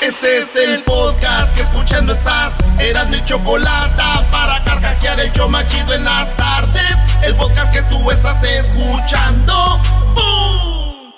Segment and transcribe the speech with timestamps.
[0.00, 2.54] Este es el podcast que escuchando estás.
[2.78, 6.96] Eran mi chocolate para carcajear el yo machido en las tardes.
[7.22, 9.80] El podcast que tú estás escuchando.
[10.14, 11.12] ¡Bum!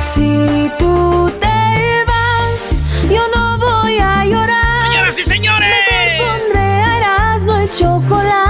[0.00, 4.76] Si tú te vas, yo no voy a llorar.
[4.86, 5.74] Señoras y señores.
[6.18, 8.49] Pondré a Erasmo el chocolate,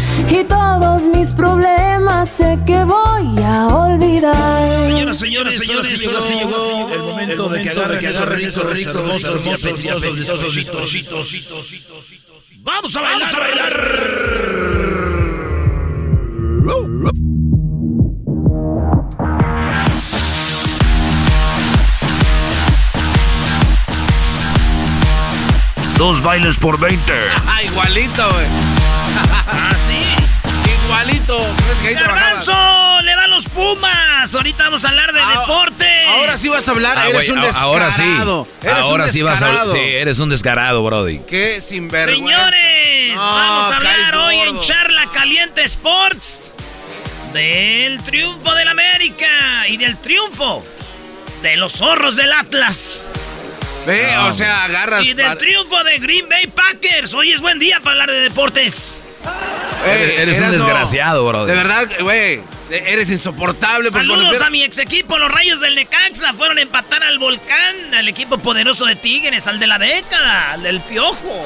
[0.31, 4.87] Y todos mis problemas sé que voy a olvidar.
[4.87, 9.45] Señoras, señores, señores, señores, señores, el momento de que agarre, que agarre rico, rico, hermosos,
[9.45, 11.51] hermosos, hermosos, hermosos,
[12.63, 14.71] Vamos a bailar, a bailar.
[25.97, 27.13] Dos bailes por 20.
[27.47, 28.70] Ah, igualito, güey.
[31.93, 33.01] ¡Garbanzo!
[33.03, 34.33] ¡Le va a los Pumas!
[34.35, 36.07] Ahorita vamos a hablar de Ah, deportes.
[36.09, 37.67] Ahora sí vas a hablar, Ah, eres un descarado.
[37.71, 38.03] Ahora sí.
[38.61, 39.67] Eres ahora sí vas a.
[39.67, 41.19] Sí, eres un descarado, Brody.
[41.27, 42.35] Qué sinvergüenza.
[42.51, 44.59] Señores, No, vamos a hablar hoy en.
[44.61, 46.51] Charla Caliente Sports
[47.33, 50.63] del triunfo del América y del triunfo
[51.41, 53.05] de los zorros del Atlas
[53.87, 55.03] Ve, No, o sea, agarras.
[55.05, 57.13] y del triunfo de Green Bay Packers.
[57.15, 58.97] Hoy es buen día para hablar de deportes.
[59.85, 61.55] Eh, Eres un desgraciado, brother.
[61.55, 62.41] De verdad, güey.
[62.69, 63.89] Eres insoportable.
[63.91, 66.33] cuando Saludos a mi ex equipo, los Rayos del Necaxa.
[66.33, 70.63] Fueron a empatar al Volcán, al equipo poderoso de Tigres, al de la década, al
[70.63, 71.45] del Piojo.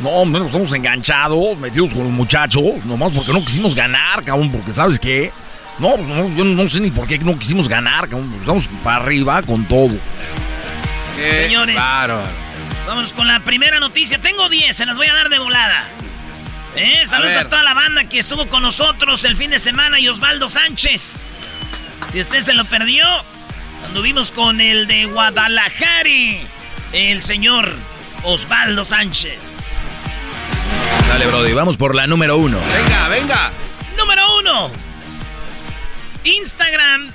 [0.00, 4.50] No, hombre, nos estamos enganchados, metidos con los muchachos, nomás porque no quisimos ganar, cabrón,
[4.50, 5.30] porque ¿sabes qué?
[5.78, 8.34] No, pues no, yo no sé ni por qué no quisimos ganar, cabrón.
[8.40, 9.92] Estamos para arriba con todo.
[11.16, 11.76] Qué Señores.
[11.76, 12.22] bárbaro.
[12.86, 14.18] Vámonos con la primera noticia.
[14.20, 15.84] Tengo 10, se las voy a dar de volada.
[16.82, 20.08] Eh, saludos a, toda la banda que estuvo con nosotros el fin de semana y
[20.08, 21.46] Osvaldo Sánchez.
[22.08, 23.04] Si usted se lo perdió,
[23.84, 26.08] anduvimos con el de Guadalajara,
[26.94, 27.70] el señor
[28.22, 29.78] Osvaldo Sánchez.
[31.06, 32.58] Dale, Brody, vamos por la número uno.
[32.72, 33.52] Venga, venga.
[33.98, 34.70] Número uno.
[36.24, 37.12] Instagram,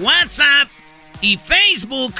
[0.00, 0.70] WhatsApp
[1.20, 2.16] y Facebook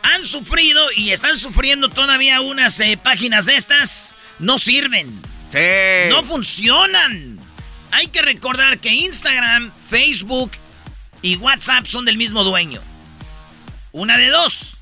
[0.00, 4.16] han sufrido y están sufriendo todavía unas eh, páginas de estas.
[4.38, 5.28] No sirven.
[5.52, 7.38] No funcionan.
[7.90, 10.52] Hay que recordar que Instagram, Facebook
[11.22, 12.80] y WhatsApp son del mismo dueño.
[13.92, 14.76] Una de dos.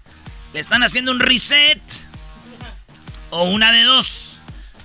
[0.53, 1.81] Le están haciendo un reset.
[3.31, 4.39] O una de dos.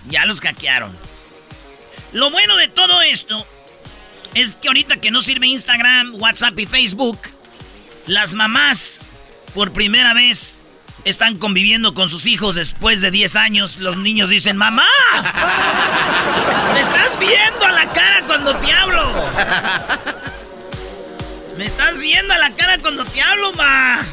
[0.09, 0.95] Ya los hackearon.
[2.13, 3.45] Lo bueno de todo esto
[4.33, 7.19] es que ahorita que no sirve Instagram, WhatsApp y Facebook,
[8.07, 9.11] las mamás
[9.53, 10.62] por primera vez
[11.05, 13.77] están conviviendo con sus hijos después de 10 años.
[13.77, 14.87] Los niños dicen, mamá,
[16.73, 19.13] me estás viendo a la cara cuando te hablo.
[21.57, 24.03] Me estás viendo a la cara cuando te hablo, ma.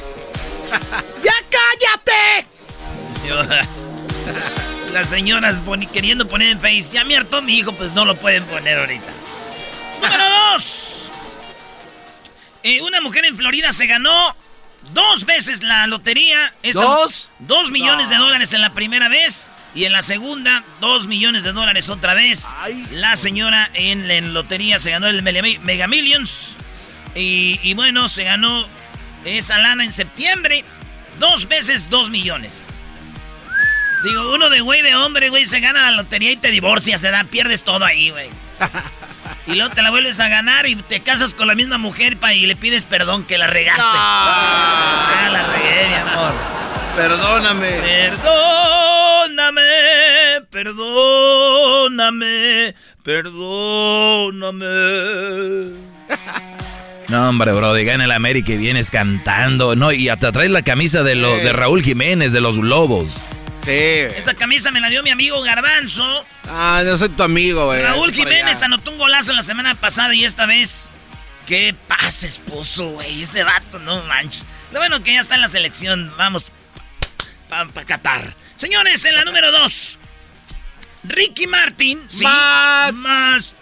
[1.25, 2.47] ¡Ya cállate!
[4.93, 5.61] Las señoras
[5.93, 9.11] queriendo poner en Face, ya me hartó mi hijo, pues no lo pueden poner ahorita.
[10.03, 11.11] Número dos.
[12.63, 14.37] Eh, una mujer en Florida se ganó
[14.93, 16.53] dos veces la lotería.
[16.63, 17.31] Esta- ¿Dos?
[17.39, 18.15] Dos millones No.
[18.15, 19.51] de dólares en la primera vez.
[19.75, 22.47] Y en la segunda, dos millones de dólares otra vez.
[22.57, 26.57] Ay, la señora en la lotería se ganó el Mega Millions.
[27.15, 28.67] Y, y bueno, se ganó
[29.25, 30.65] esa lana en septiembre.
[31.21, 32.75] Dos veces dos millones.
[34.03, 37.11] Digo, uno de güey de hombre, güey, se gana la lotería y te divorcias, se
[37.11, 38.29] da, pierdes todo ahí, güey.
[39.47, 42.47] Y luego te la vuelves a ganar y te casas con la misma mujer y
[42.47, 43.83] le pides perdón que la regaste.
[43.85, 46.33] Ah, la regué, mi amor.
[46.97, 47.71] Perdóname.
[49.31, 49.63] Perdóname,
[50.51, 52.25] perdóname,
[53.03, 54.67] perdóname.
[57.09, 59.75] No, hombre, bro, gana el América y vienes cantando.
[59.75, 63.25] No, y hasta traes la camisa de, lo, de Raúl Jiménez, de los Lobos.
[63.65, 63.71] Sí.
[63.71, 66.25] Esa camisa me la dio mi amigo Garbanzo.
[66.49, 67.83] Ah, no soy tu amigo, güey.
[67.83, 70.91] Raúl Jiménez anotó un golazo la semana pasada y esta vez.
[71.47, 73.23] ¿Qué pasa, esposo, güey?
[73.23, 74.47] Ese vato, no manches.
[74.73, 76.13] Lo bueno que ya está en la selección.
[76.17, 76.53] Vamos
[77.49, 78.35] para pa Qatar.
[78.57, 79.99] Señores, en la número dos.
[81.03, 82.01] Ricky Martin.
[82.07, 82.93] Sí, más.
[82.95, 83.57] Más.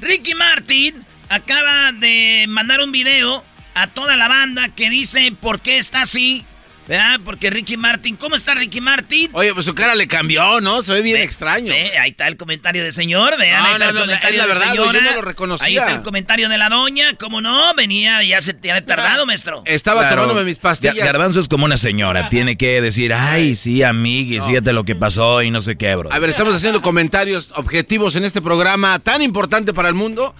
[0.00, 3.44] Ricky Martin acaba de mandar un video
[3.74, 6.44] a toda la banda que dice por qué está así.
[6.88, 7.20] ¿Verdad?
[7.22, 9.30] Porque Ricky Martin, ¿cómo está Ricky Martin?
[9.34, 10.82] Oye, pues su cara le cambió, ¿no?
[10.82, 11.72] Se ve bien extraño.
[11.72, 14.92] ahí está el comentario de señor, vean, ahí está el comentario la de verdad, señora.
[14.92, 15.66] yo no lo reconocía.
[15.66, 17.74] Ahí está el comentario de la doña, ¿cómo no?
[17.74, 19.62] Venía, ya se te había tardado, maestro.
[19.66, 20.96] Estaba claro, tomándome mis pastillas.
[20.96, 24.46] Garbanzo es como una señora, tiene que decir, ay, sí, amiguis, no.
[24.46, 26.10] fíjate lo que pasó y no sé qué, bro.
[26.10, 30.34] A ver, estamos haciendo comentarios objetivos en este programa tan importante para el mundo.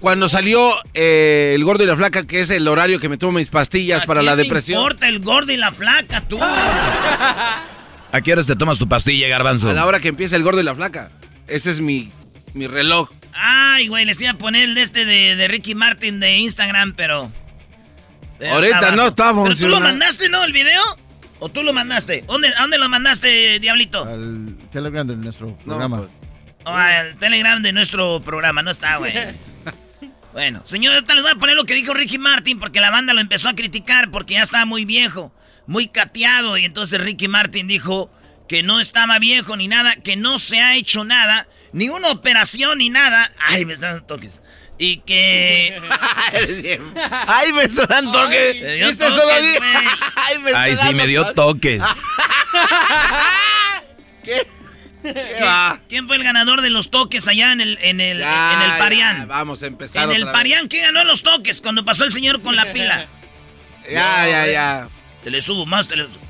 [0.00, 3.32] Cuando salió eh, el gordo y la flaca, que es el horario que me tomo
[3.32, 4.76] mis pastillas para la depresión.
[4.76, 6.38] No importa el gordo y la flaca, tú?
[8.12, 9.70] ¿A qué horas te tomas tu pastilla, garbanzo?
[9.70, 11.10] A la hora que empieza el gordo y la flaca.
[11.48, 12.10] Ese es mi,
[12.54, 13.10] mi reloj.
[13.34, 16.94] Ay, güey, les iba a poner el de este de, de Ricky Martin de Instagram,
[16.94, 17.30] pero...
[18.50, 19.48] Ahorita no estamos.
[19.48, 20.80] ¿Pero tú lo mandaste, no, el video?
[21.40, 22.22] ¿O tú lo mandaste?
[22.26, 24.04] ¿Dónde, ¿A dónde lo mandaste, Diablito?
[24.04, 25.96] Al Telegram de nuestro programa.
[25.98, 26.08] No,
[26.64, 26.74] pues.
[26.76, 29.12] al Telegram de nuestro programa, no está, güey.
[30.38, 33.12] Bueno, señor, ahorita les voy a poner lo que dijo Ricky Martin porque la banda
[33.12, 35.32] lo empezó a criticar porque ya estaba muy viejo,
[35.66, 38.08] muy cateado y entonces Ricky Martin dijo
[38.48, 42.78] que no estaba viejo ni nada, que no se ha hecho nada, ni una operación
[42.78, 43.32] ni nada.
[43.40, 44.40] Ay, me están dando toques.
[44.78, 45.82] Y que...
[47.26, 48.86] Ay, me están dando toques.
[48.86, 49.58] ¿Viste eso, Doggy?
[50.14, 51.82] Ay, me Ay sí, me dio toques.
[54.24, 54.46] ¿Qué?
[55.88, 58.78] ¿Quién fue el ganador de los toques allá en el, en el, ya, en el
[58.78, 59.18] Parián?
[59.18, 60.04] Ya, vamos a empezar.
[60.04, 63.06] En el Parián, ¿quién ganó los toques cuando pasó el señor con la pila?
[63.90, 64.88] Ya, ya, ya.
[65.22, 66.28] Te le subo más, te le subo.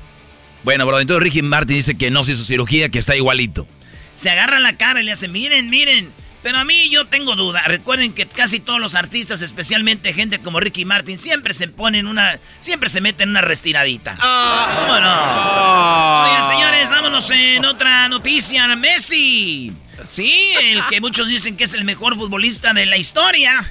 [0.63, 3.67] Bueno, bro, entonces Ricky Martin dice que no se hizo cirugía, que está igualito.
[4.15, 6.11] Se agarra la cara y le hace, miren, miren.
[6.41, 7.63] Pero a mí yo tengo duda.
[7.65, 12.39] Recuerden que casi todos los artistas, especialmente gente como Ricky Martin, siempre se ponen una.
[12.59, 14.17] Siempre se meten una restiradita.
[14.21, 14.65] Oh.
[14.79, 16.23] ¿Cómo no?
[16.23, 18.67] Oigan, señores, vámonos en otra noticia.
[18.75, 19.73] Messi.
[20.07, 23.69] Sí, el que muchos dicen que es el mejor futbolista de la historia.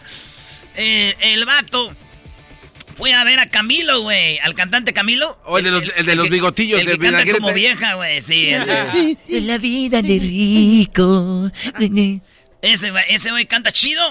[0.76, 1.94] eh, el vato.
[2.98, 4.40] Fue a ver a Camilo, güey.
[4.40, 5.40] Al cantante Camilo.
[5.44, 7.94] O el de los, el, el de los bigotillos el de que canta como vieja,
[7.94, 8.20] güey.
[8.22, 8.48] Sí.
[8.48, 11.48] El de, la vida de rico.
[12.60, 14.02] Ese, ese güey canta chido.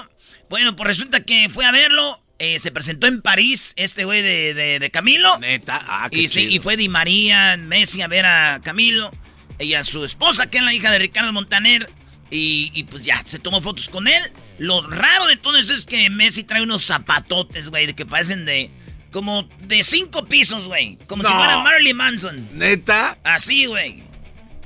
[0.48, 2.18] Bueno, pues resulta que fue a verlo.
[2.38, 5.36] Eh, se presentó en París este güey de, de, de, Camilo.
[5.38, 5.84] Neta.
[5.86, 9.12] Ah, qué y, sí, y fue Di María, Messi a ver a Camilo.
[9.58, 11.90] Y a su esposa, que es la hija de Ricardo Montaner.
[12.30, 14.22] Y, y, pues ya, se tomó fotos con él.
[14.58, 18.46] Lo raro de todo eso es que Messi trae unos zapatotes, güey, de que parecen
[18.46, 18.70] de.
[19.12, 20.98] Como de cinco pisos, güey.
[21.06, 21.28] Como No.
[21.28, 22.48] si fuera Marilyn Manson.
[22.58, 23.16] Neta.
[23.24, 24.02] Así, güey.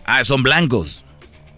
[0.05, 1.05] Ah, son blancos.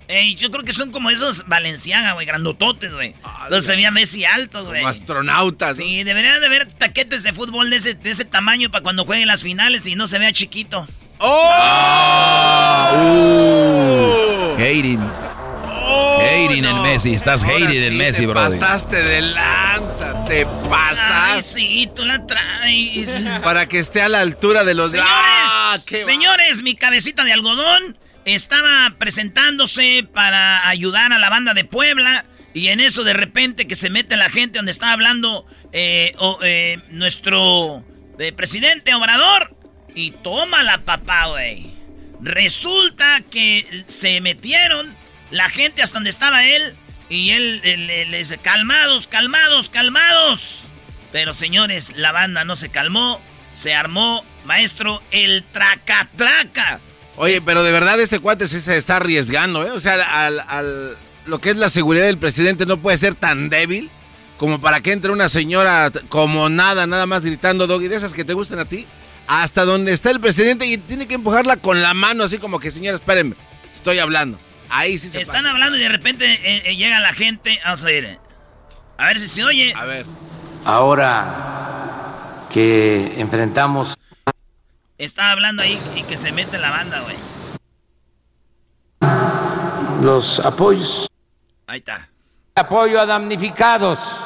[0.07, 3.14] Ey, yo creo que son como esos Valenciaga, güey, grandototes, güey.
[3.45, 4.81] Entonces se veía Messi alto, güey.
[4.83, 5.79] Como astronautas.
[5.79, 5.85] ¿no?
[5.85, 9.29] Sí, deberían de haber taquetes de fútbol de ese, de ese tamaño para cuando jueguen
[9.29, 10.87] las finales y no se vea chiquito.
[11.19, 11.50] ¡Oh!
[12.95, 14.55] Uh.
[14.61, 15.00] Hating.
[15.97, 16.83] ¡Oh, Hating en no!
[16.83, 18.59] Messi, estás Ahora hating sí en Messi, te brother.
[18.61, 21.43] pasaste de lanza, te Ay, pasaste.
[21.43, 23.25] sí, tú la traes.
[23.43, 24.91] Para que esté a la altura de los...
[24.91, 31.65] Señores, ¡Ah, señores, mi cabecita de algodón estaba presentándose para ayudar a la banda de
[31.65, 32.25] Puebla
[32.55, 36.79] y en eso de repente que se mete la gente donde estaba hablando eh, eh,
[36.91, 37.85] nuestro
[38.19, 39.55] eh, presidente Obrador
[39.95, 41.67] y toma la papá, güey.
[42.21, 44.97] Resulta que se metieron
[45.31, 46.75] la gente hasta donde estaba él
[47.09, 50.69] y él le- les dice, calmados, calmados, calmados.
[51.12, 53.21] Pero señores, la banda no se calmó,
[53.54, 56.81] se armó, maestro, el traca-traca.
[57.16, 59.71] Oye, pero de verdad este cuate sí se está arriesgando, ¿eh?
[59.71, 63.49] O sea, al, al- lo que es la seguridad del presidente no puede ser tan
[63.49, 63.90] débil
[64.37, 68.25] como para que entre una señora como nada, nada más gritando, Doggy, de esas que
[68.25, 68.85] te gustan a ti,
[69.28, 72.73] hasta donde está el presidente y tiene que empujarla con la mano, así como que,
[72.73, 73.37] señora, espérenme,
[73.73, 74.38] estoy hablando.
[74.76, 75.50] Ahí sí se Están pasa.
[75.50, 77.61] hablando y de repente eh, eh, llega la gente.
[77.64, 78.19] Vamos a ver.
[78.99, 79.73] A ver si se oye.
[79.76, 80.04] A ver.
[80.64, 83.95] Ahora que enfrentamos
[84.99, 87.16] Está hablando ahí y que se mete la banda, güey.
[90.02, 91.09] los apoyos.
[91.66, 92.09] Ahí está.
[92.57, 94.16] Apoyo a damnificados.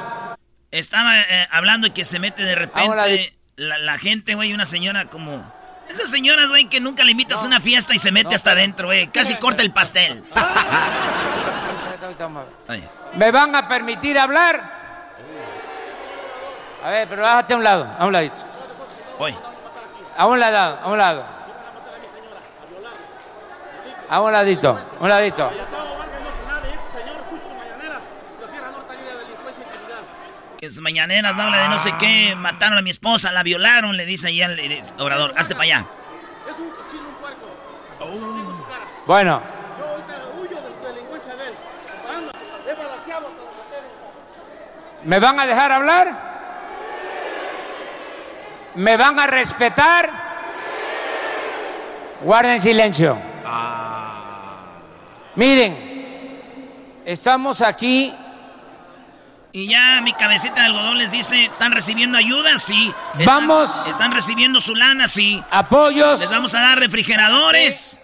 [0.71, 5.11] Estaba eh, hablando y que se mete de repente la, la, gente, güey, una señora
[5.11, 5.53] como...
[5.89, 8.89] Esas señoras, güey, que nunca le invitas a una fiesta y se mete hasta adentro,
[8.89, 9.09] güey.
[9.09, 10.23] Casi corta el pastel.
[13.15, 14.79] ¿Me van a permitir hablar?
[16.85, 18.41] A ver, pero bájate a un lado, a un ladito.
[19.19, 19.35] Voy.
[20.17, 21.25] A un lado, a un lado.
[24.11, 25.51] A un ladito, a un ladito.
[30.59, 33.97] Que es mañaneras, no habla de no sé qué, mataron a mi esposa, la violaron,
[33.97, 34.59] le dice ahí al
[34.99, 35.87] obrador, hazte para allá.
[36.51, 37.47] Es un cochino, un puerco.
[39.07, 39.41] Bueno.
[45.05, 46.29] ¿Me van a dejar hablar?
[48.75, 50.11] ¿Me van a respetar?
[52.21, 53.17] Guarden silencio.
[55.37, 56.43] Miren,
[57.05, 58.13] estamos aquí.
[59.59, 62.59] Y ya mi cabecita de algodón les dice, ¿están recibiendo ayuda?
[62.59, 62.95] Sí.
[63.25, 63.69] vamos.
[63.89, 65.43] Están recibiendo su lana, sí.
[65.51, 66.21] Apoyos.
[66.21, 68.01] Les vamos a dar refrigeradores.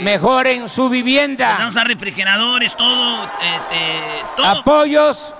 [0.00, 1.50] Mejoren su vivienda.
[1.50, 4.46] Les vamos a dar refrigeradores, todo, eh, eh, todo.
[4.46, 5.34] Apoyos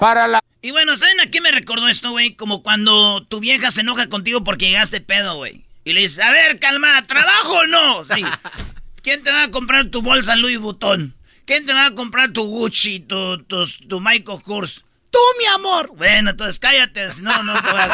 [0.00, 2.34] para la y bueno, ¿saben a qué me recordó esto, güey?
[2.34, 5.64] Como cuando tu vieja se enoja contigo porque llegaste pedo, güey.
[5.84, 8.04] Y le dices, a ver, calma, ¿trabajo o no?
[8.04, 8.24] Sí.
[9.02, 11.14] ¿Quién te va a comprar tu bolsa Louis Vuitton?
[11.44, 14.84] ¿Quién te va a comprar tu Gucci, tu, tu, tu Michael Kors?
[15.10, 15.90] Tú, mi amor.
[15.96, 17.88] Bueno, entonces cállate, si no, no te voy a...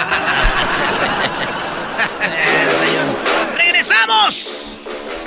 [3.56, 4.76] ¡Regresamos!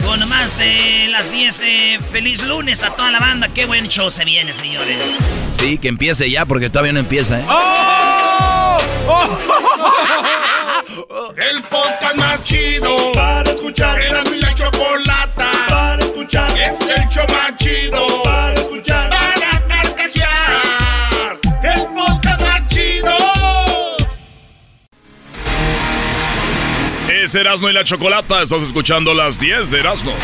[0.03, 1.61] Con más de las 10.
[1.63, 3.49] Eh, feliz lunes a toda la banda.
[3.53, 5.33] Qué buen show se viene, señores.
[5.53, 7.45] Sí, que empiece ya porque todavía no empieza, ¿eh?
[7.49, 8.77] ¡Oh!
[11.37, 14.01] El podcast más chido para escuchar.
[14.01, 16.49] Era mi la chocolata para escuchar.
[16.57, 18.06] Es el show más chido
[27.37, 28.41] Erasmo y la Chocolata.
[28.41, 30.11] Estás escuchando las 10 de Erasmo.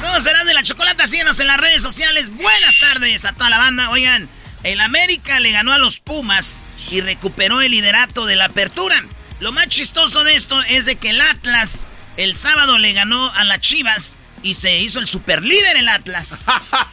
[0.00, 1.06] Somos Erasmo y la Chocolata.
[1.06, 2.30] Síguenos en las redes sociales.
[2.30, 3.90] Buenas tardes a toda la banda.
[3.90, 4.28] Oigan,
[4.64, 9.04] el América le ganó a los Pumas y recuperó el liderato de la apertura.
[9.40, 13.44] Lo más chistoso de esto es de que el Atlas el sábado le ganó a
[13.44, 16.46] las Chivas y se hizo el superlíder el Atlas.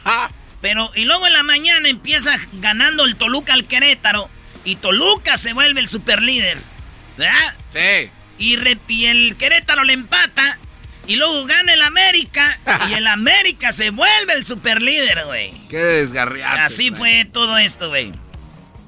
[0.60, 4.30] Pero, y luego en la mañana empieza ganando el Toluca al Querétaro
[4.66, 6.58] y Toluca se vuelve el superlíder.
[7.16, 7.54] ¿Verdad?
[7.72, 8.10] Sí.
[8.38, 8.54] Y,
[9.06, 10.58] el Querétaro le empata.
[11.06, 12.58] Y luego gana el América.
[12.90, 15.52] y el América se vuelve el superlíder, güey.
[15.70, 16.64] Qué desgarriado.
[16.64, 18.12] Así fue todo esto, güey.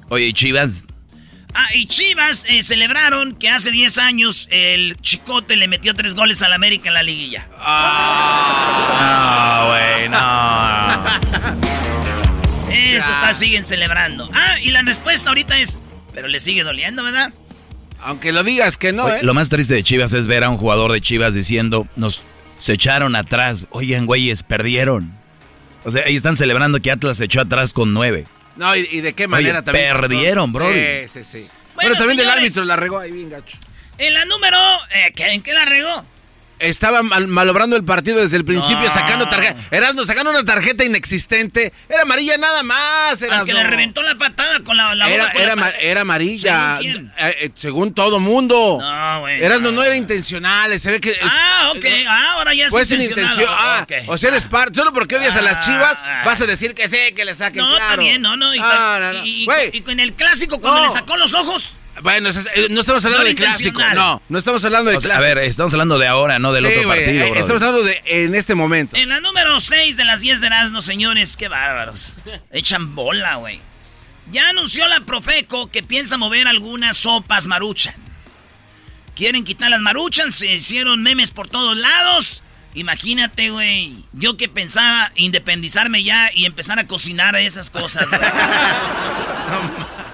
[0.09, 0.85] Oye, Chivas?
[1.53, 6.41] Ah, y Chivas eh, celebraron que hace 10 años el Chicote le metió tres goles
[6.43, 7.47] al América en la liguilla.
[7.57, 8.89] Ah,
[9.69, 11.59] güey, no.
[12.79, 14.29] Eso está, siguen celebrando.
[14.33, 15.77] Ah, y la respuesta ahorita es,
[16.13, 17.33] pero le sigue doliendo, ¿verdad?
[18.01, 19.19] Aunque lo digas que no, ¿eh?
[19.23, 22.23] Lo más triste de Chivas es ver a un jugador de Chivas diciendo, nos
[22.59, 23.65] se echaron atrás.
[23.71, 25.11] Oigan, güeyes, perdieron.
[25.85, 28.27] O sea, ahí están celebrando que Atlas se echó atrás con nueve.
[28.57, 29.93] No, y, de qué manera también.
[29.93, 30.69] Perdieron, bro.
[30.71, 31.47] Sí, sí, sí.
[31.75, 33.57] Bueno, también del árbitro la regó ahí bien gacho.
[33.97, 34.57] En la número.
[34.93, 36.05] Eh, ¿En qué la regó?
[36.59, 39.59] Estaba malobrando el partido desde el principio, sacando tarjeta.
[39.71, 41.73] Erasmo, sacando una tarjeta inexistente.
[41.87, 43.21] Era amarilla nada más.
[43.21, 43.45] Erasmo.
[43.45, 45.31] que le reventó la patada con la, la era,
[45.79, 46.77] era, amarilla.
[46.79, 48.77] ¿Según, eh, eh, según todo mundo.
[48.79, 49.41] No, güey.
[49.43, 50.77] Erasmo no, era intencional.
[50.79, 51.15] Se ve que.
[51.23, 51.85] Ah, ok.
[52.07, 53.47] Ah, ahora ya es Fue sin intención.
[53.49, 54.75] Ah, o sea, eres parte.
[54.75, 57.61] Solo porque odias a las ah, chivas, vas a decir que sí, que le saquen.
[57.61, 57.83] No, claro.
[57.83, 58.53] está bien, no, no.
[58.53, 61.75] Y, ah, y, con el clásico, cuando le sacó los ojos.
[62.01, 62.29] Bueno,
[62.69, 63.81] no estamos hablando de clásico.
[63.93, 65.15] No, no estamos hablando de clásico.
[65.15, 67.25] A ver, estamos hablando de ahora, no del otro partido.
[67.25, 68.95] Eh, estamos hablando de en este momento.
[68.95, 72.13] En la número 6 de las 10 de Erasmo, señores, qué bárbaros.
[72.51, 73.59] Echan bola, güey.
[74.31, 77.95] Ya anunció la Profeco que piensa mover algunas sopas maruchan.
[79.15, 82.41] Quieren quitar las maruchan, se hicieron memes por todos lados.
[82.75, 84.05] Imagínate, güey.
[84.13, 88.21] Yo que pensaba independizarme ya y empezar a cocinar esas cosas, güey.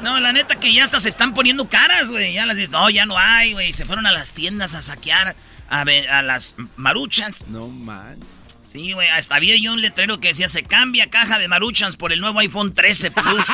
[0.00, 2.34] No, la neta que ya hasta se están poniendo caras, güey.
[2.34, 3.72] Ya las dices, no, ya no hay, güey.
[3.72, 5.36] Se fueron a las tiendas a saquear
[5.68, 7.46] a, a las maruchas.
[7.48, 8.18] No man.
[8.64, 9.08] Sí, güey.
[9.08, 12.40] Hasta había yo un letrero que decía, se cambia caja de maruchans por el nuevo
[12.40, 13.46] iPhone 13 Plus.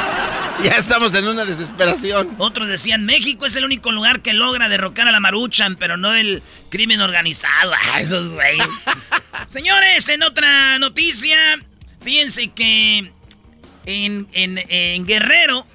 [0.62, 2.28] ya estamos en una desesperación.
[2.38, 6.14] Otros decían, México es el único lugar que logra derrocar a la maruchan, pero no
[6.14, 7.72] el crimen organizado.
[7.92, 8.58] Ah, esos güey.
[9.46, 11.36] Señores, en otra noticia,
[12.00, 13.12] fíjense que
[13.84, 15.66] en, en, en Guerrero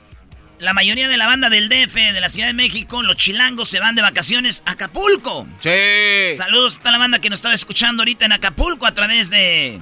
[0.59, 3.79] la mayoría de la banda del DF, de la Ciudad de México, los chilangos se
[3.79, 5.47] van de vacaciones a Acapulco.
[5.59, 6.35] Sí.
[6.35, 9.79] Saludos a toda la banda que nos está escuchando ahorita en Acapulco a través de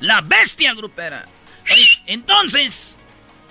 [0.00, 1.24] La Bestia Grupera.
[1.72, 2.98] Oye, entonces,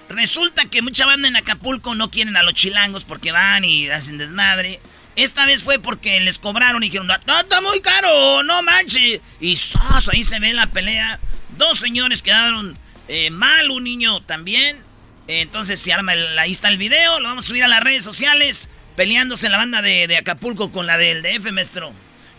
[0.09, 4.17] resulta que mucha banda en Acapulco no quieren a los chilangos porque van y hacen
[4.17, 4.79] desmadre.
[5.15, 9.21] Esta vez fue porque les cobraron y dijeron, no, está muy caro, no manches.
[9.39, 10.09] Y ¡zas!
[10.09, 11.19] ahí se ve la pelea.
[11.57, 14.77] Dos señores quedaron eh, mal, un niño también.
[15.27, 18.03] Entonces se arma, el- ahí está el video, lo vamos a subir a las redes
[18.03, 18.69] sociales.
[18.95, 21.91] Peleándose la banda de, de Acapulco con la del DF, maestro.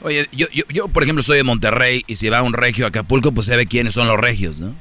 [0.02, 2.88] Oye, yo, yo, yo, por ejemplo, soy de Monterrey y si va un regio a
[2.88, 4.74] Acapulco, pues se ve quiénes son los regios, ¿no?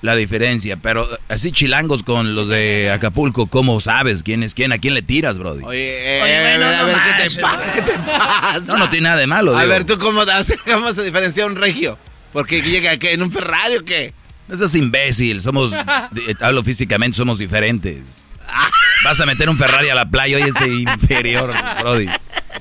[0.00, 4.70] La diferencia, pero así chilangos con los de Acapulco, ¿cómo sabes quién es quién?
[4.72, 5.64] ¿A quién le tiras, Brody?
[5.64, 7.72] Oye, eh, Oye, bueno, a ver, a no ver, ¿qué manches, te pasa?
[7.74, 8.60] ¿Qué te pasa?
[8.66, 9.72] No, no tiene nada de malo, A digo.
[9.72, 11.98] ver, ¿tú cómo das- vamos a diferenciar un regio?
[12.32, 14.14] ¿Porque llega ¿qué, en un Ferrari o qué?
[14.48, 15.70] No seas imbécil, somos,
[16.10, 18.02] de- hablo físicamente, somos diferentes.
[19.04, 22.08] Vas a meter un Ferrari a la playa, hoy es de inferior, Brody.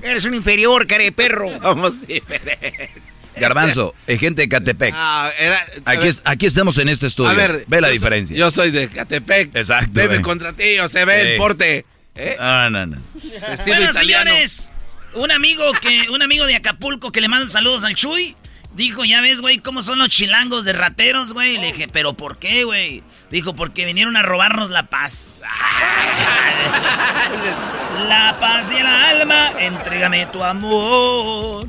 [0.04, 1.50] Eres un inferior, care perro.
[1.62, 2.90] Somos diferentes.
[3.38, 4.94] Garbanzo, eh, gente de Catepec.
[4.98, 7.30] Ah, era- Aquí, ver, es- aquí estamos en este estudio.
[7.30, 8.36] a ver, ve la yo soy- diferencia.
[8.38, 9.56] Yo soy de Catepec.
[9.56, 10.22] Exacto, Bebe eh.
[10.22, 11.28] contra ti, o se ve Sí.
[11.30, 11.86] el porte.
[12.16, 12.36] ¿eh?
[12.40, 12.98] Ah, no, no.
[13.24, 14.30] Estilo Bueno, italiano.
[14.32, 14.70] señores,
[15.16, 18.36] un amigo que, un amigo de Acapulco que le manda saludos al Chuy,
[18.78, 21.58] dijo, ya ves, güey, cómo son los chilangos de rateros, güey.
[21.58, 23.04] Le dije, ¿pero por qué, güey?
[23.32, 25.34] Dijo, porque vinieron a robarnos la paz.
[28.08, 31.68] la paz y el alma, entrégame tu amor.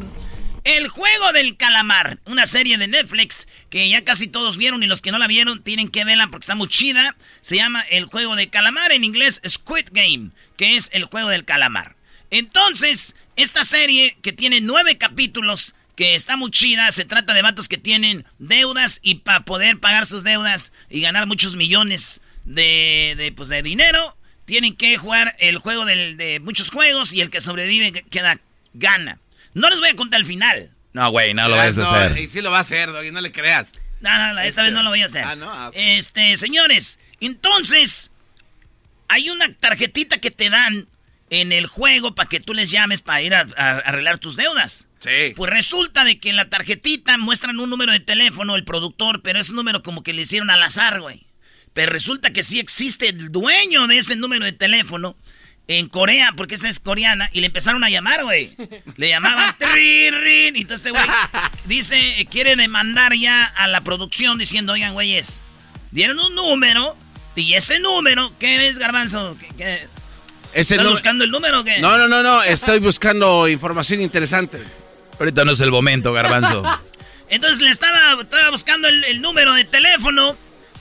[0.65, 5.01] El juego del calamar, una serie de Netflix que ya casi todos vieron y los
[5.01, 7.17] que no la vieron tienen que verla porque está muy chida.
[7.41, 11.47] Se llama El juego del calamar, en inglés Squid Game, que es el juego del
[11.47, 11.97] calamar.
[12.31, 17.67] Entonces, esta serie que tiene nueve capítulos, que está muy chida, se trata de vatos
[17.67, 23.33] que tienen deudas y para poder pagar sus deudas y ganar muchos millones de, de,
[23.33, 27.41] pues, de dinero, tienen que jugar el juego del- de muchos juegos y el que
[27.41, 28.39] sobrevive que- queda
[28.75, 29.19] gana.
[29.55, 30.71] No les voy a contar el final.
[30.93, 32.17] No, güey, no lo vayas a No, hacer.
[32.19, 33.67] Y sí lo va a hacer, Doggy, no le creas.
[34.01, 35.25] No, no, no, esta vez no lo voy a hacer.
[35.25, 35.73] Ah, no, ah.
[35.75, 38.13] Este, señores, entonces,
[39.09, 40.87] hay una tarjetita que te dan
[41.31, 44.87] en el juego para que tú les llames para ir a, a arreglar tus deudas.
[45.01, 45.33] Sí.
[45.37, 49.39] Pues resulta de que en la tarjetita muestran un número de teléfono, el productor, pero
[49.39, 51.27] ese número como que le hicieron al azar, güey.
[51.73, 55.17] Pero resulta que sí existe el dueño de ese número de teléfono
[55.69, 58.57] en Corea, porque esa es coreana, y le empezaron a llamar, güey.
[58.97, 61.05] Le llamaban trin, rin, y entonces este güey
[61.67, 65.43] dice, quiere demandar ya a la producción diciendo, oigan, güeyes,
[65.91, 66.97] dieron un número,
[67.37, 69.37] y ese número, ¿qué es, Garbanzo?
[69.39, 69.81] ¿Qué, qué?
[70.55, 71.79] ¿Estás buscando el número o qué?
[71.79, 72.43] No, no, no, no.
[72.43, 74.65] Estoy buscando información interesante.
[75.19, 76.63] Ahorita no es el momento, Garbanzo.
[77.31, 80.37] Entonces le estaba, estaba buscando el, el número de teléfono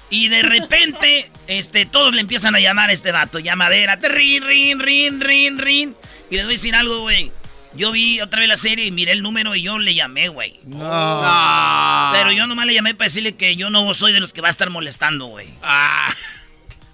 [0.09, 3.39] y de repente este, todos le empiezan a llamar a este vato.
[3.39, 3.97] Llamadera.
[3.97, 5.95] Rin, rin, rin, rin, rin.
[6.29, 7.31] Y les voy a decir algo, güey.
[7.73, 10.59] Yo vi otra vez la serie y miré el número y yo le llamé, güey.
[10.65, 12.11] No.
[12.13, 14.47] Pero yo nomás le llamé para decirle que yo no soy de los que va
[14.47, 15.47] a estar molestando, güey.
[15.61, 16.13] Ah.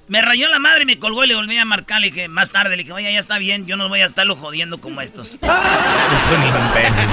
[0.08, 2.02] Me rayó la madre y me colgó y le volví a marcar.
[2.02, 4.36] Le dije, más tarde, le dije, oye, ya está bien, yo no voy a estarlo
[4.36, 5.28] jodiendo como estos.
[5.36, 7.06] es un imbécil.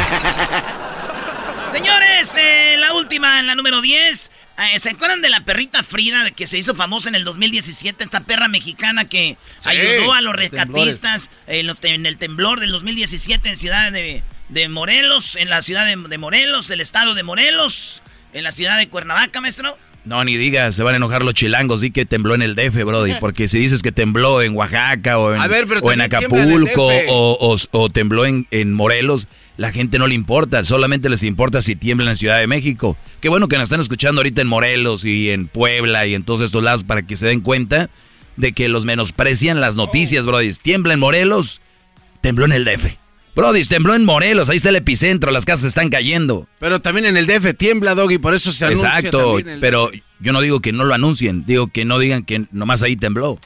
[1.73, 4.33] Señores, eh, la última, en la número 10.
[4.75, 8.03] eh, ¿Se acuerdan de la perrita Frida de que se hizo famosa en el 2017?
[8.05, 13.49] Esta perra mexicana que ayudó a los rescatistas en, lo- en el temblor del 2017
[13.51, 18.03] en ciudad de, de Morelos, en la ciudad de, de Morelos, el estado de Morelos,
[18.33, 19.79] en la ciudad de Cuernavaca, maestro.
[20.05, 21.81] No, ni digas, se van a enojar los chilangos.
[21.83, 23.15] Di que tembló en el DF, Brody.
[23.21, 27.89] Porque si dices que tembló en Oaxaca o en, ver, o Acapulco o, o- o
[27.91, 30.65] tembló en, en Morelos, la gente no le importa.
[30.65, 32.97] Solamente les importa si tiembla en Ciudad de México.
[33.21, 36.41] Qué bueno que nos están escuchando ahorita en Morelos y en Puebla y en todos
[36.41, 37.91] estos lados para que se den cuenta
[38.37, 40.51] de que los menosprecian las noticias, Brody.
[40.55, 41.61] Tiembla en Morelos,
[42.23, 42.97] tembló en el DF.
[43.35, 46.49] Brody, tembló en Morelos, ahí está el epicentro, las casas están cayendo.
[46.59, 50.01] Pero también en el DF tiembla, Doggy, por eso se anuncia Exacto, el pero DF.
[50.21, 53.39] yo no digo que no lo anuncien, digo que no digan que nomás ahí tembló.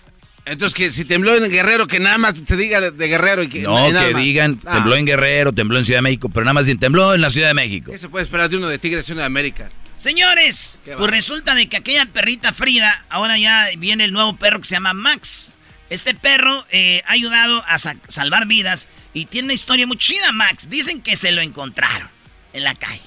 [0.47, 3.49] Entonces, que si tembló en Guerrero, que nada más se diga de, de Guerrero y
[3.49, 3.63] que...
[3.63, 4.17] No, que más.
[4.23, 7.15] digan, Ah, tembló en Guerrero, tembló en Ciudad de México, pero nada más dicen, tembló
[7.15, 7.93] en la Ciudad de México.
[7.93, 9.71] ¿Qué se puede esperar de uno de Tigres y uno de América?
[9.97, 14.67] Señores, pues resulta de que aquella perrita Frida, ahora ya viene el nuevo perro que
[14.67, 15.57] se llama Max.
[15.95, 20.33] Este perro eh, ha ayudado a sa- salvar vidas y tiene una historia muy chida,
[20.33, 20.69] Max.
[20.69, 22.09] Dicen que se lo encontraron
[22.53, 23.01] en la calle.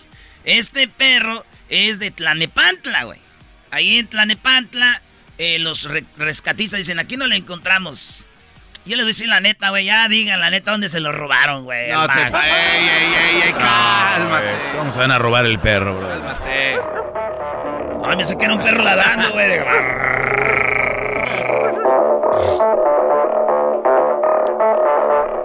[0.45, 3.19] Este perro es de Tlanepantla, güey.
[3.71, 5.01] Ahí en Tlanepantla,
[5.37, 8.23] eh, los re- rescatistas dicen, aquí no lo encontramos.
[8.85, 11.11] Yo les voy a decir la neta, güey, ya digan la neta dónde se lo
[11.11, 11.91] robaron, güey.
[11.91, 12.13] No te...
[12.15, 12.31] Max.
[12.31, 13.51] pa- ¡Ey, ey, ey, ey!
[13.53, 14.53] ¡Cálmate!
[14.77, 16.07] ¿Cómo se van a robar el perro, bro?
[16.07, 16.77] ¡Cálmate!
[18.09, 19.59] Ay, me saqué un perro ladrando, güey.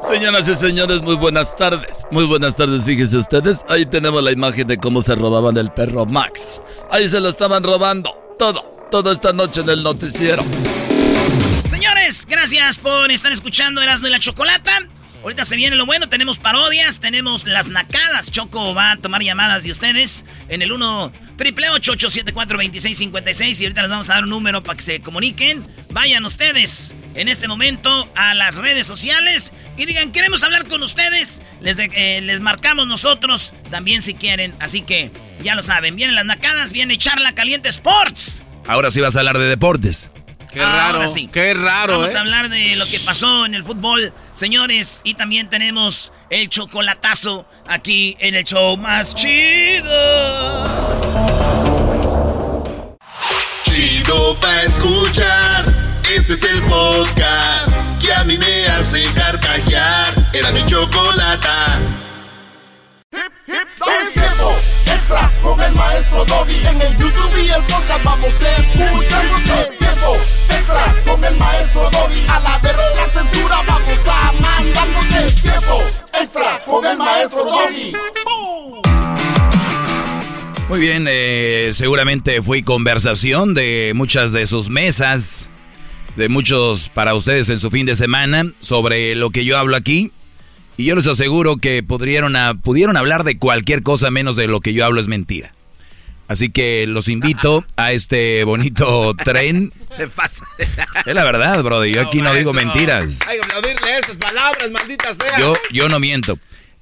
[0.03, 2.07] Señoras y señores, muy buenas tardes.
[2.11, 3.61] Muy buenas tardes, fíjense ustedes.
[3.69, 6.61] Ahí tenemos la imagen de cómo se robaban el perro Max.
[6.91, 8.11] Ahí se lo estaban robando.
[8.39, 10.43] Todo, todo esta noche en el noticiero.
[11.67, 14.81] Señores, gracias por estar escuchando Erasmo y la Chocolata.
[15.23, 18.33] Ahorita se viene lo bueno, tenemos parodias, tenemos las nacadas.
[18.33, 23.83] Choco va a tomar llamadas de ustedes en el 1 triple 874 2656 y ahorita
[23.83, 25.65] les vamos a dar un número para que se comuniquen.
[25.91, 31.41] Vayan ustedes en este momento a las redes sociales y digan, queremos hablar con ustedes.
[31.61, 34.53] Les, eh, les marcamos nosotros también si quieren.
[34.59, 35.13] Así que
[35.45, 38.43] ya lo saben, vienen las nacadas, viene Charla Caliente Sports.
[38.67, 40.11] Ahora sí vas a hablar de deportes.
[40.53, 41.01] Qué raro,
[41.33, 42.19] qué raro, Vamos ¿eh?
[42.19, 45.01] a hablar de lo que pasó en el fútbol, señores.
[45.03, 49.89] Y también tenemos el chocolatazo aquí en el show más chido.
[53.63, 55.75] Chido pa' escuchar.
[56.15, 60.13] Este es el podcast que a mí me hace carcajear.
[60.35, 61.81] Era mi chocolata.
[63.11, 66.67] Es tiempo extra con el maestro Doggy.
[66.67, 69.82] En el YouTube y el podcast vamos a escuchar.
[70.49, 72.27] Extra con el maestro Doggy.
[72.29, 74.89] A la verga la censura vamos a mandar.
[75.25, 75.81] Es tiempo
[76.21, 77.93] extra con el maestro Doggy.
[80.69, 85.51] Muy bien, eh, seguramente fue conversación de muchas de sus mesas,
[86.17, 90.13] de muchos para ustedes en su fin de semana, sobre lo que yo hablo aquí.
[90.79, 92.37] Y yo les aseguro que pudieron
[92.97, 95.55] hablar de cualquier cosa menos de lo que yo hablo es mentira.
[96.29, 99.73] Así que los invito a este bonito tren.
[99.97, 100.45] Se pasa.
[101.05, 101.93] Es la verdad, brother.
[101.93, 103.19] Yo aquí no digo mentiras.
[103.27, 105.39] Hay que aplaudirle esas palabras, maldita sea.
[105.39, 106.39] Yo, yo no miento.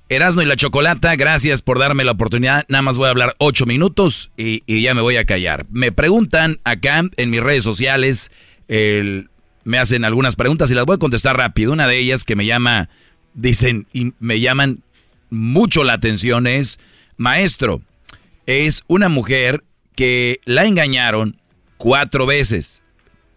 [0.09, 2.65] Erasno y la Chocolata, gracias por darme la oportunidad.
[2.69, 5.67] Nada más voy a hablar ocho minutos y, y ya me voy a callar.
[5.71, 8.31] Me preguntan acá en mis redes sociales,
[8.69, 9.29] el-
[9.63, 11.73] me hacen algunas preguntas y las voy a contestar rápido.
[11.73, 12.89] Una de ellas que me llama,
[13.35, 14.83] dicen, y me llaman
[15.29, 16.79] mucho la atención es,
[17.17, 17.81] maestro,
[18.51, 21.41] es una mujer que la engañaron
[21.77, 22.83] cuatro veces,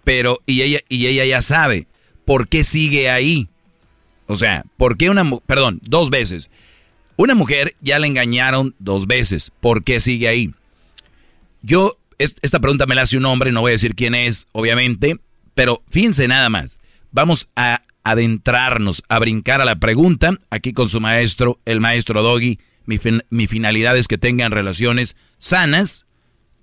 [0.03, 1.87] pero y ella, y ella ya sabe
[2.25, 3.47] por qué sigue ahí.
[4.27, 6.49] O sea, ¿por qué una perdón, dos veces?
[7.15, 10.51] Una mujer ya la engañaron dos veces, ¿por qué sigue ahí?
[11.61, 14.47] Yo, es- esta pregunta me la hace un hombre, no voy a decir quién es,
[14.51, 15.17] obviamente,
[15.53, 16.79] pero fíjense nada más.
[17.11, 22.59] Vamos a adentrarnos, a brincar a la pregunta, aquí con su maestro, el maestro Doggy.
[22.85, 26.05] Mi, fin- mi finalidad es que tengan relaciones sanas.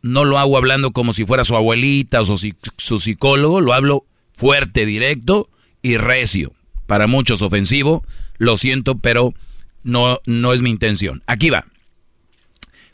[0.02, 4.06] No lo hago hablando como si fuera su abuelita o su, su psicólogo, lo hablo
[4.32, 5.50] fuerte, directo
[5.82, 6.52] y recio.
[6.86, 8.04] Para muchos ofensivo,
[8.38, 9.34] lo siento, pero
[9.82, 11.22] no, no es mi intención.
[11.26, 11.66] Aquí va.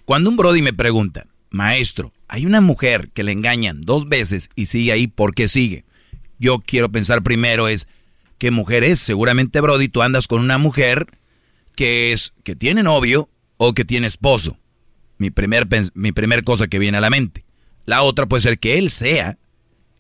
[0.05, 4.67] Cuando un Brody me pregunta, maestro, hay una mujer que le engañan dos veces y
[4.67, 5.85] sigue ahí, ¿por qué sigue?
[6.39, 7.89] Yo quiero pensar primero es,
[8.39, 8.99] ¿qué mujer es?
[8.99, 11.07] Seguramente, Brody, tú andas con una mujer
[11.77, 14.59] que es, que tiene novio o que tiene esposo.
[15.19, 17.45] Mi primer, mi primer cosa que viene a la mente.
[17.85, 19.39] La otra puede ser que él sea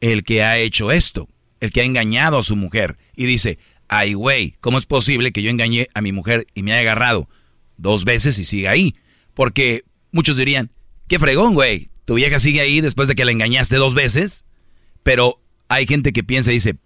[0.00, 1.28] el que ha hecho esto,
[1.60, 2.98] el que ha engañado a su mujer.
[3.14, 3.58] Y dice,
[3.88, 7.28] ay güey, ¿cómo es posible que yo engañé a mi mujer y me haya agarrado
[7.76, 8.94] dos veces y siga ahí?
[9.34, 10.72] Porque muchos dirían,
[11.06, 14.44] qué fregón, güey, tu vieja sigue ahí después de que la engañaste dos veces.
[15.02, 16.76] Pero hay gente que piensa y dice,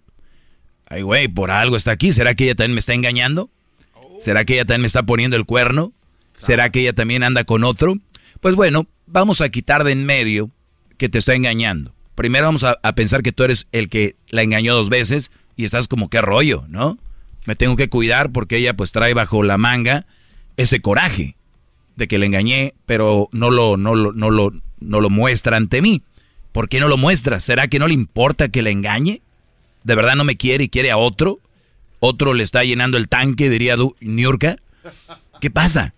[0.85, 3.49] ay güey, por algo está aquí, ¿será que ella también me está engañando?
[4.21, 5.93] ¿Será que ella también me está poniendo el cuerno?
[6.37, 7.97] ¿Será que ella también anda con otro?
[8.39, 10.51] Pues bueno, vamos a quitar de en medio
[10.97, 11.95] que te está engañando.
[12.13, 15.65] Primero vamos a, a pensar que tú eres el que la engañó dos veces y
[15.65, 16.99] estás como qué rollo, ¿no?
[17.45, 20.05] Me tengo que cuidar porque ella pues trae bajo la manga
[20.55, 21.35] ese coraje
[21.95, 25.81] de que le engañé, pero no lo, no lo, no lo, no lo muestra ante
[25.81, 26.03] mí.
[26.51, 27.39] ¿Por qué no lo muestra?
[27.39, 29.23] ¿Será que no le importa que le engañe?
[29.83, 31.39] ¿De verdad no me quiere y quiere a otro?
[32.03, 34.55] ¿Otro le está llenando el tanque, diría Niurka?
[35.39, 35.93] ¿Qué pasa?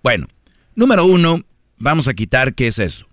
[0.00, 0.28] Bueno,
[0.76, 1.42] número uno,
[1.78, 3.06] vamos a quitar qué es eso.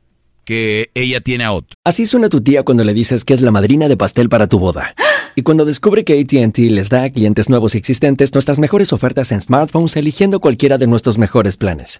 [0.46, 1.76] Que ella tiene a otro.
[1.84, 4.60] Así suena tu tía cuando le dices que es la madrina de pastel para tu
[4.60, 4.94] boda.
[5.36, 9.32] Y cuando descubre que ATT les da a clientes nuevos y existentes nuestras mejores ofertas
[9.32, 12.00] en smartphones eligiendo cualquiera de nuestros mejores planes.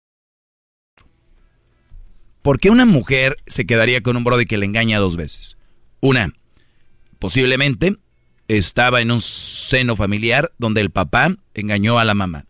[2.41, 5.57] ¿Por qué una mujer se quedaría con un brody que le engaña dos veces?
[5.99, 6.33] Una,
[7.19, 7.97] posiblemente
[8.47, 12.45] estaba en un seno familiar donde el papá engañó a la mamá.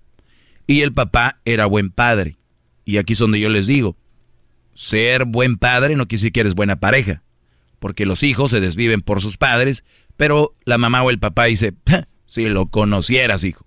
[0.66, 2.38] Y el papá era buen padre.
[2.86, 3.98] Y aquí es donde yo les digo,
[4.74, 7.22] ser buen padre no quiere decir que eres buena pareja.
[7.80, 9.84] Porque los hijos se desviven por sus padres,
[10.16, 11.74] pero la mamá o el papá dice,
[12.26, 13.66] si lo conocieras, hijo.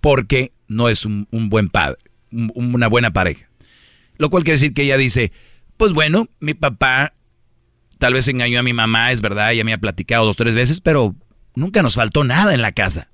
[0.00, 1.98] Porque no es un, buen padre,
[2.30, 3.51] una buena pareja.
[4.18, 5.32] Lo cual quiere decir que ella dice,
[5.76, 7.14] pues bueno, mi papá
[7.98, 10.80] tal vez engañó a mi mamá, es verdad, ella me ha platicado dos, tres veces,
[10.80, 11.14] pero
[11.54, 13.10] nunca nos faltó nada en la casa.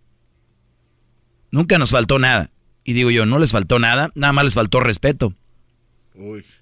[1.50, 2.50] Nunca nos faltó nada.
[2.84, 5.34] Y digo yo, no les faltó nada, nada más les faltó respeto.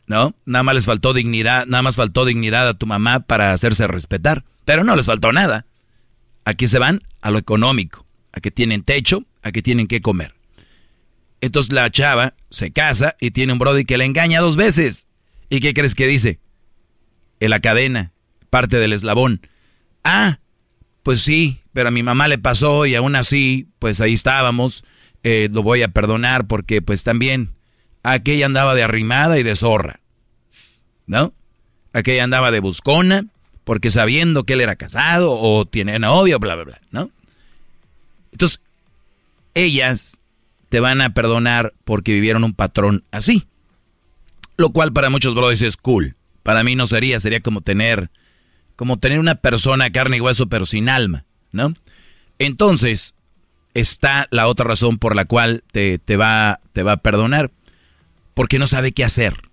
[0.06, 0.34] ¿No?
[0.44, 4.44] Nada más les faltó dignidad, nada más faltó dignidad a tu mamá para hacerse respetar.
[4.64, 5.66] Pero no les faltó nada.
[6.44, 10.35] Aquí se van a lo económico, a que tienen techo, a que tienen que comer.
[11.46, 15.06] Entonces la chava se casa y tiene un brody que le engaña dos veces.
[15.48, 16.40] ¿Y qué crees que dice?
[17.38, 18.12] En la cadena,
[18.50, 19.40] parte del eslabón.
[20.02, 20.40] Ah,
[21.04, 24.84] pues sí, pero a mi mamá le pasó y aún así, pues ahí estábamos.
[25.22, 27.54] Eh, lo voy a perdonar porque pues también
[28.02, 30.00] aquella andaba de arrimada y de zorra.
[31.06, 31.32] ¿No?
[31.92, 33.24] Aquella andaba de buscona
[33.62, 37.10] porque sabiendo que él era casado o tiene novio, bla, bla, bla, ¿no?
[38.32, 38.60] Entonces,
[39.54, 40.18] ellas
[40.68, 43.46] te van a perdonar porque vivieron un patrón así.
[44.56, 46.16] Lo cual para muchos brothers es cool.
[46.42, 48.10] Para mí no sería, sería como tener,
[48.74, 51.74] como tener una persona carne y hueso pero sin alma, ¿no?
[52.38, 53.14] Entonces,
[53.74, 57.50] está la otra razón por la cual te, te, va, te va a perdonar.
[58.34, 59.48] Porque no sabe qué hacer.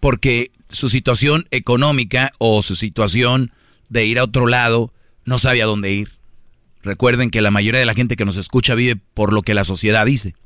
[0.00, 3.52] Porque su situación económica o su situación
[3.88, 4.92] de ir a otro lado
[5.24, 6.15] no sabe a dónde ir.
[6.86, 9.64] Recuerden que la mayoría de la gente que nos escucha vive por lo que la
[9.64, 10.36] sociedad dice.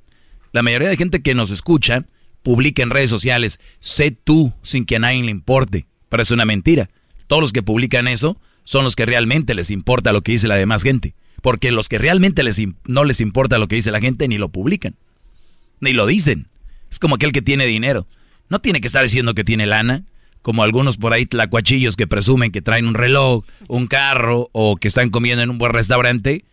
[0.53, 2.07] La mayoría de gente que nos escucha
[2.43, 5.85] publica en redes sociales, sé tú sin que a nadie le importe.
[6.09, 6.89] Pero es una mentira.
[7.27, 10.55] Todos los que publican eso son los que realmente les importa lo que dice la
[10.55, 11.15] demás gente.
[11.43, 14.49] Porque los que realmente les, no les importa lo que dice la gente ni lo
[14.49, 14.97] publican.
[15.79, 16.49] Ni lo dicen.
[16.91, 18.07] Es como aquel que tiene dinero.
[18.49, 20.05] No tiene que estar diciendo que tiene lana
[20.43, 24.89] como algunos por ahí tlacuachillos que presumen que traen un reloj, un carro o que
[24.89, 26.45] están comiendo en un buen restaurante.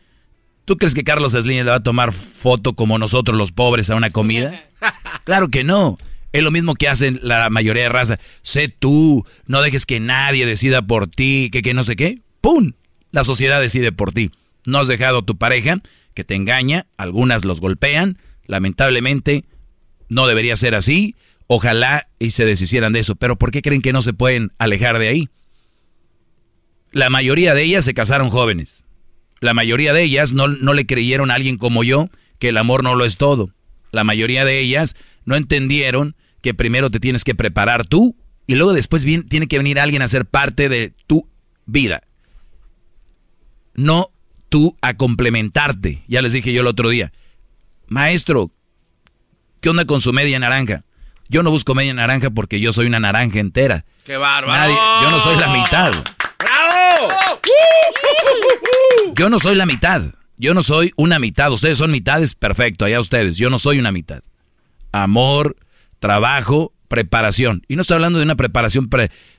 [0.65, 3.95] ¿Tú crees que Carlos Slim le va a tomar foto como nosotros los pobres a
[3.95, 4.63] una comida?
[5.23, 5.97] Claro que no.
[6.31, 8.19] Es lo mismo que hacen la mayoría de raza.
[8.43, 12.21] Sé tú, no dejes que nadie decida por ti, que, que no sé qué.
[12.39, 12.71] ¡Pum!
[13.11, 14.31] La sociedad decide por ti.
[14.65, 15.81] No has dejado a tu pareja
[16.13, 18.19] que te engaña, algunas los golpean.
[18.45, 19.43] Lamentablemente,
[20.09, 21.15] no debería ser así.
[21.47, 23.15] Ojalá y se deshicieran de eso.
[23.15, 25.29] Pero ¿por qué creen que no se pueden alejar de ahí?
[26.91, 28.83] La mayoría de ellas se casaron jóvenes.
[29.39, 32.83] La mayoría de ellas no, no le creyeron a alguien como yo que el amor
[32.83, 33.53] no lo es todo.
[33.91, 38.15] La mayoría de ellas no entendieron que primero te tienes que preparar tú
[38.47, 41.27] y luego después bien, tiene que venir alguien a ser parte de tu
[41.65, 42.01] vida.
[43.75, 44.09] No
[44.49, 46.03] tú a complementarte.
[46.07, 47.11] Ya les dije yo el otro día.
[47.87, 48.51] Maestro,
[49.59, 50.83] ¿qué onda con su media naranja?
[51.29, 53.85] Yo no busco media naranja porque yo soy una naranja entera.
[54.03, 54.73] ¡Qué bárbaro!
[55.03, 55.91] yo no soy la mitad.
[56.39, 57.13] ¡Bravo!
[59.15, 60.03] Yo no soy la mitad.
[60.37, 61.51] Yo no soy una mitad.
[61.51, 63.37] Ustedes son mitades, perfecto, allá ustedes.
[63.37, 64.21] Yo no soy una mitad.
[64.91, 65.57] Amor,
[65.99, 67.63] trabajo, preparación.
[67.67, 68.89] Y no estoy hablando de una preparación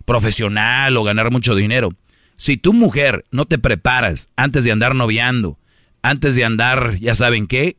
[0.05, 1.95] profesional o ganar mucho dinero.
[2.37, 5.59] Si tu mujer no te preparas antes de andar noviando,
[6.03, 7.77] antes de andar, ya saben qué,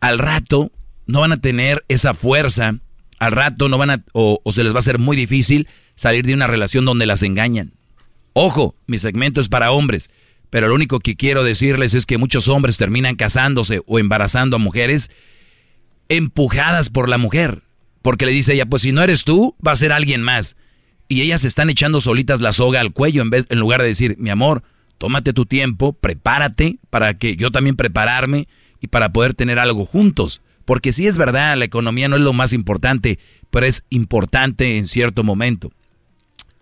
[0.00, 0.70] al rato
[1.08, 2.76] no van a tener esa fuerza,
[3.18, 5.66] al rato no van a, o, se les va a ser muy difícil
[5.96, 7.72] salir de una relación donde las engañan.
[8.34, 10.10] Ojo, mi segmento es para hombres,
[10.50, 14.60] pero lo único que quiero decirles es que muchos hombres terminan casándose o embarazando a
[14.60, 15.10] mujeres
[16.08, 17.62] empujadas por la mujer,
[18.02, 20.56] porque le dice ella, pues si no eres tú, va a ser alguien más.
[21.08, 24.16] Y ellas están echando solitas la soga al cuello en, vez, en lugar de decir,
[24.18, 24.62] mi amor,
[24.98, 28.46] tómate tu tiempo, prepárate para que yo también prepararme
[28.80, 30.42] y para poder tener algo juntos.
[30.68, 34.86] Porque sí es verdad, la economía no es lo más importante, pero es importante en
[34.86, 35.72] cierto momento.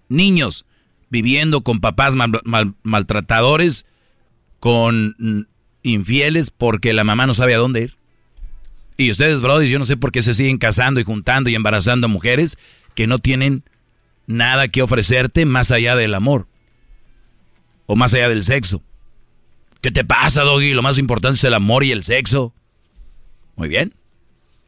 [0.08, 0.64] Niños
[1.10, 2.14] viviendo con papás
[2.84, 3.84] maltratadores,
[4.60, 5.48] con
[5.82, 7.96] infieles porque la mamá no sabe a dónde ir.
[8.96, 12.06] Y ustedes, Brody, yo no sé por qué se siguen casando y juntando y embarazando
[12.06, 12.58] a mujeres
[12.94, 13.64] que no tienen
[14.28, 16.46] nada que ofrecerte más allá del amor.
[17.86, 18.84] O más allá del sexo.
[19.80, 20.74] ¿Qué te pasa, Doggy?
[20.74, 22.54] Lo más importante es el amor y el sexo.
[23.56, 23.94] Muy bien.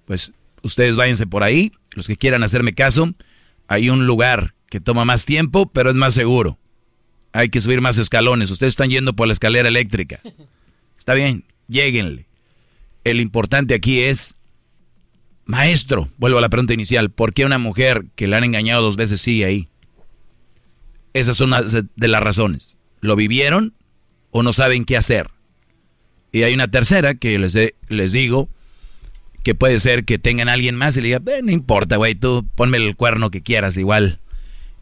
[0.07, 1.73] Pues ustedes váyanse por ahí.
[1.95, 3.15] Los que quieran hacerme caso,
[3.69, 6.59] hay un lugar que toma más tiempo, pero es más seguro.
[7.33, 8.51] Hay que subir más escalones.
[8.51, 10.21] Ustedes están yendo por la escalera eléctrica.
[10.99, 12.27] Está bien, lléguenle.
[13.05, 14.35] El importante aquí es,
[15.45, 18.97] maestro, vuelvo a la pregunta inicial, ¿por qué una mujer que le han engañado dos
[18.97, 19.69] veces sigue ahí?
[21.15, 22.77] Esas son de las razones.
[23.01, 23.75] ¿Lo vivieron
[24.31, 25.31] o no saben qué hacer?
[26.33, 27.57] Y hay una tercera que les,
[27.89, 28.47] les digo
[29.49, 32.47] que puede ser que tengan a alguien más y le diga, no importa, güey, tú
[32.55, 34.21] ponme el cuerno que quieras, igual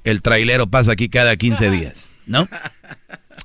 [0.03, 2.49] el trailero pasa aquí cada 15 días, ¿no?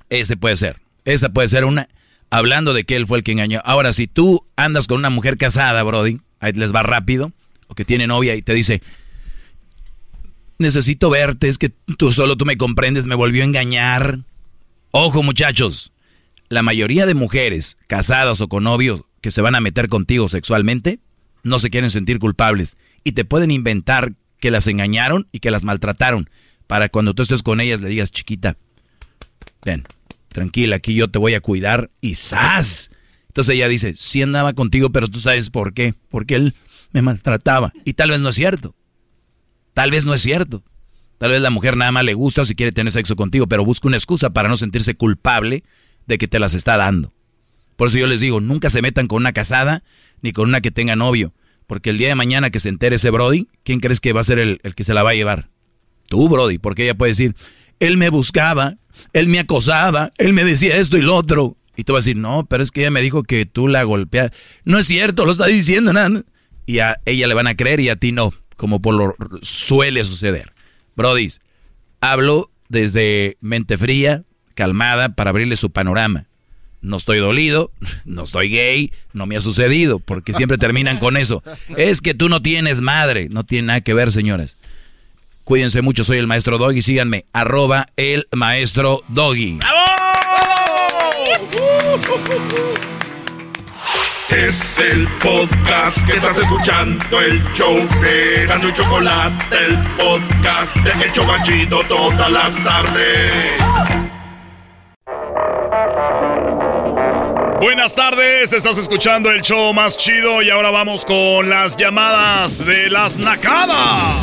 [0.10, 0.82] Ese puede ser.
[1.06, 1.90] Esa puede ser una,
[2.32, 3.62] hablando de que él fue el que engañó.
[3.66, 7.32] Ahora, si tú andas con una mujer casada, Brody, ahí les va rápido,
[7.68, 8.82] o que tiene novia y te dice,
[10.58, 14.22] necesito verte, es que tú solo tú me comprendes, me volvió a engañar.
[14.90, 15.94] Ojo muchachos,
[16.50, 21.00] la mayoría de mujeres casadas o con novio que se van a meter contigo sexualmente
[21.44, 25.64] no se quieren sentir culpables y te pueden inventar que las engañaron y que las
[25.64, 26.30] maltrataron
[26.68, 28.58] para cuando tú estés con ellas le digas, chiquita,
[29.64, 29.84] ven,
[30.30, 32.92] tranquila, aquí yo te voy a cuidar y ¡zas!
[33.28, 36.56] Entonces ella dice, sí andaba contigo, pero tú sabes por qué, porque él
[36.92, 37.72] me maltrataba.
[37.86, 38.76] Y tal vez no es cierto.
[39.74, 40.64] Tal vez no es cierto.
[41.18, 43.88] Tal vez la mujer nada más le gusta si quiere tener sexo contigo, pero busca
[43.88, 45.64] una excusa para no sentirse culpable
[46.08, 47.14] de que te las está dando.
[47.76, 49.84] Por eso yo les digo, nunca se metan con una casada
[50.22, 51.34] ni con una que tenga novio.
[51.68, 54.26] Porque el día de mañana que se entere ese Brody, ¿quién crees que va a
[54.26, 55.50] ser el, el que se la va a llevar?
[56.08, 57.36] Tú, Brody, porque ella puede decir,
[57.80, 58.76] él me buscaba,
[59.14, 61.58] él me acosaba, él me decía esto y lo otro.
[61.76, 63.84] Y tú vas a decir, no, pero es que ella me dijo que tú la
[63.84, 64.32] golpeas.
[64.66, 66.24] No es cierto, lo está diciendo nada.
[66.66, 70.04] Y a ella le van a creer y a ti no, como por lo suele
[70.04, 70.54] suceder.
[70.96, 71.30] Brody,
[72.02, 76.28] hablo desde mente fría, calmada, para abrirle su panorama.
[76.82, 77.72] No estoy dolido,
[78.06, 81.44] no estoy gay, no me ha sucedido, porque siempre terminan con eso.
[81.78, 83.28] Es que tú no tienes madre.
[83.30, 84.58] No tiene nada que ver, señores.
[85.44, 86.82] Cuídense mucho, soy el maestro Doggy.
[86.82, 89.60] Síganme, arroba el maestro Doggy.
[94.30, 101.06] Es el podcast que estás escuchando, el show de Gano y Chocolate, el podcast de
[101.06, 104.11] El Chocachito todas las tardes.
[107.62, 112.90] Buenas tardes, estás escuchando el show más chido y ahora vamos con las llamadas de
[112.90, 114.16] las nacadas.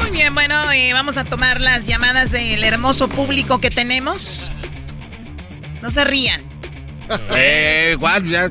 [0.00, 4.50] Muy bien, bueno, eh, vamos a tomar las llamadas del hermoso público que tenemos.
[5.82, 6.40] No se rían.
[7.36, 8.48] Eh, ya.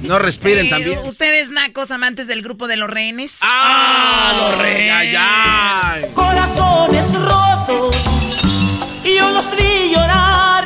[0.00, 0.98] No respiren Eh, también.
[1.04, 3.40] Ustedes, nacos, amantes del grupo de los rehenes.
[3.42, 4.92] ¡Ah, los rehenes!
[4.96, 6.04] Ay, ay.
[6.14, 7.94] Corazones rotos
[9.04, 10.64] y yo los vi llorar.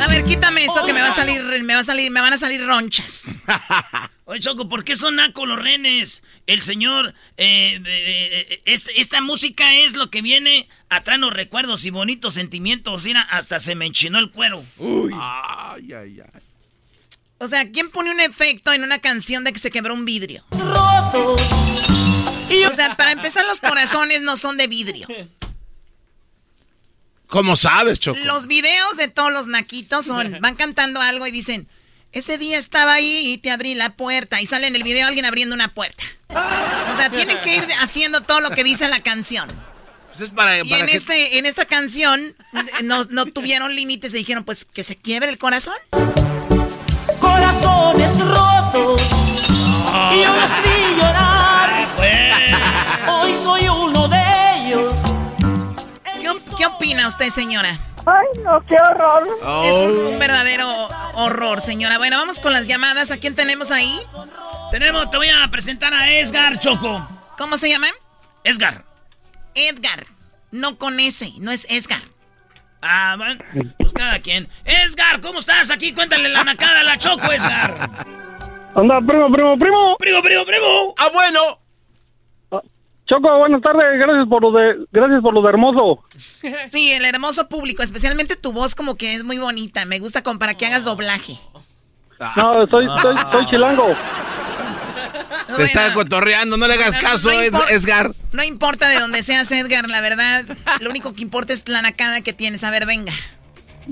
[0.00, 2.32] A ver, quítame eso que me va a salir, me va a salir, me van
[2.32, 3.26] a salir ronchas.
[4.26, 6.22] Oye, Choco, ¿por qué son naco los renes?
[6.46, 11.84] El señor, eh, eh, eh, este- esta música es lo que viene a traernos recuerdos
[11.84, 13.04] y bonitos sentimientos.
[13.04, 14.62] Mira, hasta se me enchinó el cuero.
[14.78, 15.12] Uy.
[15.14, 16.40] Ay, ay, ay.
[17.38, 20.44] O sea, ¿quién pone un efecto en una canción de que se quebró un vidrio?
[20.50, 21.40] Rotos.
[22.70, 25.06] O sea, para empezar, los corazones no son de vidrio.
[27.26, 28.18] ¿Cómo sabes, Choco?
[28.24, 31.66] Los videos de todos los naquitos son, van cantando algo y dicen,
[32.12, 34.40] ese día estaba ahí y te abrí la puerta.
[34.40, 36.04] Y sale en el video alguien abriendo una puerta.
[36.28, 39.48] O sea, tienen que ir haciendo todo lo que dice la canción.
[40.08, 42.36] Pues es para, Y para en, que- este, en esta canción
[42.84, 45.74] no, no tuvieron límites y dijeron, pues, que se quiebre el corazón.
[47.20, 49.00] Corazones rotos
[50.14, 50.22] y
[57.08, 57.78] usted, señora?
[58.06, 59.28] Ay, no, qué horror.
[59.64, 60.68] Es un, un verdadero
[61.14, 61.98] horror, señora.
[61.98, 63.10] Bueno, vamos con las llamadas.
[63.10, 64.00] ¿A quién tenemos ahí?
[64.70, 67.06] Tenemos, te voy a presentar a Edgar, Choco.
[67.38, 67.86] ¿Cómo se llama?
[68.42, 68.84] Edgar.
[69.54, 70.04] Edgar.
[70.50, 72.00] No con S, no es Edgar.
[72.82, 73.42] Ah, van,
[73.78, 74.48] pues cada quien.
[74.64, 75.70] Edgar, ¿cómo estás?
[75.70, 77.90] Aquí cuéntale la nacada a la Choco, Edgar.
[78.74, 79.96] Anda, primo, primo, primo.
[79.98, 80.94] Primo, primo, primo.
[80.98, 81.60] Ah, bueno.
[83.06, 83.84] Choco, buenas tardes.
[83.98, 86.02] Gracias por lo de, gracias por lo de hermoso.
[86.66, 89.84] Sí, el hermoso público, especialmente tu voz como que es muy bonita.
[89.84, 91.38] Me gusta como para que hagas doblaje.
[92.36, 93.94] No, estoy, estoy, estoy chilango.
[95.56, 98.14] Te está cotorreando, no le hagas Bueno, caso, no Edgar.
[98.32, 100.44] No importa de dónde seas, Edgar, la verdad,
[100.80, 102.64] lo único que importa es la nacada que tienes.
[102.64, 103.12] A ver, venga.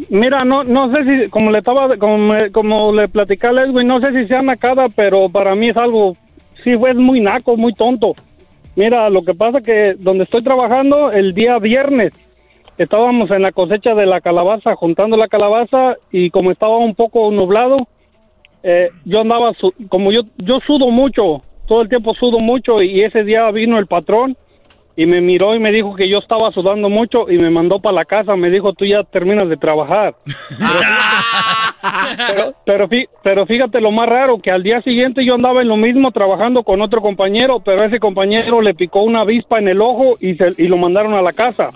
[0.09, 3.85] Mira, no no sé si, como le estaba, como, me- como le platicé a Leslie,
[3.85, 6.17] no sé si sea nacada, pero para mí es algo,
[6.65, 8.15] sí, fue muy naco, muy tonto.
[8.75, 12.13] Mira, lo que pasa que donde estoy trabajando, el día viernes,
[12.79, 17.31] estábamos en la cosecha de la calabaza, juntando la calabaza, y como estaba un poco
[17.31, 17.87] nublado,
[18.63, 19.53] eh, yo andaba,
[19.89, 23.87] como yo, yo sudo mucho, todo el tiempo sudo mucho, y ese día vino el
[23.87, 24.37] patrón,
[24.97, 27.95] y me miró y me dijo que yo estaba sudando mucho y me mandó para
[27.95, 28.37] la casa.
[28.37, 30.15] Me dijo, tú ya terminas de trabajar.
[32.29, 32.89] Pero, pero,
[33.25, 36.63] pero fíjate lo más raro, que al día siguiente yo andaba en lo mismo trabajando
[36.63, 40.51] con otro compañero, pero ese compañero le picó una avispa en el ojo y, se,
[40.59, 41.71] y lo mandaron a la casa.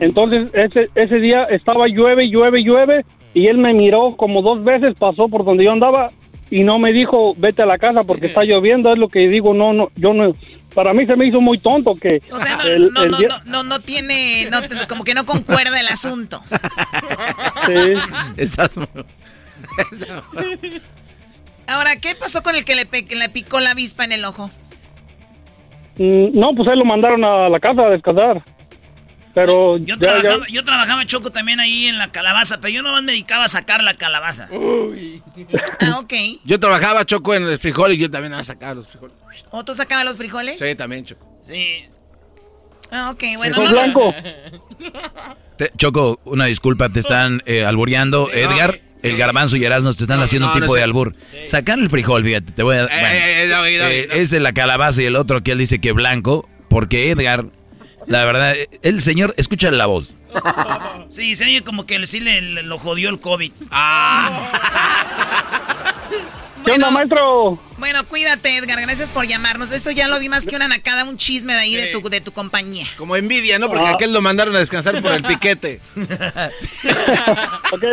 [0.00, 3.04] Entonces ese, ese día estaba llueve, llueve, llueve
[3.34, 6.10] y él me miró como dos veces, pasó por donde yo andaba
[6.50, 9.54] y no me dijo vete a la casa porque está lloviendo, es lo que digo,
[9.54, 10.32] no, no, yo no,
[10.74, 13.18] para mí se me hizo muy tonto que O sea, no, el- no, el no,
[13.18, 14.58] día- no, no, no tiene, no,
[14.88, 16.42] como que no concuerda el asunto.
[17.66, 17.92] Sí.
[18.36, 18.70] Estás...
[21.66, 24.50] Ahora, ¿qué pasó con el que le, le picó la avispa en el ojo?
[25.96, 28.42] Mm, No, pues él lo mandaron a la casa a descansar.
[29.34, 32.82] Pero Yo ya- trabajaba, ya- yo trabajaba choco también ahí en la calabaza, pero yo
[32.82, 34.48] nomás me dedicaba a sacar la calabaza.
[35.80, 36.12] Ah, ok.
[36.44, 39.16] Yo trabajaba, Choco, en el frijol y yo también a sacar los frijoles.
[39.50, 40.58] ¿O tú sacabas los frijoles?
[40.58, 41.26] Sí, también, Choco.
[41.40, 41.84] Sí.
[42.90, 43.56] Ah, ok, bueno.
[43.64, 44.14] No- blanco.
[45.56, 48.30] Te- Choco, una disculpa, te están eh, albureando.
[48.32, 50.78] Edgar, el garbanzo y Erasmo te están No, haciendo no, un no tipo sé.
[50.80, 51.14] de albur.
[51.44, 52.82] Sacar el frijol, fíjate, te voy a...
[52.86, 54.20] bueno, eh, Doggy, Doggy, eh, Doggy.
[54.20, 57.46] es de la calabaza y el otro que él dice que blanco, porque Edgar,
[58.06, 60.14] la verdad, el señor, escucha la voz.
[61.08, 63.52] Sí, se oye como que sí le, le- lo jodió el COVID.
[66.64, 67.58] ¿Qué onda, maestro?
[67.78, 68.80] Bueno, cuídate, Edgar.
[68.80, 69.72] Gracias por llamarnos.
[69.72, 72.20] Eso ya lo vi más que una nacada, un chisme de ahí de, tu, de
[72.20, 72.86] tu compañía.
[72.96, 73.68] Como envidia, ¿no?
[73.68, 73.92] Porque Ah.
[73.94, 75.80] aquel lo mandaron a descansar por el piquete.
[77.72, 77.84] ok,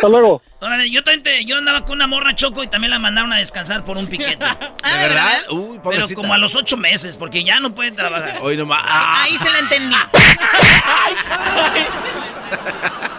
[0.00, 0.42] hasta luego.
[0.60, 3.36] Órale, yo también te- yo andaba con una morra choco y también la mandaron a
[3.38, 4.38] descansar por un piquete.
[4.44, 4.56] Ah,
[4.96, 5.38] ¿de verdad?
[5.50, 8.38] Uy, Pero como a los ocho meses, porque ya no puede trabajar.
[8.42, 8.82] Hoy nomás.
[8.84, 9.22] ah.
[9.24, 9.96] Ahí se la entendí.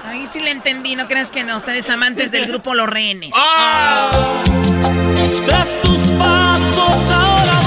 [0.06, 0.96] Ahí sí le entendí.
[0.96, 1.56] No creas que no.
[1.58, 3.34] Ustedes amantes del grupo Los Rehenes.
[5.46, 7.60] Tras tus pasos ahora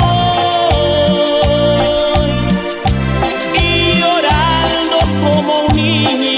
[3.50, 6.33] voy y llorando como un niño.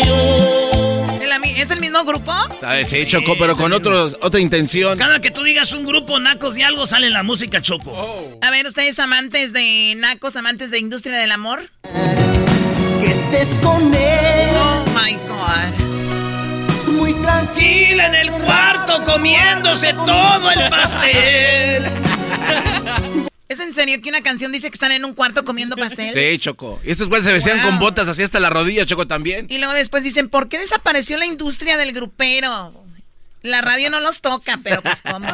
[2.06, 2.32] Grupo?
[2.32, 4.96] Ah, Sí, Choco, pero con otros, otra intención.
[4.98, 8.38] Cada que tú digas un grupo nacos y algo sale la música choco.
[8.42, 11.68] A ver, ustedes amantes de nacos, amantes de industria del amor.
[13.02, 16.92] Que estés con él Oh my God.
[16.92, 21.84] muy tranquila en el cuarto comiéndose todo el pastel.
[23.48, 26.12] ¿Es en serio que una canción dice que están en un cuarto comiendo pastel?
[26.12, 26.80] Sí, Choco.
[26.84, 27.70] Y estos güeyes se vestían Wow.
[27.70, 29.46] con botas así hasta la rodilla, Choco, también.
[29.48, 32.74] Y luego después dicen, ¿por qué desapareció la industria del grupero?
[33.42, 35.28] La radio no los toca, pero pues cómo.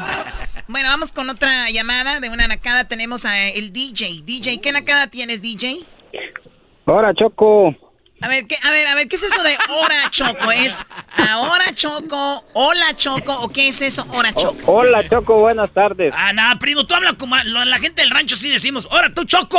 [0.68, 2.84] Bueno, vamos con otra llamada de una nacada.
[2.86, 4.20] Tenemos a el DJ.
[4.24, 5.80] DJ, ¿qué nacada tienes, DJ?
[6.84, 7.74] Ahora, Choco.
[8.22, 10.52] A ver, ¿qué, a ver, a ver, ¿qué es eso de hora choco?
[10.52, 10.86] ¿Es
[11.28, 14.72] ahora choco, hola choco o qué es eso, hora choco?
[14.72, 16.14] Hola, Choco, buenas tardes.
[16.16, 19.58] Ah, nada, primo, tú hablas como la gente del rancho sí decimos, ¡Ahora tú, Choco!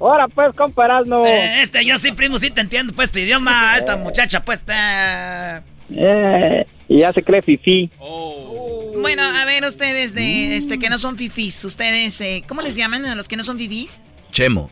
[0.00, 1.24] Ahora, pues, comparando.
[1.26, 3.76] Eh, este, yo sí, primo, sí te entiendo, pues, tu idioma.
[3.78, 5.62] Esta muchacha, pues, está...
[5.94, 7.90] Eh, y ya se cree fifí.
[7.98, 13.04] Bueno, a ver, ustedes de este que no son fifís, ustedes, eh, ¿cómo les llaman
[13.06, 14.00] a los que no son fifís?
[14.32, 14.70] Chemo.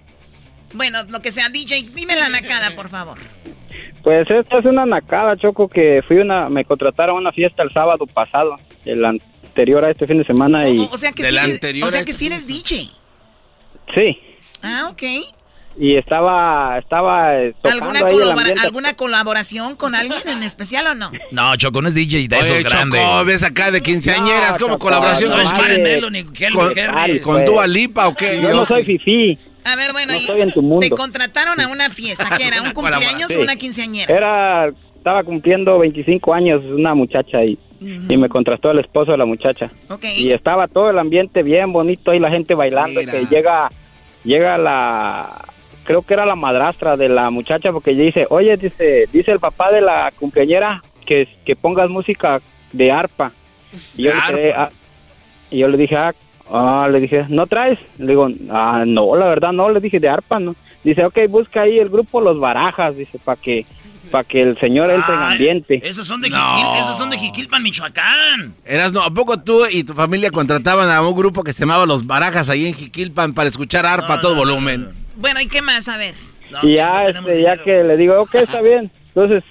[0.74, 3.18] Bueno, lo que sea, DJ, dime la nacada, por favor.
[4.02, 7.72] Pues esta es una nacada, Choco, que fui una, me contrataron a una fiesta el
[7.72, 10.78] sábado pasado, el anterior a este fin de semana y...
[10.90, 12.88] O sea que sí, eres- o sea que sí eres DJ.
[13.94, 14.18] Sí,
[14.62, 15.02] Ah, ok.
[15.78, 18.62] y estaba, estaba eh, tocando ¿Alguna, colabora-.
[18.62, 21.10] ¿Alguna colaboración con alguien en especial o no?
[21.30, 23.26] No, Choco, no es DJ de Oye, esos Choco, grandes.
[23.26, 27.22] ves acá de quinceañeras, No, como Choco, colaboración Harris.
[27.22, 28.40] ¿Con Dua Lipa o qué?
[28.40, 29.38] Yo no soy fifí.
[29.64, 30.80] A ver, bueno, No y estoy en tu mundo.
[30.80, 32.62] te contrataron a una fiesta, ¿qué era?
[32.62, 33.38] ¿Un cumpleaños Sí.
[33.38, 34.12] o una quinceañera?
[34.14, 39.24] Era, estaba cumpliendo 25 años una muchacha y, y me contrató el esposo de la
[39.26, 39.70] muchacha.
[39.88, 40.04] Ok.
[40.16, 43.00] Y estaba todo el ambiente bien bonito y la gente bailando.
[43.00, 43.12] Mira.
[43.12, 43.70] Que llega,
[44.24, 45.44] llega la,
[45.84, 49.40] creo que era la madrastra de la muchacha porque ella dice, oye, dice, dice el
[49.40, 52.40] papá de la cumpleañera que, que pongas música
[52.72, 53.32] de arpa.
[53.96, 54.68] Y yo, De le quedé, ah,
[55.50, 56.14] y yo le dije, ah,
[56.52, 57.78] ah, le dije, ¿no traes?
[57.98, 60.54] Le digo, ah, no, la verdad no, le dije de arpa, ¿no?
[60.84, 63.66] Dice, ok, busca ahí el grupo Los Barajas, dice, para que,
[64.10, 65.80] para que el señor entre en Ah, ambiente.
[65.84, 66.36] Esos son de No.
[66.36, 68.54] Jiquil- esos son de Jiquilpan, Michoacán.
[68.64, 71.84] Eras, no, ¿a poco tú y tu familia contrataban a un grupo que se llamaba
[71.86, 74.88] Los Barajas ahí en Jiquilpan para escuchar arpa a todo volumen?
[75.16, 75.86] Bueno, ¿y qué más?
[75.88, 76.14] A ver.
[76.62, 78.90] y ya, este, ya que le digo, ok, está bien.
[79.14, 79.44] Entonces,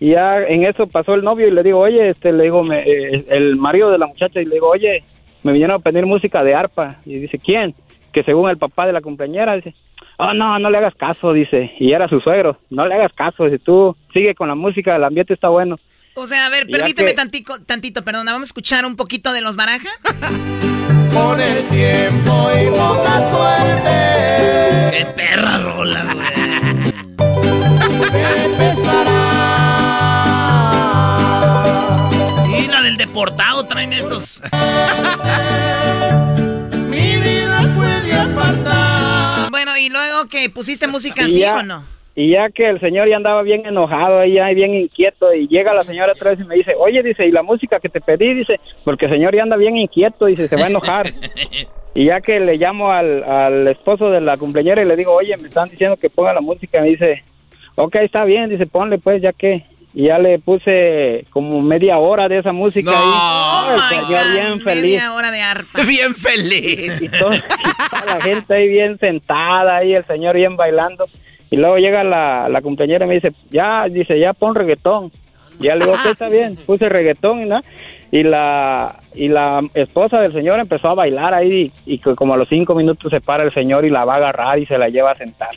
[0.00, 2.80] Y ya en eso pasó el novio y le digo, oye, este, le digo, me-
[2.82, 5.02] eh, el marido de la muchacha, y le digo, oye,
[5.44, 6.96] me vinieron a pedir música de arpa.
[7.06, 7.74] Y dice, ¿quién?
[8.12, 9.74] Que según el papá de la compañera, dice,
[10.18, 11.72] oh, no, no le hagas caso, dice.
[11.78, 15.04] Y era su suegro, no le hagas caso, dice, tú sigue con la música, el
[15.04, 15.78] ambiente está bueno.
[16.16, 19.40] O sea, a ver, permíteme que- tantito, tantito, perdona, vamos a escuchar un poquito de
[19.42, 19.88] los baraja.
[21.12, 24.90] Con el tiempo y poca suerte.
[24.98, 26.24] ¡Qué perra rola, güey!
[28.54, 28.76] Y
[33.14, 34.40] deportado traen estos.
[36.88, 39.50] Mi vida puede apartar.
[39.52, 41.84] Bueno, y luego que pusiste música Y así ya- o no?
[42.16, 45.74] Y ya que el señor ya andaba bien enojado, ahí ya bien inquieto, y llega
[45.74, 48.34] la señora otra vez y me dice, oye, dice, ¿y la música que te pedí?
[48.34, 51.06] Dice, porque el señor ya anda bien inquieto, dice, se va a enojar.
[51.94, 55.36] y ya que le llamo al, al esposo de la cumpleañera y le digo, oye,
[55.36, 57.24] me están diciendo que ponga la música, me dice,
[57.76, 59.64] ok, está bien, dice, ponle pues, ya que...
[59.96, 62.96] Y ya le puse como media hora de esa música No.
[62.96, 63.04] ahí.
[63.06, 64.82] Oh el my señor God, bien feliz.
[64.82, 65.82] media hora de arpa.
[65.86, 67.00] Bien feliz.
[67.00, 71.06] y todo- y toda la gente ahí bien sentada, ahí el señor bien bailando.
[71.50, 75.12] Y luego llega la, la cumpleañera y me dice, ya, dice, ya pon reggaetón.
[75.60, 77.62] Y ya le digo, que está bien, puse reggaetón y nada.
[78.10, 82.48] Y la, y la esposa del señor empezó a bailar ahí y, como a los
[82.48, 85.12] cinco minutos se para el señor y la va a agarrar y se la lleva
[85.12, 85.50] a sentar.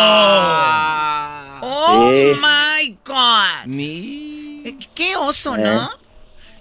[0.00, 1.37] ¡Ah!
[1.62, 2.32] Oh Sí.
[2.40, 3.66] my God.
[4.66, 5.84] Eh, Qué oso, ¿no?
[5.84, 5.88] Eh.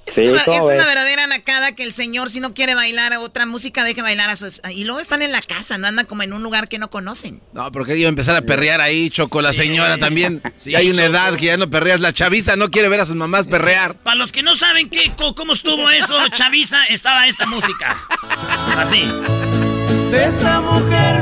[0.06, 0.41] Es, Sí, una,
[0.86, 4.38] verdadera nacada que el señor, si no quiere bailar a otra música, deje bailar a
[4.38, 4.62] sus.
[4.74, 7.41] Y luego están en la casa, no andan como en un lugar que no conocen.
[7.52, 10.41] No, porque iba a empezar a perrear ahí, Choco, la señora también.
[10.58, 11.12] Sí, hay una Choco.
[11.18, 12.00] edad que ya no perreas.
[12.00, 13.95] La chaviza no quiere ver a sus mamás perrear.
[13.98, 17.98] Para los que no saben qué, cómo estuvo eso, Chavisa, estaba esta música.
[18.78, 19.02] Así.
[20.10, 21.22] De esa mujer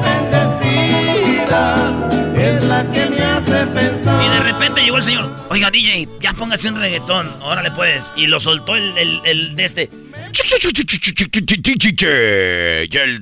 [1.15, 2.04] bendecida
[2.37, 4.23] es la que me hace pensar.
[4.23, 5.29] Y de repente llegó el señor.
[5.49, 7.31] Oiga, DJ, ya póngase un reggaetón.
[7.41, 8.13] Órale, pues.
[8.15, 9.89] Y lo soltó el, el, el de este.
[9.93, 9.97] Y
[12.97, 13.21] el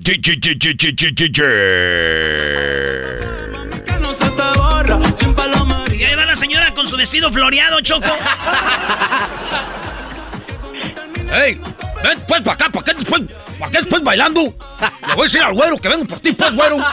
[4.01, 5.85] No se te borra, sin paloma.
[5.95, 8.07] Y ahí va la señora con su vestido floreado, Choco.
[11.33, 11.59] ¡Ey!
[12.03, 13.21] Ven, pues, para acá, ¿para qué después,
[13.57, 14.41] para qué después bailando?
[14.41, 16.77] Le voy a decir al güero que vengo por ti, pues, güero.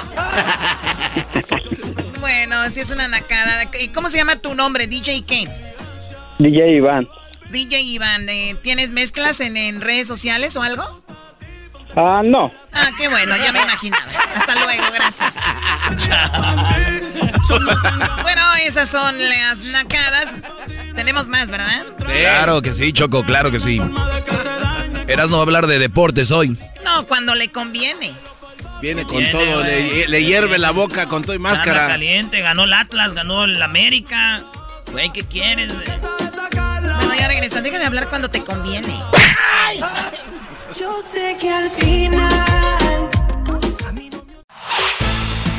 [2.20, 3.64] Bueno, sí es una nacada.
[3.80, 4.86] ¿Y cómo se llama tu nombre?
[4.86, 5.48] DJ qué?
[6.38, 7.08] DJ Iván.
[7.50, 11.02] DJ Iván, eh, ¿tienes mezclas en, en redes sociales o algo?
[11.96, 12.52] Ah, no.
[12.72, 14.04] Ah, qué bueno, ya me imaginaba.
[14.36, 15.38] Hasta luego, gracias.
[18.22, 20.42] bueno, esas son las nacadas.
[20.94, 21.84] Tenemos más, ¿verdad?
[21.98, 23.80] Claro que sí, Choco, claro que sí.
[25.08, 26.56] Eras no va a hablar de deportes hoy.
[26.84, 28.12] No, cuando le conviene.
[28.80, 31.86] Viene con Viene, todo, le, hierve la boca con todo y máscara.
[31.86, 34.42] caliente, ganó el Atlas, ganó el América.
[34.90, 35.86] Güey, ¿qué quieres, güey?
[36.00, 37.62] Bueno, ya regresan.
[37.62, 38.94] Deja de hablar cuando te conviene.
[40.78, 43.10] Yo sé que al final.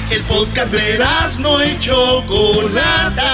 [0.09, 0.99] El podcast de
[1.39, 3.31] no y Chocolata.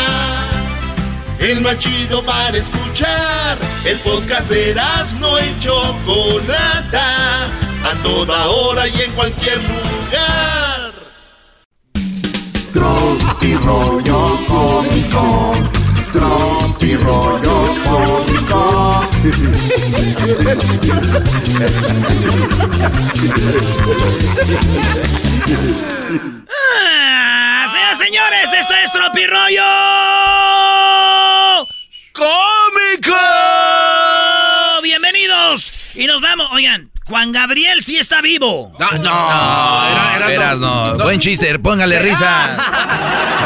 [1.40, 3.58] El más chido para escuchar.
[3.86, 4.76] El podcast de
[5.20, 7.50] no y Chocolata.
[7.88, 10.92] A toda hora y en cualquier lugar.
[12.74, 15.54] Tropi rollo cómico.
[16.12, 19.08] Tropi rollo cómico.
[26.50, 29.64] Ah, señores, esto es Tropirollo
[32.12, 33.57] ¡Cómico!
[35.98, 36.48] Y nos vamos.
[36.52, 38.72] Oigan, Juan Gabriel sí está vivo.
[38.80, 39.00] No, no,
[39.90, 40.94] era, era- Eras no.
[40.96, 41.04] no.
[41.06, 42.54] Buen chiste, póngale risa.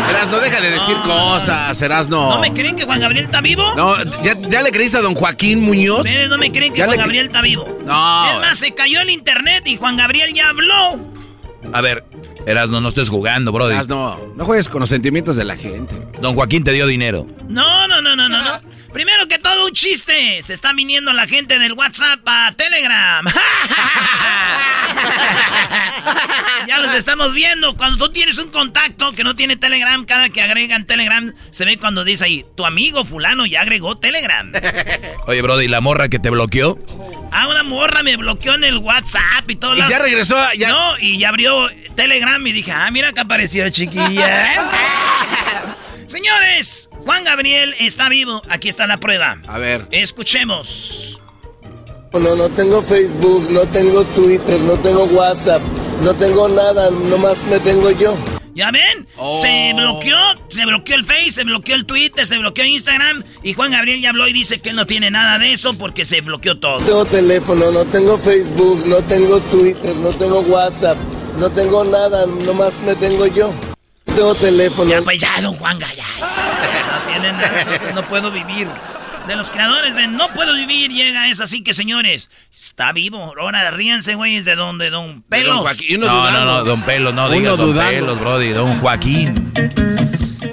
[0.09, 2.31] Eras, no deja de decir cosas, Eras no.
[2.31, 3.63] ¿No me creen que Juan Gabriel está vivo?
[3.75, 5.99] No, ¿ya, ya le creíste a don Joaquín Muñoz?
[5.99, 7.65] Ustedes no me creen que Ya Juan Gabriel está vivo.
[7.85, 8.29] No.
[8.31, 10.99] Es más, se cayó el internet y Juan Gabriel ya habló.
[11.73, 12.03] A ver,
[12.45, 13.73] Eras no, no estés jugando, brody.
[13.73, 15.95] Eras, no, no juegues con los sentimientos de la gente.
[16.21, 17.25] Don Joaquín te dio dinero.
[17.47, 18.59] No, no, no, no, no, no.
[18.93, 20.41] Primero que todo, un chiste.
[20.43, 23.25] Se está viniendo la gente del WhatsApp a Telegram.
[26.67, 27.75] ya los estamos viendo.
[27.75, 31.77] Cuando tú tienes un contacto que no tiene Telegram, cada que agregan Telegram, se ve
[31.77, 34.51] cuando dice ahí, tu amigo fulano ya agregó Telegram.
[35.27, 36.77] Oye, brody, ¿la morra que te bloqueó?
[37.31, 39.75] Ah, una morra me bloqueó en el WhatsApp y todo.
[39.75, 43.69] Y ya regresó, ya- No, y ya abrió Telegram y dije, ah, mira que apareció
[43.69, 44.69] chiquilla.
[46.07, 48.41] Señores, Juan Gabriel está vivo.
[48.49, 49.37] Aquí está la prueba.
[49.47, 49.87] A ver.
[49.91, 51.19] Escuchemos.
[52.13, 55.61] No, no tengo Facebook, no tengo Twitter, no tengo WhatsApp,
[56.03, 58.17] no tengo nada, nomás me tengo yo.
[58.53, 59.07] ¿Ya ven?
[59.15, 59.31] Oh.
[59.41, 60.17] Se bloqueó,
[60.49, 63.23] se bloqueó el Face, se bloqueó el Twitter, se bloqueó Instagram.
[63.43, 66.03] Y Juan Gabriel ya habló y dice que él no tiene nada de eso porque
[66.03, 66.79] se bloqueó todo.
[66.79, 70.97] No tengo teléfono, no tengo Facebook, no tengo Twitter, no tengo WhatsApp,
[71.37, 73.53] no tengo nada, nomás me tengo yo.
[74.07, 74.89] No tengo teléfono.
[74.89, 75.87] Ya, pues ya, don Juan, ya.
[76.91, 78.67] No tiene nada, no, no puedo vivir.
[79.27, 83.33] De los creadores de No Puedo Vivir llega es así que, señores, está vivo.
[83.39, 85.55] Ahora ríanse, güeyes, de donde Don Pelos.
[85.55, 86.45] Don Joaquín, uno No, no, dudando.
[86.45, 87.91] no, don Pelo, no Uno digas don dudando.
[87.91, 89.53] Pelos, brody, don Joaquín.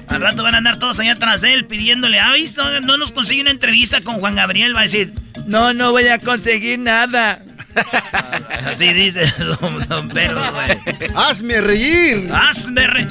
[0.09, 2.61] Al rato van a andar todos allá atrás de él pidiéndole, ah, ¿viste?
[2.61, 5.13] no, no nos consigue una entrevista con Juan Gabriel, va a decir,
[5.47, 7.43] No, no voy a conseguir nada.
[8.67, 10.29] Así dice Don, don güey.
[11.15, 12.31] ¡Hazme reír!
[12.33, 13.07] Hazme re...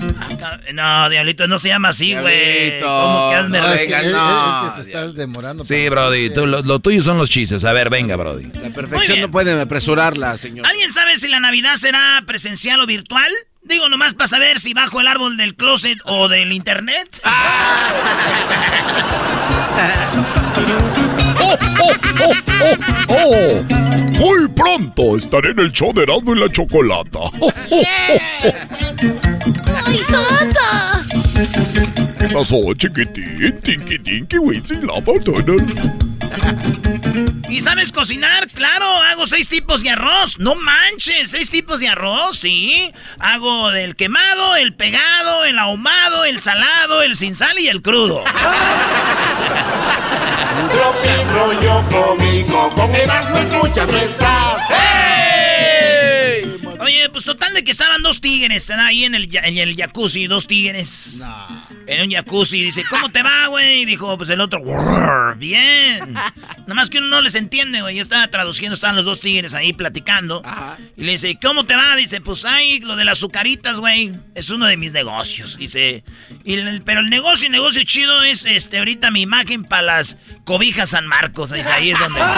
[0.74, 2.80] No, Diablito, no se llama así, güey.
[2.82, 5.63] ¿Cómo que hazme No, es, que, no, es que te estás demorando.
[5.63, 7.63] Sí, brody, tú- lo, lo tuyo son los chistes.
[7.65, 8.51] A ver, venga, brody.
[8.61, 10.65] La perfección no puede apresurarla, señor.
[10.68, 13.32] ¿Alguien sabe si la Navidad será presencial o virtual?
[13.63, 17.09] Digo, nomás para saber si bajo el árbol del closet o del internet.
[23.10, 23.64] ¡Oh!
[24.20, 27.20] Muy pronto estaré en el show de Erasmo y la Chocolata.
[29.86, 31.03] ¡Ay, Santa!
[32.20, 33.53] ¿Qué pasó, chiquitín?
[33.62, 34.38] Tinky Tinky
[34.82, 34.99] la
[37.49, 38.47] ¿Y sabes cocinar?
[38.47, 40.38] Claro, hago seis tipos de arroz.
[40.39, 42.91] No manches, seis tipos de arroz, sí.
[43.19, 48.23] Hago del quemado, el pegado, el ahumado, el salado, el sin sal y el crudo.
[51.34, 55.16] Rollo cómico, con Erasmo escuchas no estás.
[57.08, 60.45] Oye, pues total de que estaban dos tigres ahí en el, en el jacuzzi, dos
[60.45, 61.24] tigres.
[61.86, 63.84] En un jacuzzi, dice, ¿cómo te va, güey?
[63.84, 66.12] Y dijo, pues el otro, "Grrr, bien.
[66.14, 67.95] Nada más que uno no les entiende, güey.
[67.95, 70.41] Yo estaba traduciendo, estaban los dos tigres ahí platicando.
[70.97, 71.95] Y le dice, ¿cómo te va?
[71.95, 74.12] Dice, pues ay, lo de las azucaritas, güey.
[74.36, 75.55] Es uno de mis negocios.
[75.58, 76.03] Dice,
[76.43, 80.18] y el- pero el negocio, el negocio chido es este ahorita mi imagen para las
[80.43, 81.51] cobijas San Marcos.
[81.51, 82.20] Dice, ahí es donde.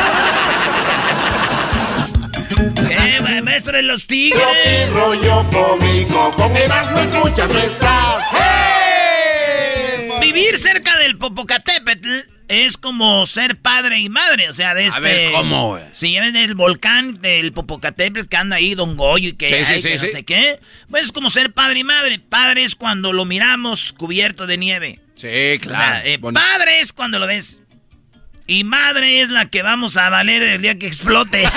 [2.87, 3.08] ¿Qué,
[3.59, 4.41] maestro de los tigres?
[4.41, 8.23] Tropi rollo cómico, con Erasmo escuchas no estás.
[10.21, 12.07] Vivir cerca del Popocatépetl
[12.47, 15.01] es como ser padre y madre, o sea, de este...
[15.01, 15.83] ver, ¿cómo, güey?
[15.91, 19.73] Si ven el volcán del Popocatépetl que anda ahí, Don Goyo, y que, Sí, sí,
[19.73, 20.09] ay, sí, que no sí.
[20.09, 22.19] sé qué, pues es como ser padre y madre.
[22.19, 24.99] Padre es cuando lo miramos cubierto de nieve.
[25.15, 25.99] Sí, O sea, claro.
[26.05, 26.41] eh, Bonito.
[26.41, 27.61] padre es cuando lo ves.
[28.49, 31.43] Y madre es la que vamos a valer el día que explote.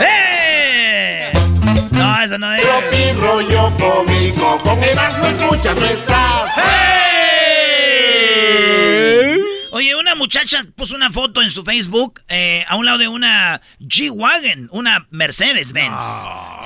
[0.00, 1.30] ¡Eh!
[1.92, 2.62] No, eso no es.
[2.62, 6.50] Tropi rollo cómico, con Erasmo escuchas no estás.
[9.70, 13.60] Oye, una muchacha puso una foto en su Facebook eh, a un lado de una
[13.80, 16.00] G-Wagon, una Mercedes-Benz.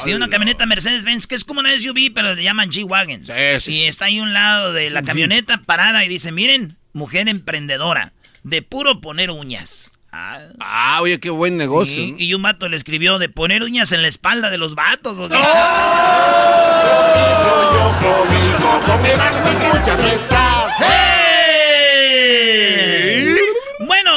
[0.04, 3.24] sí, una camioneta Mercedes-Benz, que es como una SUV, pero le llaman G-Wagon.
[3.66, 8.12] y está ahí a un lado de la camioneta parada y dice, miren, mujer emprendedora,
[8.44, 9.90] de puro poner uñas.
[10.12, 11.94] Ah, Ah, oye, qué buen negocio.
[12.04, 12.18] sí, ¿no?
[12.18, 15.18] Y un vato le escribió de poner uñas en la espalda de los vatos.
[15.18, 15.28] ¿o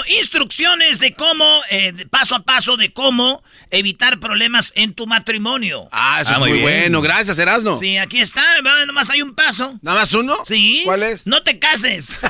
[0.10, 5.88] instrucciones de cómo, eh, de paso a paso de cómo evitar problemas en tu matrimonio.
[5.92, 6.62] Ah, eso Ah, es muy bien.
[6.64, 7.02] bueno.
[7.02, 7.78] Gracias, Erasmo.
[7.78, 8.44] Sí, aquí está,
[8.88, 9.78] nomás hay un paso.
[9.82, 10.36] ¿Nada más uno?
[10.46, 10.82] Sí.
[10.86, 11.26] ¿Cuál es?
[11.28, 12.16] No te cases.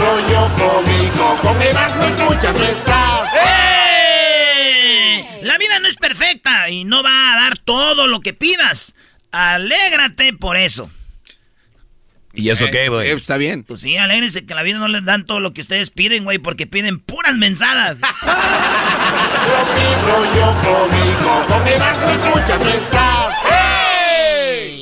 [0.00, 3.30] Rollo cómico, con Erasmo escuchas no estás.
[3.44, 5.24] ¡Eh!
[5.42, 8.94] La vida no es perfecta y no va a dar todo lo que pidas.
[9.30, 10.90] Alégrate por eso.
[12.38, 13.10] ¿Y eso qué, Eh, güey?
[13.10, 13.64] está bien.
[13.64, 16.38] Pues sí, alégrense que la vida no les dan todo lo que ustedes piden, güey,
[16.38, 17.98] porque piden puras mensadas.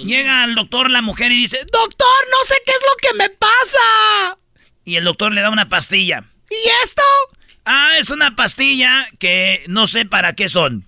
[0.04, 3.28] Llega al doctor la mujer y dice, doctor, no sé qué es lo que me
[3.30, 4.38] pasa.
[4.84, 6.22] Y el doctor le da una pastilla.
[6.50, 7.02] ¿Y esto?
[7.64, 10.84] Ah, es una pastilla que no sé para qué son.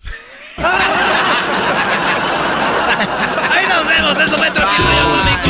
[4.09, 4.77] Vemos, eso fue Tropi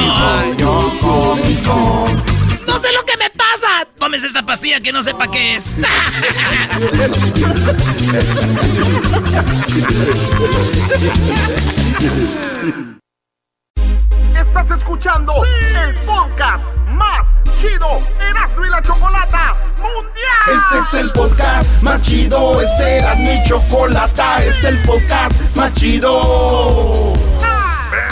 [0.08, 2.06] Rollo Cómico.
[2.66, 3.86] No sé lo que me pasa.
[3.98, 5.72] Tómese esta pastilla que no sé para qué es.
[14.34, 17.26] Estás escuchando el podcast más
[17.60, 20.08] chido Erasmo y la Chocolata Mundial.
[20.48, 25.72] Este es el podcast más chido, este era mi chocolata, este es el podcast más
[25.74, 27.12] chido.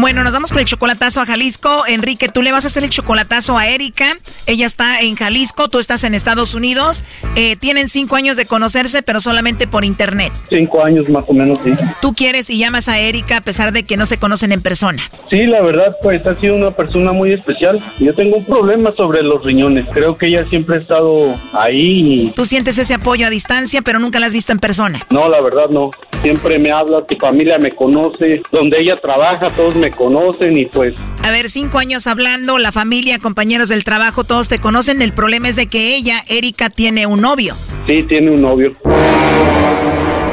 [0.00, 1.84] Bueno, nos vamos con el chocolatazo a Jalisco.
[1.86, 4.16] Enrique, tú le vas a hacer el chocolatazo a Erika.
[4.46, 7.04] Ella está en Jalisco, tú estás en Estados Unidos.
[7.36, 10.32] Eh, tienen cinco años de conocerse, pero solamente por internet.
[10.48, 11.72] Cinco años más o menos, sí.
[12.00, 15.02] Tú quieres y llamas a Erika a pesar de que no se conocen en persona.
[15.28, 17.78] Sí, la verdad, pues ha sido una persona muy especial.
[17.98, 19.84] Yo tengo un problema sobre los riñones.
[19.92, 21.12] Creo que ella siempre ha estado
[21.52, 22.28] ahí.
[22.28, 25.00] y- Tú sientes ese apoyo a distancia, pero nunca la has visto en persona.
[25.10, 25.90] No, la verdad no.
[26.22, 30.94] Siempre me habla, tu familia me conoce, donde ella trabaja, todos me conocen y pues
[31.22, 35.02] A ver, cinco años hablando, la familia, compañeros del trabajo, todos te conocen.
[35.02, 37.54] El problema es de que ella, Erika, tiene un novio.
[37.86, 38.72] sí, tiene un novio.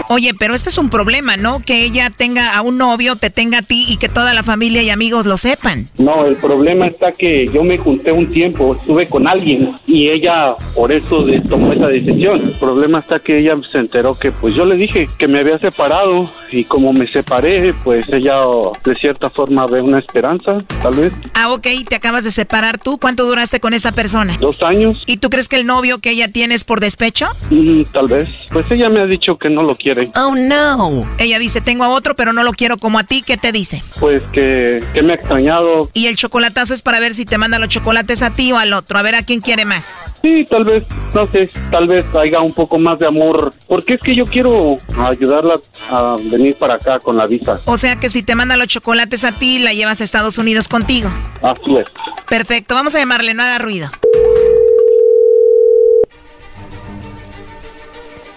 [0.09, 1.61] Oye, pero este es un problema, ¿no?
[1.63, 4.81] Que ella tenga a un novio, te tenga a ti y que toda la familia
[4.81, 5.87] y amigos lo sepan.
[5.97, 10.55] No, el problema está que yo me junté un tiempo, estuve con alguien y ella
[10.75, 12.39] por eso de- tomó esa decisión.
[12.41, 15.57] El problema está que ella se enteró que pues yo le dije que me había
[15.59, 18.35] separado y como me separé, pues ella
[18.85, 21.13] de cierta forma ve una esperanza, tal vez.
[21.33, 22.97] Ah, ok, te acabas de separar tú.
[22.97, 24.37] ¿Cuánto duraste con esa persona?
[24.39, 25.01] Dos años.
[25.05, 27.27] ¿Y tú crees que el novio que ella tiene es por despecho?
[27.49, 28.31] Mm, tal vez.
[28.53, 29.96] Pues ella me ha dicho que no lo quiere.
[30.15, 31.09] Oh, no.
[31.17, 33.21] Ella dice, tengo a otro, pero no lo quiero como a ti.
[33.21, 33.83] ¿Qué te dice?
[33.99, 35.89] Pues que, que me ha extrañado.
[35.93, 38.73] Y el chocolatazo es para ver si te manda los chocolates a ti o al
[38.73, 38.97] otro.
[38.97, 39.99] A ver a quién quiere más.
[40.21, 43.53] Sí, tal vez, no sé, tal vez haya un poco más de amor.
[43.67, 45.59] Porque es que yo quiero ayudarla
[45.91, 47.59] a venir para acá con la visa.
[47.65, 50.67] O sea que si te manda los chocolates a ti, la llevas a Estados Unidos
[50.67, 51.09] contigo.
[51.41, 51.87] Así es.
[52.27, 53.89] Perfecto, vamos a llamarle, no haga ruido.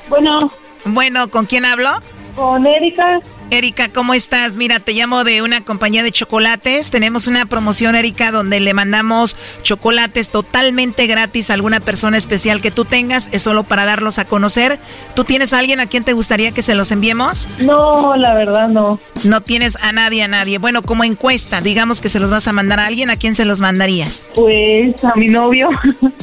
[0.09, 0.51] Bueno.
[0.85, 1.91] Bueno, ¿con quién hablo?
[2.37, 3.21] Con Erika.
[3.53, 4.55] Erika, ¿cómo estás?
[4.55, 6.93] Mira, te llamo de una compañía de chocolates.
[6.93, 12.71] Tenemos una promoción, Erika, donde le mandamos chocolates totalmente gratis a alguna persona especial que
[12.71, 13.29] tú tengas.
[13.33, 14.79] Es solo para darlos a conocer.
[15.15, 17.49] ¿Tú tienes a alguien a quien te gustaría que se los enviemos?
[17.59, 19.01] No, la verdad no.
[19.25, 20.59] No tienes a nadie, a nadie.
[20.59, 23.45] Bueno, como encuesta, digamos que se los vas a mandar a alguien, ¿a quién se
[23.45, 24.31] los mandarías?
[24.37, 25.71] Pues a mi novio.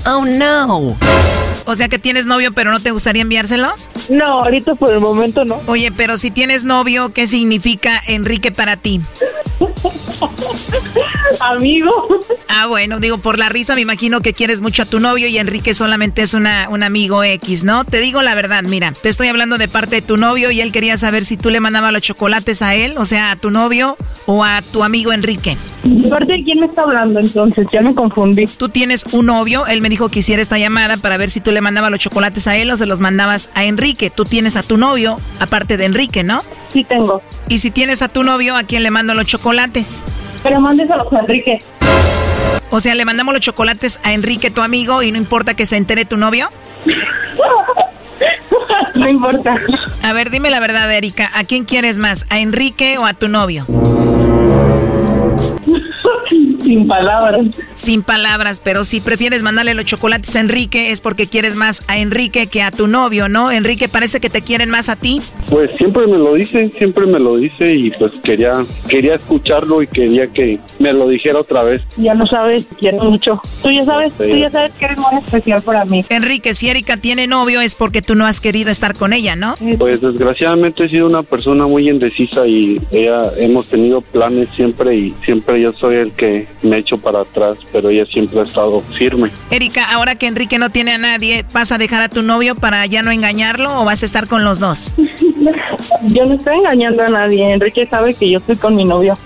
[0.10, 0.96] Oh, no.
[1.66, 3.90] O sea que tienes novio, pero no te gustaría enviárselos?
[4.08, 5.60] No, ahorita por el momento no.
[5.68, 9.02] Oye, pero si tienes novio, ¿qué significa Enrique para ti?
[11.40, 11.90] Amigo.
[12.48, 15.40] Ah, bueno, digo, por la risa me imagino que quieres mucho a tu novio y
[15.40, 17.86] Enrique solamente es una, un amigo X, ¿no?
[17.86, 20.72] Te digo la verdad, mira, te estoy hablando de parte de tu novio y él
[20.72, 23.98] quería saber si tú le mandabas los chocolates a él, o sea, a tu novio
[24.28, 25.58] o a tu amigo Enrique.
[25.84, 27.66] ¿De parte de quién me está hablando entonces?
[27.74, 28.46] Ya me confundí.
[28.46, 31.52] Tú tienes un novio, él me dijo que hiciera esta llamada para ver si tú
[31.52, 34.12] le mandabas los chocolates a él o se los mandabas a Enrique.
[34.12, 36.42] Tú tienes a tu novio, aparte de Enrique, ¿no?
[36.70, 37.22] Sí tengo.
[37.48, 40.04] Y si tienes a tu novio, ¿a quién le mando los chocolates?
[40.44, 41.60] Pero mándeselos a Enrique.
[42.70, 45.78] O sea, le mandamos los chocolates a Enrique, tu amigo, y no importa que se
[45.78, 46.50] entere tu novio.
[48.96, 49.56] no importa.
[50.04, 51.32] A ver, dime la verdad, Erika.
[51.34, 52.26] ¿A quién quieres más?
[52.30, 53.66] ¿A Enrique o a tu novio?
[56.68, 57.46] Sin palabras.
[57.76, 61.98] Sin palabras, pero si prefieres mandarle los chocolates a Enrique es porque quieres más a
[61.98, 63.54] Enrique que a tu novio, ¿no?
[63.54, 65.22] Enrique parece que te quieren más a ti.
[65.50, 68.52] Pues siempre me lo dice, siempre me lo dice y pues quería
[68.90, 71.82] quería escucharlo y quería que me lo dijera otra vez.
[71.96, 73.40] Ya lo sabes, quiero mucho.
[73.64, 74.26] Tú ya sabes, Sí.
[74.30, 76.04] tú ya sabes que eres muy especial para mí.
[76.10, 79.54] Enrique, si Erika tiene novio es porque tú no has querido estar con ella, ¿no?
[79.78, 85.14] Pues desgraciadamente he sido una persona muy indecisa y ella hemos tenido planes siempre y
[85.24, 89.32] siempre yo soy el que me echo para atrás, pero ella siempre ha estado firme.
[89.52, 92.86] Erika, ahora que Enrique no tiene a nadie, ¿vas a dejar a tu novio para
[92.86, 94.96] ya no engañarlo o vas a estar con los dos?
[96.08, 97.54] Yo no estoy engañando a nadie.
[97.54, 99.18] Enrique sabe que yo estoy con mi novio.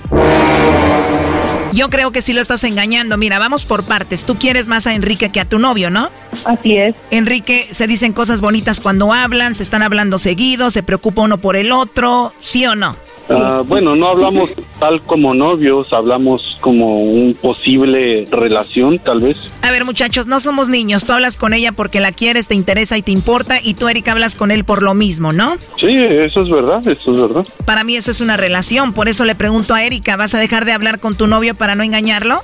[1.73, 3.17] Yo creo que sí lo estás engañando.
[3.17, 4.25] Mira, vamos por partes.
[4.25, 6.09] Tú quieres más a Enrique que a tu novio, ¿no?
[6.45, 6.95] Así es.
[7.11, 11.55] Enrique, se dicen cosas bonitas cuando hablan, se están hablando seguido, se preocupa uno por
[11.55, 12.97] el otro, ¿sí o no?
[13.29, 14.49] Ah, bueno, no hablamos
[14.79, 19.37] tal como novios, hablamos como un posible relación, tal vez.
[19.61, 21.05] A ver, muchachos, no somos niños.
[21.05, 24.11] Tú hablas con ella porque la quieres, te interesa y te importa, y tú, Erika,
[24.11, 25.55] hablas con él por lo mismo, ¿no?
[25.79, 27.45] Sí, eso es verdad, eso es verdad.
[27.65, 30.65] Para mí eso es una relación, por eso le pregunto a Erika, ¿vas a dejar
[30.65, 32.41] de hablar con tu novio para no engañarlo?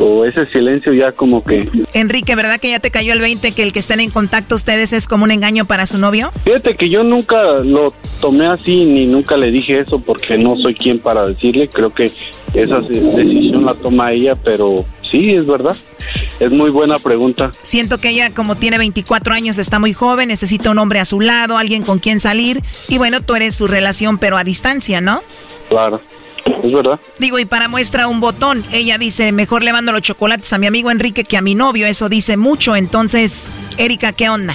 [0.00, 1.68] O ese silencio ya como que...
[1.92, 4.92] Enrique, ¿verdad que ya te cayó el 20 que el que estén en contacto ustedes
[4.94, 6.32] es como un engaño para su novio?
[6.44, 10.74] Fíjate que yo nunca lo tomé así ni nunca le dije eso porque no soy
[10.74, 11.68] quien para decirle.
[11.68, 12.10] Creo que
[12.54, 15.76] esa decisión la toma ella, pero sí, es verdad.
[16.38, 17.50] Es muy buena pregunta.
[17.62, 21.20] Siento que ella, como tiene 24 años, está muy joven, necesita un hombre a su
[21.20, 22.62] lado, alguien con quien salir.
[22.88, 25.20] Y bueno, tú eres su relación, pero a distancia, ¿no?
[25.68, 26.00] Claro.
[26.44, 27.00] Es verdad.
[27.18, 30.66] Digo, y para muestra un botón, ella dice, mejor le mando los chocolates a mi
[30.66, 32.76] amigo Enrique que a mi novio, eso dice mucho.
[32.76, 34.54] Entonces, Erika, ¿qué onda?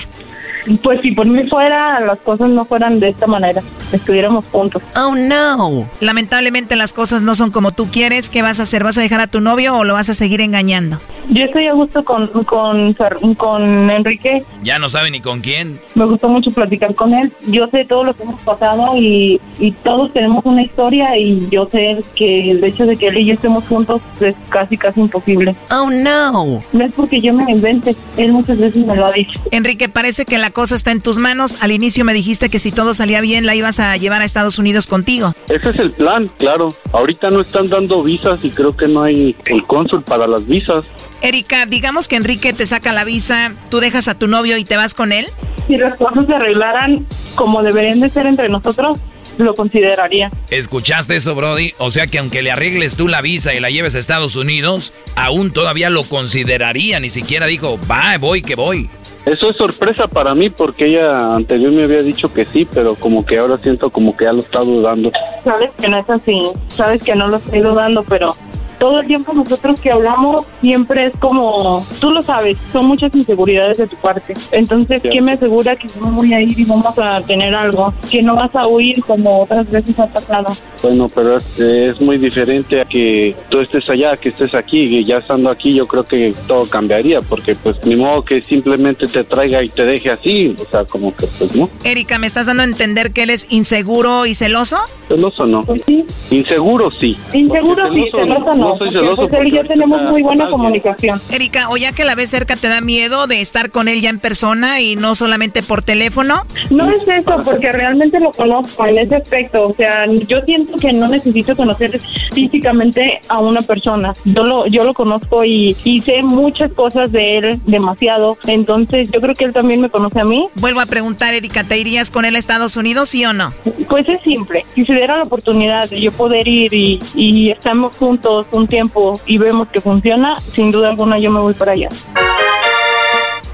[0.84, 3.62] Pues si por mí fuera, las cosas no fueran de esta manera,
[3.92, 4.82] estuviéramos juntos.
[4.96, 5.88] Oh no.
[6.00, 8.30] Lamentablemente las cosas no son como tú quieres.
[8.30, 8.84] ¿Qué vas a hacer?
[8.84, 11.00] ¿Vas a dejar a tu novio o lo vas a seguir engañando?
[11.30, 12.94] Yo estoy a gusto con, con,
[13.36, 14.44] con Enrique.
[14.64, 15.80] Ya no sabe ni con quién.
[15.96, 17.32] Me gustó mucho platicar con él.
[17.48, 21.68] Yo sé todo lo que hemos pasado y, y todos tenemos una historia y yo
[21.72, 25.56] sé que el hecho de que él y yo estemos juntos es casi, casi imposible.
[25.72, 26.64] Oh no.
[26.74, 29.40] No es porque yo me invente, él muchas veces me lo ha dicho.
[29.52, 31.62] Enrique, parece que la cosa está en tus manos.
[31.62, 34.58] Al inicio me dijiste que si todo salía bien la ibas a llevar a Estados
[34.58, 35.34] Unidos contigo.
[35.50, 36.70] Ese es el plan, claro.
[36.94, 40.86] Ahorita no están dando visas y creo que no hay el cónsul para las visas.
[41.22, 44.78] Erika, digamos que Enrique te saca la visa, tú dejas a tu novio y te
[44.78, 45.28] vas con él.
[45.68, 48.98] Si las cosas se arreglaran como deberían de ser entre nosotros,
[49.38, 50.32] lo consideraría.
[50.52, 51.74] ¿Escuchaste eso, Brody?
[51.80, 54.94] O sea que aunque le arregles tú la visa y la lleves a Estados Unidos,
[55.18, 57.02] aún todavía lo consideraría.
[57.02, 58.90] Ni siquiera dijo, va, voy, que voy.
[59.26, 63.26] Eso es sorpresa para mí porque ella anterior me había dicho que sí, pero como
[63.26, 65.12] que ahora siento como que ya lo está dudando.
[65.44, 68.36] Sabes que no es así, sabes que no lo estoy dudando, pero
[68.80, 73.78] todo el tiempo nosotros que hablamos siempre es como, tú lo sabes, son muchas inseguridades
[73.78, 74.34] de tu parte.
[74.52, 77.94] Entonces, ¿quién me asegura que no voy a ir y vamos a tener algo?
[78.10, 80.56] Que no vas a huir como otras veces ha pasado.
[80.82, 85.06] Bueno, pero es, es muy diferente a que tú estés allá, que estés aquí, y
[85.06, 89.24] ya estando aquí yo creo que todo cambiaría, porque pues ni modo que simplemente te
[89.24, 91.70] traiga y te deje así, o sea, como que pues no.
[91.84, 94.78] Erika, ¿me estás dando a entender que él es inseguro y celoso?
[95.08, 95.64] Celoso no.
[95.64, 96.06] Pues sí.
[96.32, 97.18] Inseguro sí.
[97.34, 98.70] Inseguro sí, celoso no.
[98.70, 101.22] no soy porque, celoso pues, él y yo porque tenemos muy buena comunicación.
[101.32, 104.10] Erika, o ya que la ves cerca, ¿te da miedo de estar con él ya
[104.10, 106.46] en persona y no solamente por teléfono?
[106.70, 109.68] No es eso, porque realmente lo conozco en ese aspecto.
[109.68, 112.00] O sea, yo siento que no necesito conocer
[112.34, 114.14] físicamente a una persona.
[114.26, 118.38] Yo lo, yo lo conozco y, y sé muchas cosas de él demasiado.
[118.48, 120.48] Entonces, yo creo que él también me conoce a mí.
[120.56, 123.54] Vuelvo a preguntar, Erika, ¿te irías con él a Estados Unidos, sí o no?
[123.90, 124.66] Pues es simple.
[124.74, 129.20] Si se diera la oportunidad de yo poder ir y, y estamos juntos un tiempo
[129.26, 131.90] y vemos que funciona, sin duda alguna yo me voy para allá.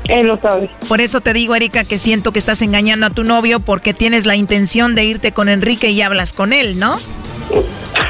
[0.06, 0.70] Él lo sabe.
[0.88, 4.26] Por eso te digo, Erika, que siento que estás engañando a tu novio porque tienes
[4.26, 6.98] la intención de irte con Enrique y hablas con él, ¿no?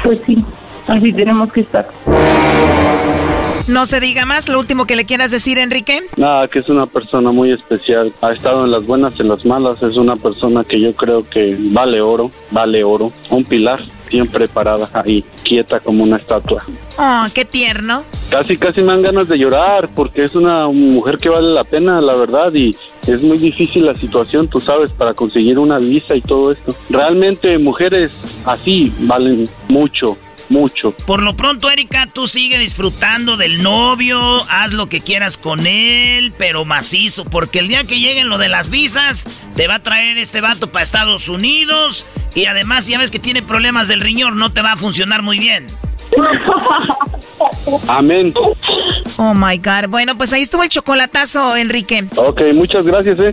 [0.04, 0.44] Pues sí,
[0.88, 1.88] así tenemos que estar.
[3.68, 6.02] No se diga más, lo último que le quieras decir, Enrique.
[6.16, 8.12] Nada, que es una persona muy especial.
[8.20, 9.80] Ha estado en las buenas y en las malas.
[9.82, 13.12] Es una persona que yo creo que vale oro, vale oro.
[13.30, 16.62] Un pilar, siempre parada ahí, quieta como una estatua.
[16.98, 18.02] Oh, qué tierno.
[18.30, 22.00] Casi, casi me dan ganas de llorar porque es una mujer que vale la pena,
[22.00, 22.70] la verdad, y
[23.06, 26.74] es muy difícil la situación, tú sabes, para conseguir una visa y todo esto.
[26.90, 30.18] Realmente mujeres así valen mucho,
[30.48, 30.92] mucho.
[31.06, 36.32] Por lo pronto, Erika, tú sigue disfrutando del novio, haz lo que quieras con él,
[36.36, 40.18] pero macizo, porque el día que lleguen lo de las visas, te va a traer
[40.18, 44.50] este vato para Estados Unidos y además ya ves que tiene problemas del riñón, no
[44.50, 45.66] te va a funcionar muy bien.
[47.88, 48.34] Amén.
[49.16, 49.88] Oh my God.
[49.88, 52.04] Bueno, pues ahí estuvo el chocolatazo, Enrique.
[52.16, 53.32] Ok, muchas gracias, eh.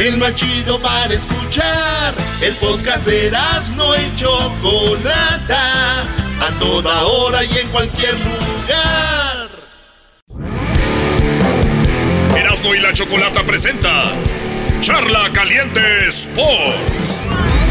[0.00, 2.14] El más chido para escuchar.
[2.40, 3.30] El podcast de
[3.76, 6.02] no y Chocolata.
[6.40, 9.48] A toda hora y en cualquier lugar.
[12.34, 14.12] Erasno y la chocolata presenta
[14.80, 17.24] Charla Caliente Sports.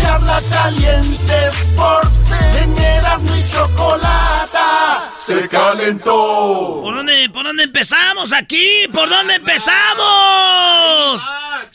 [0.04, 4.30] Carla Caliente Sports en Erasmo y Chocolata
[5.30, 6.80] se calentó.
[6.82, 8.88] ¿Por dónde, ¿Por dónde empezamos aquí?
[8.92, 11.22] ¿Por dónde empezamos?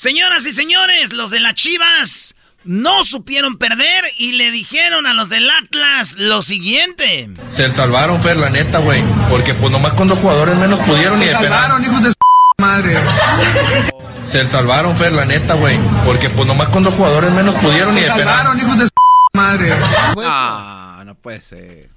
[0.08, 5.30] Señoras y señores, los de las Chivas no supieron perder y le dijeron a los
[5.30, 7.30] del Atlas lo siguiente.
[7.56, 9.02] Se salvaron, Fer, la neta, güey.
[9.30, 11.44] Porque pues nomás con dos jugadores menos pudieron ni de penal.
[11.44, 12.16] salvaron, hijos de s-
[12.58, 12.98] madre.
[14.30, 15.78] Se salvaron, Fer, la neta, güey.
[16.04, 18.26] Porque pues nomás con dos jugadores menos pudieron ni de penal.
[18.26, 18.92] salvaron, hijos de s-
[19.32, 19.72] madre.
[20.22, 21.88] Ah, no puede ser.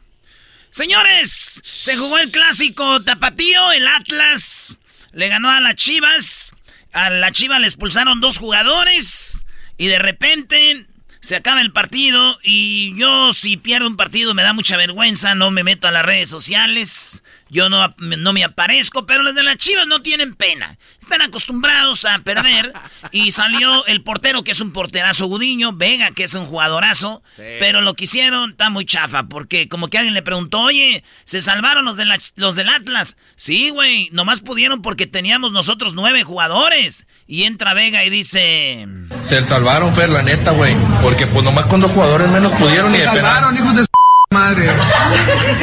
[0.71, 4.77] Señores, se jugó el clásico tapatío, el Atlas
[5.11, 6.46] le ganó a las Chivas.
[6.93, 9.45] A la Chivas le expulsaron dos jugadores
[9.77, 10.85] y de repente
[11.19, 15.51] se acaba el partido y yo si pierdo un partido me da mucha vergüenza, no
[15.51, 19.57] me meto a las redes sociales, yo no, no me aparezco, pero los de las
[19.57, 20.77] Chivas no tienen pena.
[21.01, 22.73] Están acostumbrados a perder
[23.11, 27.23] y salió el portero que es un porterazo Gudiño, Vega que es un jugadorazo,
[27.59, 31.41] pero lo que hicieron está muy chafa porque como que alguien le preguntó, oye, ¿se
[31.41, 33.15] salvaron los, de la- los del Atlas?
[33.35, 37.07] Sí, güey, nomás pudieron porque teníamos nosotros nueve jugadores.
[37.29, 38.87] Y entra Vega y dice...
[39.27, 40.75] Se salvaron, Fer, la neta, güey.
[41.01, 43.85] Porque pues nomás con dos jugadores menos pudieron ni Se salvaron, hijos de
[44.29, 44.67] madre.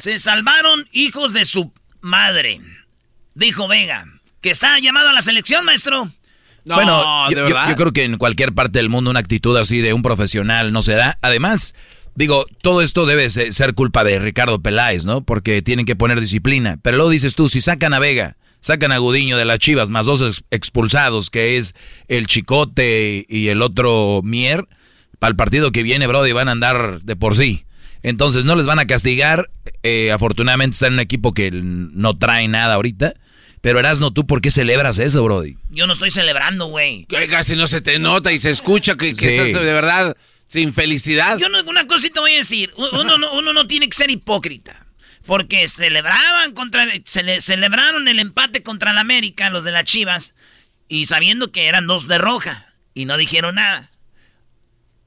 [0.03, 2.61] Se salvaron hijos de su madre.
[3.35, 4.07] Dijo Vega.
[4.41, 6.11] Que está llamado a la selección, maestro.
[6.67, 9.93] bueno, yo, yo- yo creo que en cualquier parte del mundo una actitud así de
[9.95, 11.19] un profesional no se da.
[11.23, 11.75] Además,
[12.15, 15.23] digo, todo esto debe se- ser culpa de Ricardo Peláez, ¿no?
[15.23, 16.79] Porque tienen que poner disciplina.
[16.83, 20.05] Pero luego dices tú, si sacan a Vega, sacan a Gudiño de las Chivas, más
[20.07, 21.75] dos ex- expulsados, que es
[22.09, 24.67] el Chicote y el otro Mier,
[25.19, 27.65] para el partido que viene, Brody, van a andar de por sí.
[28.05, 29.51] Entonces no les van a castigar.
[29.83, 33.15] Eh, afortunadamente están en un equipo que no trae nada ahorita.
[33.63, 35.57] Pero Erasno, ¿tú por qué celebras eso, Brody?
[35.71, 37.07] Yo no estoy celebrando, güey.
[37.07, 39.27] Que casi no se te nota y se escucha que, que Sí.
[39.37, 41.39] estás de verdad sin felicidad.
[41.39, 42.71] Yo no, una cosita voy a decir.
[42.77, 44.87] Uno, no- uno no tiene que ser hipócrita.
[45.25, 50.35] Porque celebraban contra, cele- celebraron el empate contra el América, los de las Chivas,
[50.87, 53.91] y sabiendo que eran dos de roja, y no dijeron nada.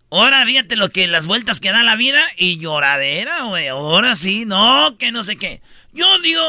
[0.10, 3.68] Ahora fíjate lo que las vueltas que da la vida y lloradera, güey.
[3.68, 5.62] Ahora sí, no, que no sé qué.
[5.94, 6.42] Yo digo,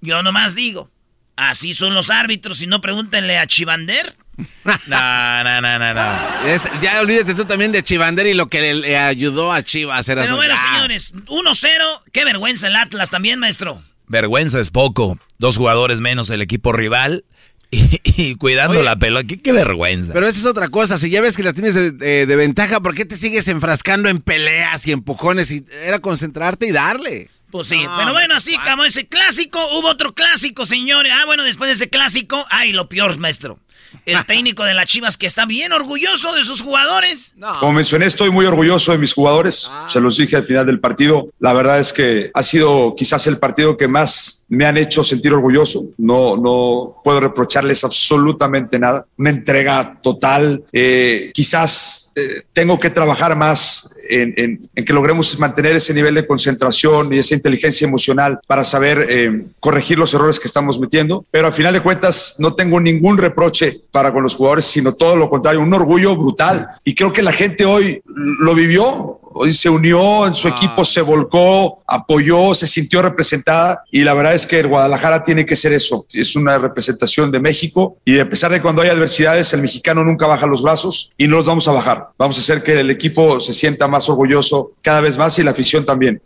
[0.00, 0.90] yo nomás digo,
[1.36, 4.14] así son los árbitros y no pregúntenle a Chivander.
[4.86, 6.46] No, no, no, no, no.
[6.48, 9.96] Es- ya olvídate tú también de Chivander y lo que le, le ayudó a Chivas
[9.96, 10.62] a hacer Pero bueno, Ya.
[10.62, 12.00] señores, 1-0.
[12.12, 13.82] Qué vergüenza el Atlas también, maestro.
[14.06, 15.18] Vergüenza es poco.
[15.38, 17.24] Dos jugadores menos el equipo rival
[17.80, 18.82] y, y cuidando Oye.
[18.84, 19.26] la pelota.
[19.26, 20.12] ¿Qué, qué vergüenza.
[20.12, 20.98] Pero esa es otra cosa.
[20.98, 24.08] Si ya ves que la tienes de, de- de ventaja, ¿por qué te sigues enfrascando
[24.08, 25.50] en peleas y empujones?
[25.52, 27.30] Y era concentrarte y darle.
[27.50, 31.10] Pues sí, No, pero bueno, no así como ese clásico, hubo otro clásico, señores.
[31.14, 33.58] Ah, bueno, después de ese clásico, ay, lo peor, maestro.
[34.06, 37.34] El técnico de las Chivas que está bien orgulloso de sus jugadores.
[37.58, 39.68] Como mencioné, estoy muy orgulloso de mis jugadores.
[39.88, 41.32] Se los dije al final del partido.
[41.40, 45.32] La verdad es que ha sido quizás el partido que más me han hecho sentir
[45.32, 45.86] orgulloso.
[45.96, 49.06] No, no puedo reprocharles absolutamente nada.
[49.16, 50.64] Una entrega total.
[50.72, 57.12] Eh, quizás eh, tengo que trabajar más en, que logremos mantener ese nivel de concentración
[57.14, 61.24] y esa inteligencia emocional para saber eh, corregir los errores que estamos metiendo.
[61.30, 65.16] Pero al final de cuentas no tengo ningún reproche para con los jugadores, sino todo
[65.16, 66.70] lo contrario, un orgullo brutal.
[66.84, 69.20] Y creo que la gente hoy lo vivió.
[69.32, 74.34] Hoy se unió en su equipo, se volcó, apoyó, se sintió representada y la verdad
[74.34, 76.04] es que el Guadalajara tiene que ser eso.
[76.12, 80.26] Es una representación de México y a pesar de cuando hay adversidades, el mexicano nunca
[80.26, 82.08] baja los brazos y no los vamos a bajar.
[82.18, 85.52] Vamos a hacer que el equipo se sienta más orgulloso cada vez más y la
[85.52, 86.20] afición también.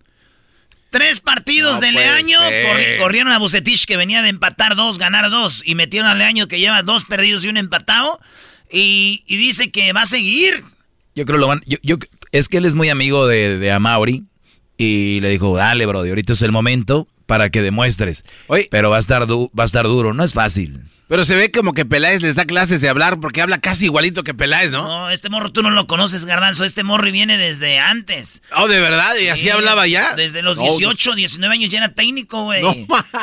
[0.89, 5.29] Tres partidos No de Leaño, corri- corrieron a Bucetich que venía de empatar dos, ganar
[5.29, 8.19] dos, y metieron a Leaño que lleva dos perdidos y un empatado,
[8.71, 10.65] y, y dice que va a seguir.
[11.17, 11.63] Yo creo lo van.
[11.67, 11.97] Yo, yo-
[12.39, 14.25] es que él es muy amigo de, de Amauri
[14.77, 18.25] y le dijo, dale, Brody, ahorita es el momento para que demuestres.
[18.71, 20.81] Pero va a estar du- va a estar duro, no es fácil.
[21.07, 24.25] Pero se ve como que Peláez les da clases de hablar porque habla casi igualito
[24.25, 24.87] que Peláez, ¿no?
[24.89, 28.43] No, este morro tú no lo conoces, Garbanzo, este morro viene desde antes.
[28.57, 30.15] Oh, de verdad, y así Sí, hablaba ya.
[30.17, 32.63] Desde los No, 18, 19 años ya era técnico, güey.
[32.63, 32.75] No,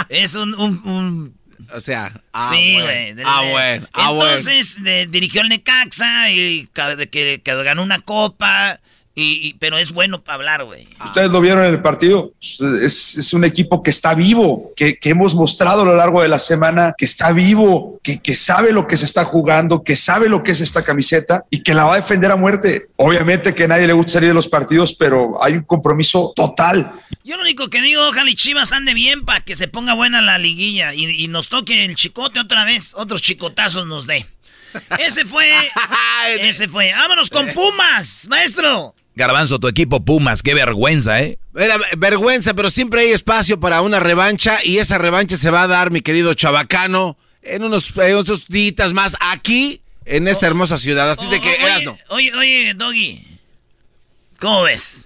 [0.10, 0.54] es un...
[0.56, 1.36] un- un-
[1.74, 3.16] O sea, ah, sí, güey.
[3.26, 4.30] Ah, de- bueno, ah, bueno.
[4.38, 6.70] Entonces, de- dirigió el Necaxa y
[7.12, 8.80] que ganó una copa,
[9.22, 10.88] y, y- pero es bueno para hablar, güey.
[11.06, 12.34] Ustedes lo vieron en el partido.
[12.82, 16.28] Es, es un equipo que está vivo, que, que hemos mostrado a lo largo de
[16.28, 20.30] la semana que está vivo, que, que sabe lo que se está jugando, que sabe
[20.30, 22.88] lo que es esta camiseta y que la va a defender a muerte.
[22.98, 26.92] Obviamente que a nadie le gusta salir de los partidos, pero hay un compromiso total.
[27.24, 30.22] Yo lo único que digo, ojalá y Chivas ande bien para que se ponga buena
[30.22, 34.26] la liguilla y, y nos toque el chicote otra vez, otros chicotazos nos dé.
[35.00, 35.50] Ese fue.
[36.40, 36.92] ese fue.
[36.94, 38.96] Vámonos con Pumas, maestro.
[39.16, 41.38] Garbanzo, tu equipo Pumas, qué vergüenza, ¿eh?
[41.56, 45.68] Era vergüenza, pero siempre hay espacio para una revancha y esa revancha se va a
[45.68, 51.12] dar, mi querido Chabacano, en unos, en unos días más aquí, en esta hermosa ciudad.
[51.12, 51.98] Así de que, oye, Erasno.
[52.10, 53.28] oye, oye, Doggy.
[54.40, 55.06] ¿Cómo ves?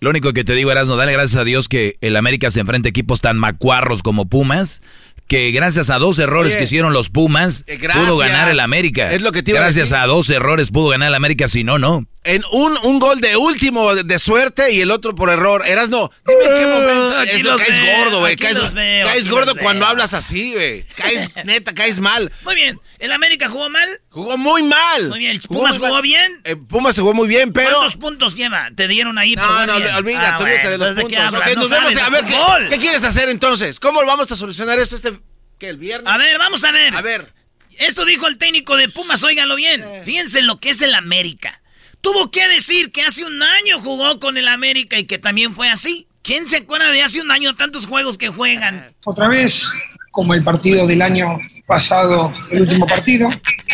[0.00, 2.88] Lo único que te digo, Erasno, dale gracias a Dios que el América se enfrenta
[2.88, 4.82] a equipos tan macuarros como Pumas,
[5.26, 8.04] que gracias a dos errores Oye, que hicieron los Pumas, gracias.
[8.04, 9.12] pudo ganar el América.
[9.12, 10.02] Es lo que te iba a Gracias decir.
[10.02, 12.06] a dos errores pudo ganar el América, si no, no.
[12.24, 15.62] En un, un gol de último de, de suerte y el otro por error.
[15.66, 17.18] Erasno, dime en qué momento.
[17.18, 18.36] aquí lo- los caes veo, gordo, güey.
[18.36, 20.84] Caes, veo, caes gordo cuando hablas así, güey.
[20.96, 22.32] Caes, neta, caes mal.
[22.44, 22.80] Muy bien.
[22.98, 23.88] ¿El América jugó mal?
[24.14, 25.08] Jugó muy mal.
[25.08, 25.40] Muy bien.
[25.40, 26.40] ¿Pumas jugó bien?
[26.44, 27.70] Eh, Pumas jugó muy bien, pero.
[27.70, 28.70] ¿Cuántos puntos lleva?
[28.76, 29.92] Te dieron ahí No, no, bien?
[29.92, 31.70] olvídate, Ah, olvídate bueno, de los entonces, ¿de qué puntos.
[31.70, 31.96] No nos vemos.
[31.96, 32.68] A ver, ¿qué, fútbol.
[32.68, 33.80] qué quieres hacer entonces?
[33.80, 35.18] ¿Cómo vamos a solucionar esto este.
[35.58, 36.06] ¿Qué, el viernes?
[36.12, 36.94] A ver, vamos a ver.
[36.96, 37.34] A ver.
[37.80, 39.82] Esto dijo el técnico de Pumas, óiganlo bien.
[39.82, 40.02] Eh.
[40.04, 41.60] Fíjense en lo que es el América.
[42.00, 45.68] Tuvo que decir que hace un año jugó con el América y que también fue
[45.70, 46.06] así.
[46.22, 48.94] ¿Quién se acuerda de hace un año tantos juegos que juegan?
[49.04, 49.68] Otra vez,
[50.14, 53.28] como el partido del año pasado, el último partido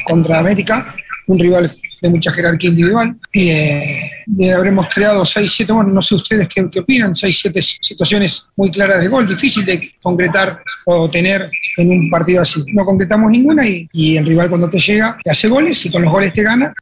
[0.06, 0.94] contra América,
[1.26, 1.70] un rival
[2.00, 3.14] de mucha jerarquía individual.
[3.30, 4.10] Y, eh,
[4.40, 8.46] eh, habremos creado 6, 7, bueno, no sé ustedes qué, qué opinan, 6, 7 situaciones
[8.56, 12.64] muy claras de gol, difícil de concretar o tener en un partido así.
[12.72, 16.00] No concretamos ninguna y, y el rival cuando te llega te hace goles y con
[16.00, 16.72] los goles te gana.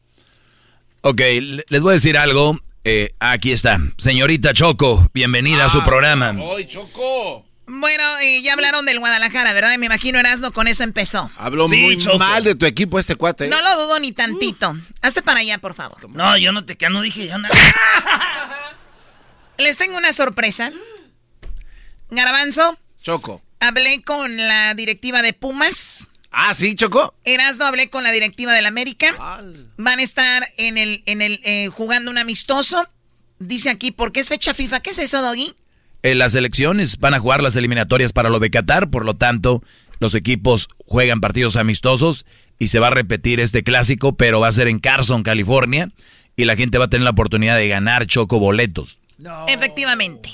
[1.01, 2.61] Ok, le- les voy a decir algo.
[2.85, 3.81] Eh, aquí está.
[3.97, 6.35] Señorita Choco, bienvenida a su programa.
[6.57, 7.45] ¡Ay, Choco!
[7.71, 9.77] Bueno, eh, ya hablaron del Guadalajara, ¿verdad?
[9.79, 11.31] Me imagino Erasmo con eso empezó.
[11.37, 12.19] Habló Sí, muy Choco.
[12.19, 13.45] mal de tu equipo este cuate.
[13.45, 13.49] ¿eh?
[13.49, 14.75] No lo dudo ni tantito.
[15.03, 16.09] Hazte para allá, por favor.
[16.11, 17.55] No, yo no te que no dije yo nada.
[19.59, 20.73] Les tengo una sorpresa.
[22.11, 23.43] Garbanzo, Choco.
[23.61, 26.07] hablé con la directiva de Pumas.
[26.31, 27.15] Ah, sí, Choco.
[27.25, 29.15] Erasmo, hablé con la directiva del América.
[29.77, 32.89] Van a estar en el, en el, eh, jugando un amistoso.
[33.39, 34.81] Dice aquí, ¿por qué es fecha FIFA?
[34.81, 35.55] ¿Qué es eso, Doggy?
[36.03, 39.63] En las elecciones van a jugar las eliminatorias para lo de Qatar, por lo tanto,
[39.99, 42.25] los equipos juegan partidos amistosos
[42.59, 45.91] y se va a repetir este clásico, pero va a ser en Carson, California,
[46.37, 49.01] y la gente va a tener la oportunidad de ganar Choco boletos.
[49.49, 50.31] Efectivamente.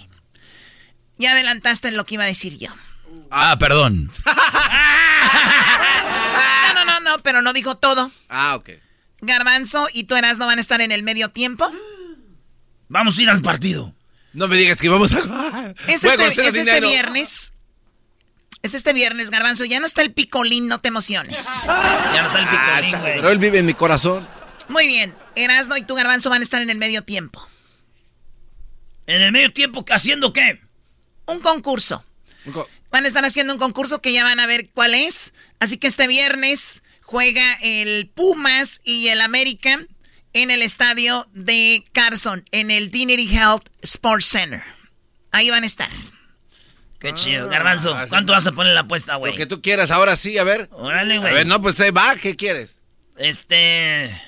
[1.17, 2.69] Ya adelantaste en lo que iba a decir yo.
[3.31, 4.11] Ah, perdón.
[6.75, 8.11] No, no, no, no, pero no dijo todo.
[8.29, 8.71] Ah, ok.
[9.21, 11.71] Garbanzo y tú Erasmo van a estar en el medio tiempo.
[12.89, 13.95] Vamos a ir al partido.
[14.35, 15.75] No me digas que vamos a.
[15.89, 17.55] Es este, es este viernes.
[18.63, 19.65] Es este viernes, Garbanzo.
[19.65, 21.47] Ya no está el picolín, no te emociones.
[21.67, 23.15] Ya no está el Ah, picolín, chale, güey.
[23.17, 24.27] pero él vive en mi corazón.
[24.69, 25.15] Muy bien.
[25.37, 27.47] Erasmo y tú, Garbanzo, van a estar en el medio tiempo.
[29.07, 30.61] ¿En el medio tiempo haciendo qué?
[31.27, 32.05] Un concurso.
[32.47, 35.35] Un co- Van a estar haciendo un concurso que ya van a ver cuál es.
[35.61, 39.85] Así que este viernes juega el Pumas y el América
[40.35, 44.63] en el estadio de Carson, en el Dignity Health Sports Center.
[45.33, 45.89] Ahí van a estar.
[46.99, 47.49] Qué chido.
[47.49, 49.33] Garbanzo, ¿cuánto vas a poner la apuesta, güey?
[49.33, 50.69] Lo que tú quieras, ahora sí, a ver.
[50.73, 51.35] Órale, A güey.
[51.35, 52.81] ver, no, pues te va, ¿qué quieres?
[53.17, 54.21] Este.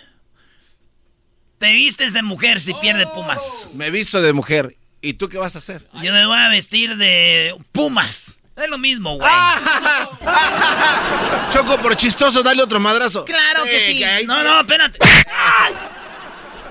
[1.58, 3.68] Te vistes de mujer si pierde Pumas.
[3.72, 4.76] Me visto de mujer.
[5.00, 5.88] ¿Y tú qué vas a hacer?
[6.02, 8.38] Yo me voy a vestir de Pumas.
[8.56, 9.30] Es lo mismo, güey.
[11.50, 13.24] Choco, por chistoso, dale otro madrazo.
[13.24, 14.02] Claro que sí.
[14.26, 14.98] No, no, espérate.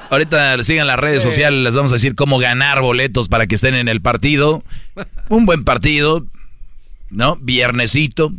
[0.10, 3.76] Ahorita sigan las redes sociales, les vamos a decir cómo ganar boletos para que estén
[3.76, 4.64] en el partido.
[5.30, 6.26] Un buen partido,
[7.10, 7.36] ¿no?
[7.38, 8.32] Viernesito,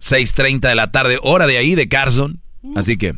[0.00, 2.40] 6.30 de la tarde, hora de ahí, de Carson.
[2.76, 3.14] Así que,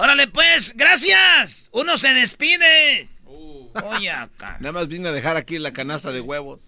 [0.00, 1.68] Órale, pues, gracias.
[1.74, 3.06] Uno se despide.
[3.84, 4.56] Oye, acá.
[4.58, 6.62] Nada más vine a dejar aquí la canasta de huevos.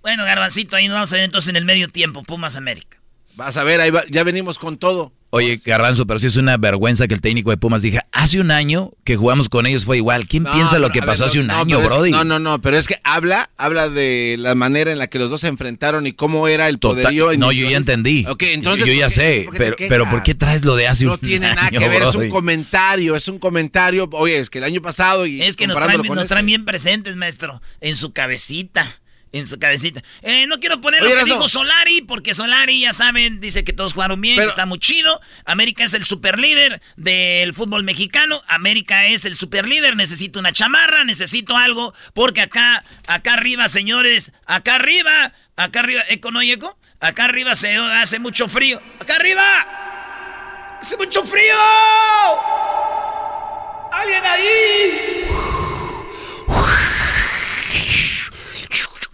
[0.00, 3.01] Bueno, Garbancito, ahí nos vamos a ver entonces en el medio tiempo, Pumas América.
[3.34, 5.12] Vas a ver, ahí va- ya venimos con todo.
[5.34, 8.50] oye, Garbanzo, pero sí es una vergüenza que el técnico de Pumas diga, hace un
[8.50, 10.28] año que jugamos con ellos fue igual.
[10.28, 12.10] ¿Quién No, piensa lo que ver, pasó no, hace un no, año, es- Brody?
[12.10, 15.30] no, no, no, pero es que habla, habla de la manera en la que los
[15.30, 17.32] dos se enfrentaron y cómo era el Total- poderío.
[17.38, 18.26] no, yo ya entendí.
[18.28, 18.86] Ok, entonces.
[18.86, 21.14] yo ya ¿por qué- sé, por pero, pero ¿por qué traes lo de hace No
[21.14, 24.10] un tiene año, nada que ver, es un comentario, es un comentario.
[24.12, 26.28] Oye, es que el año pasado y Es que traen, nos este.
[26.28, 27.62] traen bien presentes, maestro.
[27.80, 28.98] En su cabecita.
[29.32, 30.02] En su cabecita.
[30.20, 33.72] Eh, no quiero poner Oye, lo que dijo Solari, porque Solari, ya saben, dice que
[33.72, 35.20] todos jugaron bien, Pero- que está muy chido.
[35.46, 38.42] América es el superlíder del fútbol mexicano.
[38.46, 39.96] América es el superlíder.
[39.96, 46.30] Necesito una chamarra, necesito algo, porque acá, acá arriba, señores, acá arriba, acá arriba, ¿eco
[46.30, 46.78] no hay eco?
[47.00, 48.80] Acá arriba se hace mucho frío.
[49.00, 50.78] ¡Acá arriba!
[50.80, 51.54] ¡Hace mucho frío!
[53.92, 55.24] ¡Alguien ahí!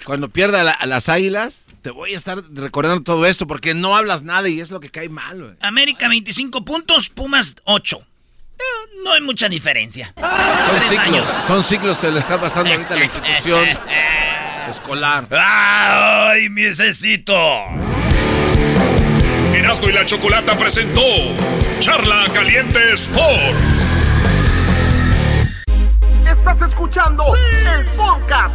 [0.09, 3.95] Cuando pierda la- a las águilas, te voy a estar recordando todo esto porque no
[3.95, 5.53] hablas nada y es lo que cae mal, güey.
[5.61, 7.99] América 25 puntos, Pumas 8.
[8.59, 8.63] Eh,
[9.05, 10.15] no hay mucha diferencia.
[10.19, 11.29] Son Tres ciclos, años.
[11.47, 13.05] son ciclos que le está pasando ahorita a la
[13.35, 13.69] institución
[14.71, 15.29] escolar.
[15.31, 17.37] ¡Ay, mi necesito!
[19.53, 21.03] Erasmo y la Chocolata presentó
[21.81, 23.93] Charla Caliente Sports.
[26.27, 28.55] Estás escuchando el podcast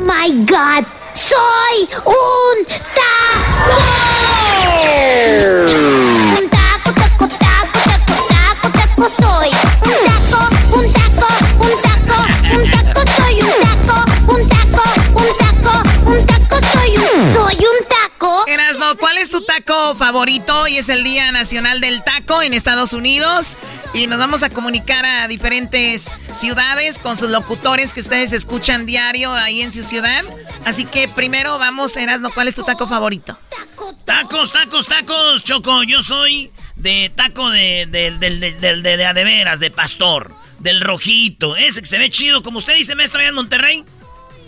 [0.00, 2.64] My God, soy un
[2.94, 3.76] taco.
[6.38, 9.67] Un taco, taco, taco, taco, taco, taco soy.
[19.38, 20.62] Tu taco favorito?
[20.62, 23.56] Hoy es el Día Nacional del Taco en Estados Unidos
[23.94, 29.32] y nos vamos a comunicar a diferentes ciudades con sus locutores que ustedes escuchan diario
[29.32, 30.24] ahí en su ciudad.
[30.64, 33.38] Así que primero vamos, Erasno, ¿cuál es tu taco favorito?
[34.04, 35.84] Tacos, tacos, tacos, Choco.
[35.84, 39.70] Yo soy de taco de, de, de, de, de, de, de a de veras, de
[39.70, 40.34] pastor.
[40.58, 41.56] Del rojito.
[41.56, 42.42] Ese que se ve chido.
[42.42, 43.84] Como usted dice, maestro, allá en Monterrey.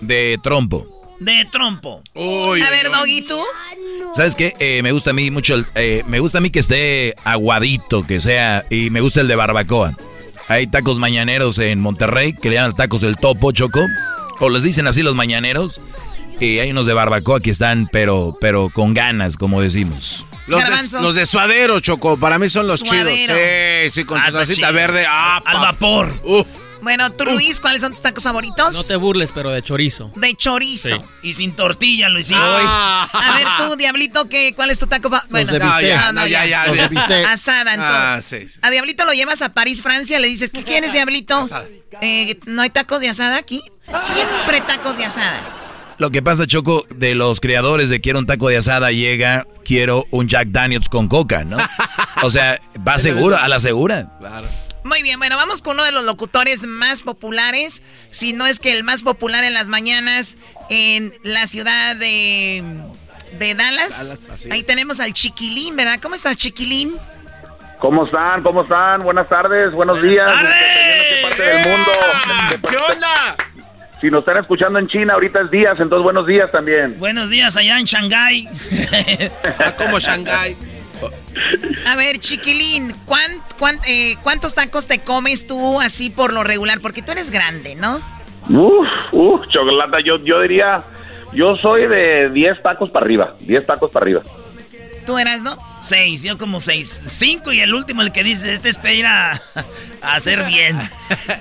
[0.00, 0.99] De trompo.
[1.20, 2.02] De trompo.
[2.16, 3.38] a ver, Doggy, ¿tú?
[4.14, 4.54] ¿Sabes qué?
[4.58, 8.06] Eh, me gusta a mí mucho el, eh, me gusta a mí que esté aguadito,
[8.06, 9.92] que sea, y me gusta el de barbacoa.
[10.48, 13.86] Hay tacos mañaneros en Monterrey que le llaman tacos del topo, Choco.
[14.40, 15.80] O les dicen así los mañaneros.
[16.40, 20.26] Y hay unos de barbacoa que están, pero, pero con ganas, como decimos.
[20.46, 23.10] Los de, los de suadero, Choco, para mí son los Suadero.
[23.10, 23.36] chidos.
[23.84, 25.04] Sí, sí, con Ah, su salsita verde.
[25.06, 26.18] Ah, Al vapor.
[26.24, 26.46] Uf.
[26.82, 28.74] Bueno, tú, Luis, ¿cuáles son tus tacos favoritos?
[28.74, 30.10] No te burles, pero de chorizo.
[30.16, 31.04] De chorizo.
[31.22, 32.40] Y sin tortilla, Luisito.
[32.40, 35.30] A ver, tú, Diablito, ¿qué, ¿cuál es tu taco favorito?
[35.30, 35.88] Bueno, de No, bistec.
[35.88, 36.66] ya, no, ya, ya.
[36.66, 37.30] Los de ya.
[37.30, 37.94] Asada, entonces.
[37.94, 38.48] Ah, sí.
[38.48, 38.58] sí.
[38.62, 41.48] A Diablito lo llevas a París, Francia, le dices, ¿qué quieres, Diablito?
[42.00, 43.62] Eh, ¿No hay tacos de asada aquí?
[43.94, 45.40] Siempre tacos de asada.
[45.98, 50.06] Lo que pasa, Choco, de los creadores de quiero un taco de asada llega quiero
[50.10, 51.58] un Jack Daniels con coca, ¿no?
[52.22, 54.16] O sea, va seguro, a la segura.
[54.18, 54.48] Claro.
[54.84, 58.72] Muy bien, bueno, vamos con uno de los locutores más populares, si no es que
[58.72, 60.36] el más popular en las mañanas
[60.70, 62.64] en la ciudad de,
[63.38, 64.20] de Dallas.
[64.50, 64.66] Ahí es.
[64.66, 65.98] tenemos al Chiquilín, ¿verdad?
[66.00, 66.96] ¿Cómo estás, Chiquilín?
[67.78, 68.42] ¿Cómo están?
[68.42, 69.02] ¿Cómo están?
[69.02, 70.26] Buenas tardes, buenos Buenas días.
[70.26, 70.54] tardes.
[70.54, 72.68] Dependiendo de qué parte del mundo.
[72.70, 73.36] ¿Qué onda?
[74.00, 76.98] Si nos están escuchando en China, ahorita es días, entonces buenos días también.
[76.98, 78.48] Buenos días allá en Shanghái.
[79.58, 80.56] Ah, como Shanghái.
[81.86, 86.80] A ver, Chiquilín, ¿cuán- cuán- eh, ¿cuántos tacos te comes tú así por lo regular?
[86.80, 88.00] Porque tú eres grande, ¿no?
[88.48, 90.82] Uf, uf, chocolate, yo, yo diría,
[91.32, 94.22] yo soy de 10 tacos para arriba, 10 tacos para arriba.
[95.06, 95.56] ¿Tú eras, no?
[95.80, 97.02] Seis, yo como seis.
[97.06, 99.40] Cinco y el último, el que dice, este espera
[100.02, 100.76] a hacer bien.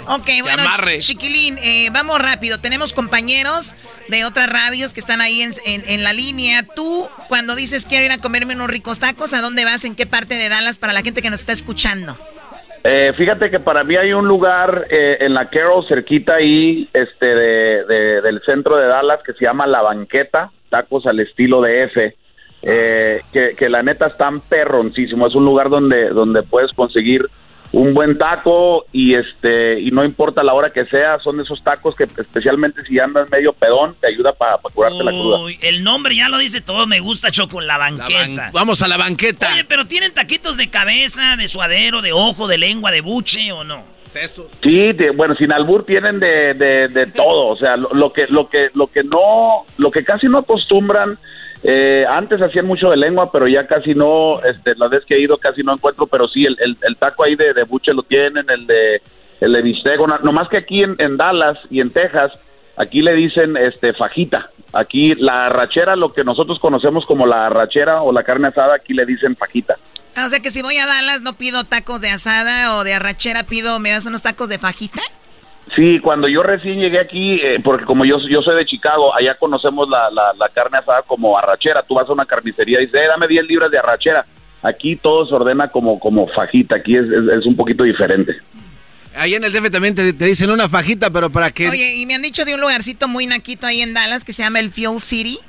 [0.08, 1.00] Ok, bueno, amarre.
[1.00, 2.60] Chiquilín, eh, vamos rápido.
[2.60, 3.76] Tenemos compañeros
[4.08, 6.64] de otras radios que están ahí en, en- en la línea.
[6.64, 9.84] Tú, cuando dices quiero ir a comerme unos ricos tacos, ¿a dónde vas?
[9.84, 12.18] ¿En qué parte de Dallas para la gente que nos está escuchando?
[12.86, 17.26] Eh, fíjate que para mí hay un lugar eh, en la Carroll, cerquita ahí, este,
[17.26, 21.84] de, de- del centro de Dallas, que se llama La Banqueta, tacos al estilo de
[21.84, 22.16] F,
[22.62, 25.28] eh, que, que la neta están perroncísimo.
[25.28, 27.26] Es un lugar donde, donde puedes conseguir
[27.72, 31.96] un buen taco y este y no importa la hora que sea, son esos tacos
[31.96, 35.40] que especialmente si andas medio pedón, te ayuda para curarte la cruda.
[35.42, 38.48] Uy, el nombre ya lo dice todo, me gusta Choco, la La banqueta.
[38.48, 39.52] ban- Vamos a la banqueta.
[39.54, 43.64] Oye, pero ¿tienen taquitos de cabeza, de suadero, de ojo, de lengua, de buche o
[43.64, 43.84] no?
[44.08, 44.48] Sesos.
[44.64, 48.26] Sí, de- bueno, sin albur tienen de, de, de todo, o sea, lo, lo que
[48.30, 51.20] lo que lo que no, lo que casi no acostumbran.
[51.64, 55.22] Eh, antes hacían mucho de lengua, pero ya casi no, este, la vez que he
[55.22, 59.02] ido casi no encuentro, pero sí, el, taco ahí de, buche lo tienen, el de
[59.42, 62.34] el de bistec, no, nomás que aquí en, en Dallas y en Texas,
[62.76, 68.02] aquí le dicen este fajita, aquí la arrachera, lo que nosotros conocemos como la arrachera
[68.02, 69.78] o la carne asada, aquí le dicen fajita.
[70.16, 72.94] Ah, o sea que si voy a Dallas no pido tacos de asada o de
[72.94, 75.02] arrachera, pido, ¿me das unos tacos de fajita?
[75.76, 79.36] Sí, cuando yo recién llegué aquí, eh, porque como yo, yo soy de Chicago, allá
[79.36, 81.84] conocemos la, la, la carne asada como arrachera.
[81.84, 84.26] Tú vas a una carnicería y dices, eh, dame 10 libras de arrachera.
[84.64, 88.36] aquí todo se ordena como, como fajita, aquí es, es, es un poquito diferente.
[89.16, 91.68] Ahí en el DF también te, te dicen una fajita, pero para que...
[91.68, 94.44] Oye, y me han dicho de un lugarcito muy naquito ahí en Dallas que se
[94.44, 95.40] llama el Fuel City,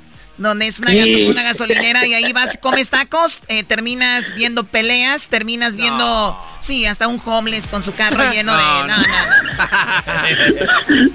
[0.41, 0.97] donde es una, Sí.
[0.99, 6.85] gaso- una gasolinera y ahí vas, comes tacos, eh, terminas viendo peleas, terminas viendo, sí,
[6.85, 8.63] hasta un homeless con su carro lleno de...
[8.63, 8.95] No, no,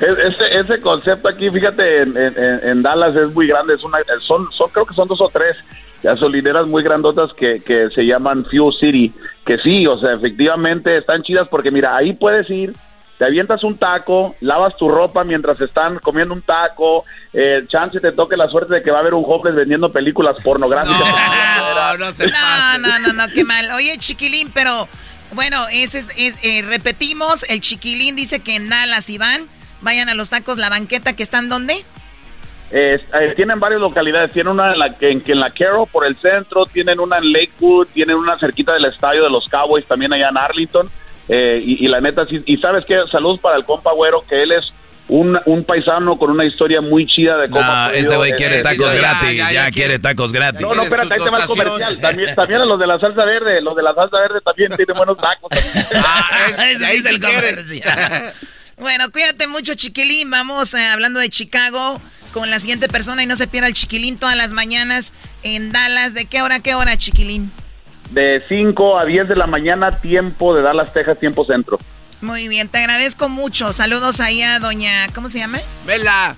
[0.00, 3.82] Es- Ese, ese concepto aquí, fíjate, en, en- en- en Dallas es muy grande, es
[3.84, 5.56] una, son, son, creo que son dos o tres
[6.02, 9.12] gasolineras muy grandotas que, que se llaman Fuel City,
[9.46, 12.74] que sí, o sea, efectivamente están chidas porque mira, ahí puedes ir,
[13.18, 18.12] te avientas un taco, lavas tu ropa mientras están comiendo un taco, eh, chance te
[18.12, 20.98] toque la suerte de que va a haber un homeless vendiendo películas pornográficas.
[21.00, 23.70] No, no se no, no, no, no, qué mal.
[23.72, 24.88] Oye, Chiquilín, pero
[25.32, 29.48] bueno, ese es, es- eh, repetimos, el Chiquilín dice que en Dallas, Iván,
[29.80, 31.84] vayan a los tacos La Banqueta, que están ¿dónde?
[32.70, 36.16] Eh, eh, tienen varias localidades, tienen una en la, en, en la Carroll por el
[36.16, 40.28] centro, tienen una en Lakewood, tienen una cerquita del estadio de los Cowboys también allá
[40.30, 40.90] en Arlington.
[41.28, 44.42] Eh, y, y la neta, sí, y sabes qué, saludos para el compa güero, que
[44.42, 44.72] él es
[45.08, 48.34] un, un paisano con una historia muy chida de cómo Ah, podido, este güey eh,
[48.36, 50.60] quiere eh, tacos ya, gratis, ya, ya, ya quiere tacos gratis.
[50.62, 51.98] No, no, espérate, ahí te va el comercial.
[51.98, 54.96] También, también a los de la salsa verde, los de la salsa verde también tienen
[54.96, 55.50] buenos tacos.
[56.70, 58.32] Ese sí es el comercial.
[58.76, 60.30] Bueno, cuídate mucho, Chiquilín.
[60.30, 62.00] Vamos eh, hablando de Chicago
[62.32, 65.12] con la siguiente persona y no se pierda el Chiquilín todas las mañanas
[65.44, 66.12] en Dallas.
[66.12, 67.52] ¿De qué hora a qué hora, Chiquilín?
[68.10, 71.78] De 5 a 10 de la mañana, tiempo de Dallas, Texas, tiempo centro.
[72.20, 73.72] Muy bien, te agradezco mucho.
[73.72, 75.60] Saludos ahí a doña, ¿cómo se llama?
[75.86, 76.36] Vela.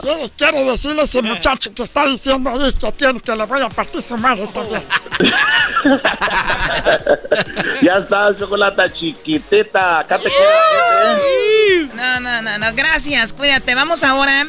[0.00, 3.60] Quiere, quiere decirle a ese muchacho que está diciendo ahí que tiene que le voy
[3.60, 4.82] a partir su madre también.
[7.82, 10.00] ya está, chocolata chiquitita.
[10.00, 11.18] Acá te quedas.
[11.18, 11.88] ¿eh?
[11.94, 13.74] No, no, no, no, gracias, cuídate.
[13.74, 14.46] Vamos ahora,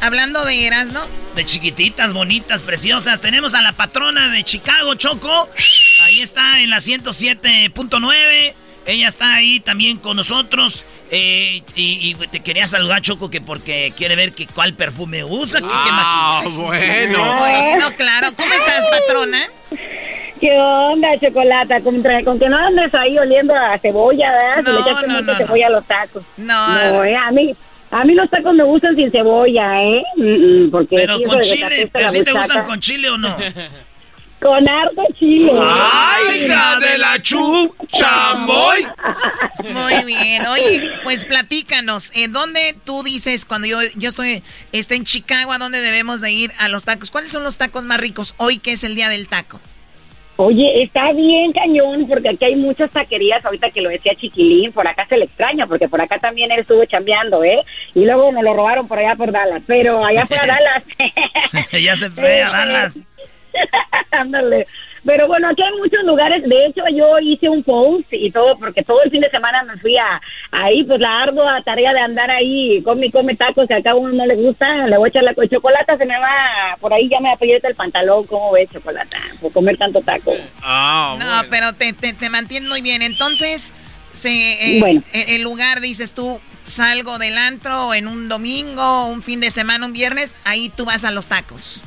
[0.00, 1.00] hablando de Eras, ¿no?
[1.34, 3.20] De chiquititas, bonitas, preciosas.
[3.20, 5.48] Tenemos a la patrona de Chicago, Choco.
[6.02, 8.54] Ahí está en la 107.9.
[8.86, 10.84] Ella está ahí también con nosotros.
[11.10, 15.60] Eh, y, y te quería saludar, Choco, que porque quiere ver que cuál perfume usa.
[15.60, 17.38] que- Ah, bueno.
[17.38, 18.34] Bueno, claro.
[18.36, 19.38] ¿Cómo estás, patrona?
[20.40, 21.80] ¿Qué onda, chocolata?
[21.80, 24.56] Con, que no andes ahí oliendo a cebolla, ¿verdad?
[24.58, 26.24] Si No, le echaste no, mucha no, cebolla a los tacos.
[26.36, 26.68] No.
[26.68, 27.56] No, eh, a mí,
[27.90, 30.02] a mí los tacos me gustan sin cebolla, ¿eh?
[30.16, 33.36] Mm, mm, porque Pero sí, con chile, pero si te gustan con chile o no.
[34.40, 35.50] Con harto chile.
[35.58, 38.86] ¡Ay, hija de la chu, chamoy!
[39.72, 40.46] Muy bien.
[40.46, 42.14] Oye, pues platícanos.
[42.14, 44.42] ¿En dónde tú dices, cuando yo, yo estoy
[44.72, 47.10] está en Chicago, a dónde debemos de ir a los tacos?
[47.10, 49.62] ¿Cuáles son los tacos más ricos hoy que es el día del taco?
[50.36, 54.86] Oye, está bien cañón, porque aquí hay muchas taquerías, ahorita que lo decía Chiquilín, por
[54.86, 57.60] acá se le extraña, porque por acá también él estuvo chambeando, ¿eh?
[57.94, 60.82] Y luego nos lo robaron por allá por Dallas, pero allá por Dallas.
[61.80, 62.98] ya se fue a Dallas.
[64.10, 64.66] Ándale.
[65.04, 66.42] Pero bueno, aquí hay muchos lugares.
[66.48, 69.76] De hecho, yo hice un post y todo, porque todo el fin de semana me
[69.78, 70.20] fui a
[70.50, 73.94] ahí, pues la ardua tarea de andar ahí, come y come tacos, que acá a
[73.96, 74.86] uno no le gusta.
[74.86, 77.74] Le voy a echar la chocolate, se me va, por ahí ya me aprieta el
[77.74, 78.24] pantalón.
[78.24, 79.16] ¿Cómo ves, chocolate?
[79.40, 80.32] Por comer tanto taco.
[81.18, 83.02] no, pero te, te, te mantiene muy bien.
[83.02, 83.74] Entonces,
[84.12, 85.00] se, eh, Bueno.
[85.12, 89.84] el, el lugar, dices tú, salgo del antro en un domingo, un fin de semana,
[89.86, 91.84] un viernes, ahí tú vas a los tacos.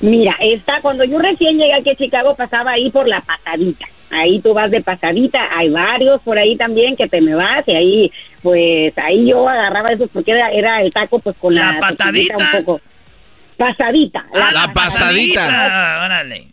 [0.00, 3.86] Mira, está, cuando yo recién llegué aquí a Chicago pasaba ahí por la pasadita.
[4.10, 7.72] Ahí tú vas de pasadita, hay varios por ahí también que te me vas y
[7.72, 8.12] ahí,
[8.42, 12.36] pues ahí yo agarraba esos porque era, era el taco pues con la, ¿La patadita?
[12.36, 12.80] un poco.
[13.56, 14.24] Pasadita.
[14.32, 16.02] Ah, la pasadita.
[16.06, 16.46] Órale.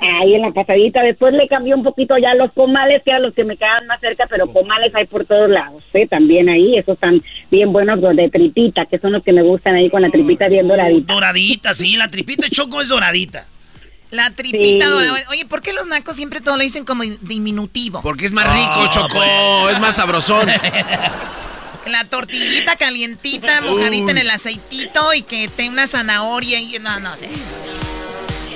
[0.00, 1.02] Ahí en la pasadita.
[1.02, 3.98] Después le cambié un poquito ya los pomales, que eran los que me quedaban más
[4.00, 6.06] cerca, pero pomales hay por todos lados, ¿eh?
[6.06, 9.74] También ahí, esos están bien buenos los de tripita, que son los que me gustan
[9.74, 11.12] ahí con la tripita bien doradita.
[11.14, 13.46] Doradita, sí, la tripita de Choco es doradita.
[14.10, 14.90] La tripita Sí.
[14.90, 15.18] dorada.
[15.30, 18.02] Oye, ¿por qué los nacos siempre todo lo dicen como diminutivo?
[18.02, 19.70] Porque es más rico, Choco.
[19.70, 20.46] Es más sabrosón.
[21.86, 27.16] La tortillita calientita, mojadita en el aceitito y que tenga una zanahoria y no, no
[27.16, 27.28] sé.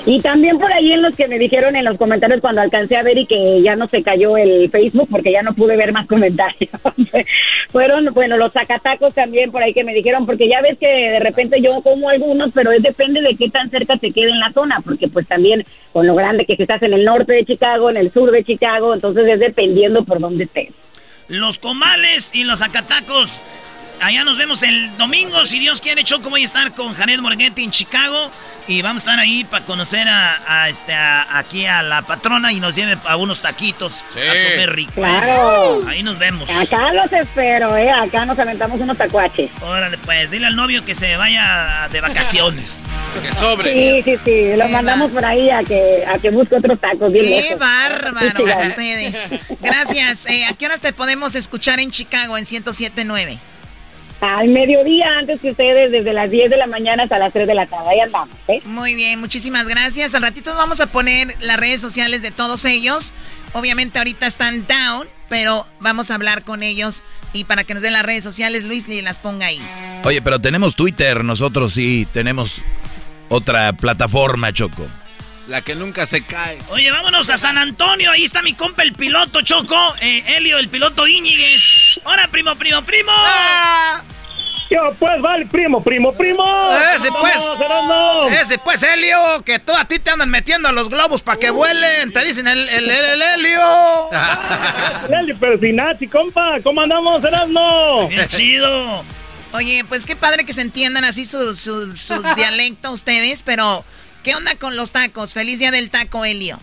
[0.07, 3.03] Y también por ahí en los que me dijeron en los comentarios cuando alcancé a
[3.03, 6.07] ver y que ya no se cayó el Facebook porque ya no pude ver más
[6.09, 6.71] comentarios.
[7.71, 11.21] Fueron, bueno, los zacatacos también por ahí que me dijeron, porque ya ves que de
[11.21, 14.53] repente yo como algunos, pero es depende de qué tan cerca te quede en la
[14.53, 17.99] zona, porque pues también con lo grande que estás en el norte de Chicago, en
[17.99, 20.71] el sur de Chicago, entonces es dependiendo por dónde estés.
[21.29, 23.41] Los comales y los acatacos.
[24.03, 26.05] Allá nos vemos el domingo, si Dios quiere.
[26.05, 28.31] Choco, voy a estar con Janet Morghetti en Chicago.
[28.69, 32.53] Y vamos a estar ahí para conocer a, a este, a- aquí a la patrona
[32.53, 34.93] y nos lleve a unos taquitos a comer rico.
[34.95, 35.83] Claro.
[35.89, 36.49] Ahí nos vemos.
[36.49, 37.91] Acá los espero, ¿eh?
[37.91, 39.51] Acá nos aventamos unos tacuaches.
[39.61, 42.79] Órale, pues, dile al novio que se vaya de vacaciones.
[43.11, 43.75] Que sobre.
[43.75, 44.57] Sí, sí, sí.
[44.57, 47.59] Lo mandamos por ahí a que, a que busque otros tacos bien ¡Qué lejos.
[47.59, 49.35] bárbaros Sí, ustedes!
[49.61, 50.27] Gracias.
[50.27, 53.37] Eh, ¿A qué horas te podemos escuchar en Chicago en 107.9?
[54.21, 57.55] Al mediodía, antes que ustedes, desde las 10 de la mañana hasta las 3 de
[57.55, 57.89] la tarde.
[57.91, 58.61] Ahí andamos, ¿eh?
[58.65, 60.15] Muy bien, muchísimas gracias.
[60.15, 63.15] Al ratito vamos a poner las redes sociales de todos ellos.
[63.55, 67.03] Obviamente ahorita están down, pero vamos a hablar con ellos
[67.33, 69.61] y para que nos den las redes sociales, Luis ni las ponga ahí.
[70.05, 72.63] Oye, pero tenemos Twitter, nosotros sí tenemos
[73.31, 74.87] otra plataforma, Choco.
[75.51, 76.61] La que nunca se cae.
[76.69, 78.13] Oye, vámonos a San Antonio.
[78.13, 79.77] Ahí está mi compa, el piloto Choco.
[80.01, 81.99] Eh, Helio, el piloto Íñiguez.
[82.05, 83.11] Hola, primo, primo, primo.
[84.71, 86.45] Yo, pues, vale, primo, primo, primo.
[86.95, 87.43] Ese pues,
[88.41, 91.51] ese pues, Helio, que tú a ti te andan metiendo a los globos para que
[91.51, 92.13] vuelen.
[92.13, 93.61] Te dicen el, el, el, el Helio.
[95.11, 98.07] Helio Persinazzi, compa, ¿cómo andamos, Erasmo?
[98.07, 99.05] Bien chido.
[99.53, 103.85] Oye, pues qué padre que se entiendan así su, su, su dialecto ustedes, pero
[104.23, 105.35] ¿qué onda con los tacos?
[105.35, 106.59] Feliz día del taco, Helio.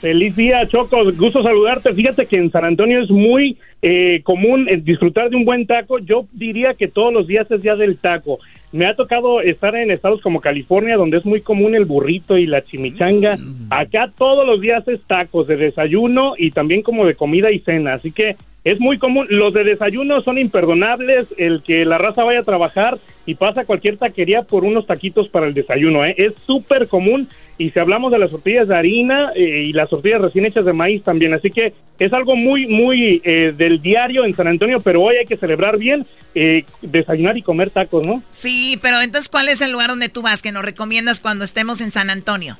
[0.00, 1.12] Feliz día, Choco.
[1.12, 1.92] Gusto saludarte.
[1.92, 5.98] Fíjate que en San Antonio es muy eh, común eh, disfrutar de un buen taco.
[5.98, 8.38] Yo diría que todos los días es día del taco.
[8.72, 12.46] Me ha tocado estar en estados como California, donde es muy común el burrito y
[12.46, 13.36] la chimichanga.
[13.68, 17.94] Acá todos los días es tacos de desayuno y también como de comida y cena.
[17.94, 19.26] Así que es muy común.
[19.30, 21.26] Los de desayuno son imperdonables.
[21.38, 25.46] El que la raza vaya a trabajar y pasa cualquier taquería por unos taquitos para
[25.46, 26.04] el desayuno.
[26.04, 26.14] ¿eh?
[26.18, 27.28] Es súper común.
[27.56, 30.72] Y si hablamos de las tortillas de harina eh, y las tortillas recién hechas de
[30.72, 31.32] maíz también.
[31.34, 34.80] Así que es algo muy, muy eh, del diario en San Antonio.
[34.80, 38.22] Pero hoy hay que celebrar bien, eh, desayunar y comer tacos, ¿no?
[38.30, 41.80] Sí, pero entonces, ¿cuál es el lugar donde tú vas que nos recomiendas cuando estemos
[41.80, 42.58] en San Antonio?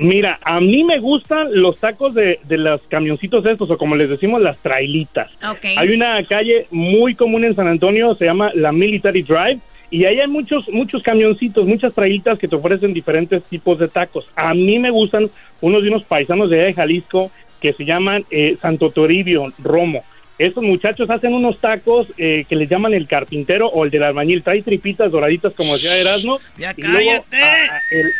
[0.00, 4.08] Mira, a mí me gustan los tacos de, de los camioncitos estos, o como les
[4.08, 5.30] decimos, las trailitas.
[5.48, 5.64] Ok.
[5.76, 9.58] Hay una calle muy común en San Antonio, se llama la Military Drive,
[9.90, 14.26] y ahí hay muchos, muchos camioncitos, muchas trailitas que te ofrecen diferentes tipos de tacos.
[14.36, 15.28] A mí me gustan
[15.60, 20.02] unos de unos paisanos de allá de Jalisco que se llaman eh, Santo Toribio Romo.
[20.38, 24.42] Estos muchachos hacen unos tacos eh, que les llaman el carpintero o el del albañil.
[24.42, 26.38] Trae tripitas doraditas, como decía Erasmo.
[26.56, 27.42] Ya y luego, cállate.
[27.70, 28.12] ah, el-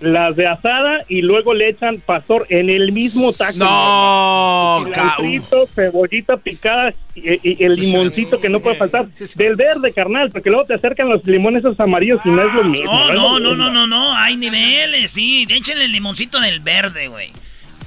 [0.00, 3.56] las de asada y luego le echan pastor en el mismo taco.
[3.58, 9.08] No, Cilantrito, cebollita picada y, y el limoncito que no puede faltar.
[9.08, 12.64] Del verde, carnal, porque luego te acercan los limones esos amarillos y no es lo
[12.64, 12.86] mismo.
[12.92, 14.14] No, no, no, no, no, no.
[14.16, 15.46] Hay niveles, sí.
[15.48, 17.30] Échenle el limoncito del verde, güey.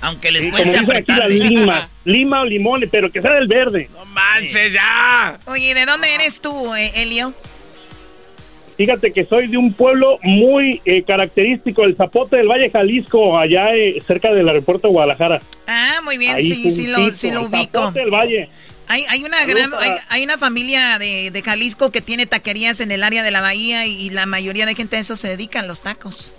[0.01, 1.35] Aunque les cueste dicen aquí, la apretarle.
[1.35, 3.89] lima, lima o limón, pero que sea del verde.
[3.93, 5.37] No manches, ya.
[5.45, 7.33] Oye, ¿de dónde eres tú, eh, Helio?
[8.79, 13.75] Fíjate que soy de un pueblo muy eh, característico, el Zapote del Valle Jalisco, allá
[13.75, 15.41] eh, cerca del aeropuerto de Guadalajara.
[15.67, 17.81] Ah, muy bien, Ahí sí, sí lo, sí lo ubico.
[17.81, 18.47] Zapote del Valle.
[18.87, 22.93] Hay, hay una gran, hay, hay una familia de, de Jalisco que tiene taquerías en
[22.93, 25.67] el área de la bahía y, y la mayoría de gente a eso se dedican,
[25.67, 26.31] los tacos.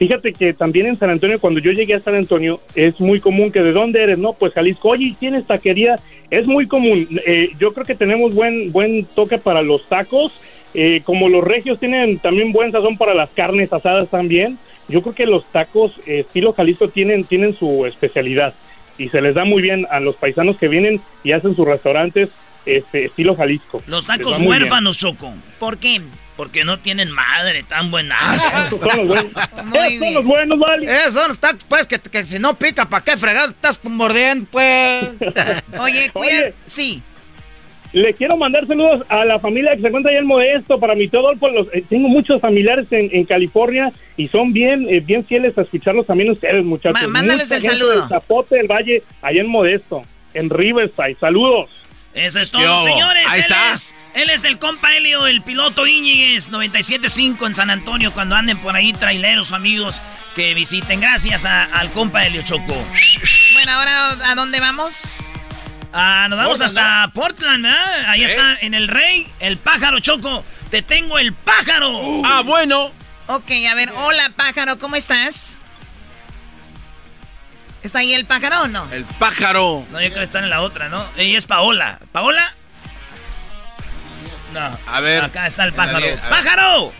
[0.00, 3.52] Fíjate que también en San Antonio, cuando yo llegué a San Antonio, es muy común
[3.52, 4.32] que de dónde eres, ¿no?
[4.32, 6.00] Pues Jalisco, oye, ¿tienes taquería?
[6.30, 7.20] Es muy común.
[7.24, 10.32] Eh, yo creo que tenemos buen, buen toque para los tacos.
[10.74, 15.14] Eh, como los regios tienen también buen sazón para las carnes asadas también, yo creo
[15.14, 18.54] que los tacos eh, estilo Jalisco tienen, tienen su especialidad
[18.98, 22.30] y se les da muy bien a los paisanos que vienen y hacen sus restaurantes
[22.66, 23.82] este, estilo Jalisco.
[23.86, 25.32] Los tacos huérfanos, Choco.
[25.58, 26.00] ¿Por qué?
[26.36, 28.42] Porque no tienen madre tan buenas.
[28.66, 29.32] Esos son los buenos.
[29.74, 30.96] Esos son los buenos, vale.
[30.96, 33.50] Esos son los tacos, pues, que, que si no pica, ¿para qué fregado?
[33.50, 35.10] Estás mordiendo, pues.
[35.78, 36.54] Oye, cuida, Oye.
[36.66, 37.02] sí.
[37.94, 41.08] Le quiero mandar saludos a la familia que se encuentra allá en Modesto, para mi
[41.08, 45.56] todo, los, eh, tengo muchos familiares en, en California y son bien eh, bien fieles
[45.56, 47.00] a escucharlos también ustedes, muchachos.
[47.00, 48.08] Ma- mándales Mucha el gente saludo.
[48.08, 50.02] Zapote del Valle, allá en Modesto,
[50.34, 51.16] en Riverside.
[51.20, 51.70] Saludos.
[52.14, 53.26] Eso es ¿Qué todo, señores.
[53.28, 53.72] Ahí él, está.
[53.72, 58.56] Es, él es el compa Helio, el piloto Íñiguez, 97.5 en San Antonio, cuando anden
[58.58, 60.00] por ahí traileros o amigos
[60.36, 61.00] que visiten.
[61.00, 62.74] Gracias a- al compa Helio Choco.
[63.54, 65.30] Bueno, ahora, ¿a dónde vamos?
[65.96, 68.04] Ah, nos vamos Portland, hasta Portland, ¿verdad?
[68.08, 68.26] Ahí ¿Eh?
[68.26, 70.44] está, en el Rey, el pájaro Choco.
[70.68, 72.20] Te tengo el pájaro.
[72.24, 72.90] Ah, bueno.
[73.28, 75.56] Ok, a ver, hola pájaro, ¿cómo estás?
[77.84, 78.90] ¿Está ahí el pájaro o no?
[78.90, 79.86] El pájaro.
[79.90, 81.06] No, yo creo que están en la otra, ¿no?
[81.16, 82.00] Ella es Paola.
[82.10, 82.54] ¿Paola?
[84.52, 84.78] No.
[84.86, 85.22] A ver.
[85.22, 85.98] Acá está el pájaro.
[85.98, 86.30] diez, a ver.
[86.30, 86.92] ¡Pájaro!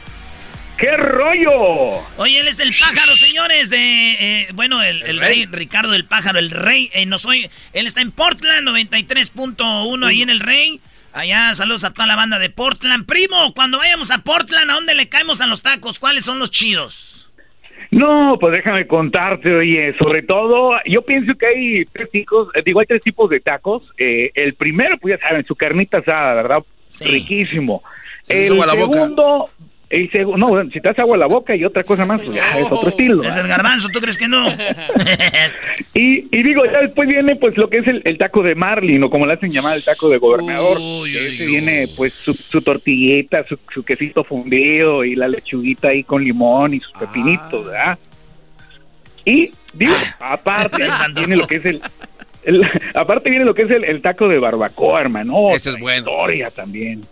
[0.78, 2.00] ¡Qué rollo!
[2.16, 3.76] Oye, él es el pájaro, señores, de...
[3.78, 5.44] eh, bueno, el, el El rey.
[5.44, 5.46] rey.
[5.50, 6.90] Ricardo el pájaro, el rey.
[6.92, 7.48] eh, no soy...
[7.72, 10.80] Él está en Portland, 93.1 ahí en el rey.
[11.12, 13.06] Allá, saludos a toda la banda de Portland.
[13.06, 16.00] Primo, cuando vayamos a Portland, ¿a dónde le caemos a los tacos?
[16.00, 17.30] ¿Cuáles son los chidos?
[17.92, 22.80] No, pues déjame contarte, oye, sobre todo, yo pienso que hay tres tipos, eh, digo,
[22.80, 23.84] hay tres tipos de tacos.
[23.98, 26.58] Eh, el primero, pues ya saben, su carnita asada, ¿verdad?
[26.88, 27.04] Sí.
[27.04, 27.84] Riquísimo.
[28.22, 29.46] Se el boca.
[29.90, 32.20] Y segu- no, bueno, si te hace agua a la boca y otra cosa más,
[32.22, 33.22] pues ya es otro estilo.
[33.22, 34.48] Es el garbanzo, ¿tú crees que no?
[35.94, 39.02] Y, y digo, ya después viene pues lo que es el, el taco de Marlin,
[39.04, 40.78] o como le hacen llamar el taco de gobernador.
[41.06, 46.24] ese viene pues su, su tortillita, su, su quesito fundido y la lechuguita ahí con
[46.24, 47.98] limón y sus pepinitos, ¿verdad?
[49.24, 50.82] Y digo, aparte
[51.16, 51.80] viene lo que es el...
[52.44, 55.50] el- aparte viene lo que es el, el taco de barbacoa, hermano.
[55.54, 56.10] Ese es bueno.
[56.10, 57.02] Historia también.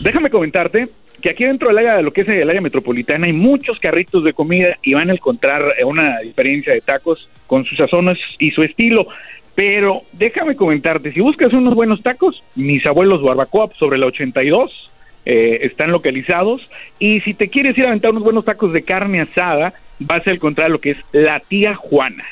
[0.00, 0.88] Déjame comentarte
[1.20, 4.32] que aquí dentro del área, lo que es el área metropolitana, hay muchos carritos de
[4.32, 8.62] comida y van a encontrar eh, una diferencia de tacos con sus sazones y su
[8.62, 9.06] estilo.
[9.54, 14.90] Pero déjame comentarte, si buscas unos buenos tacos, mis abuelos barbacoa sobre la 82
[15.26, 16.62] eh, están localizados.
[16.98, 20.30] Y si te quieres ir a aventar unos buenos tacos de carne asada, vas a
[20.30, 22.24] encontrar lo que es la tía Juana.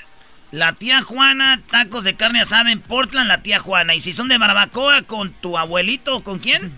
[0.50, 3.94] La tía Juana, tacos de carne asada en Portland, la tía Juana.
[3.94, 6.72] Y si son de barbacoa, ¿con tu abuelito o con quién?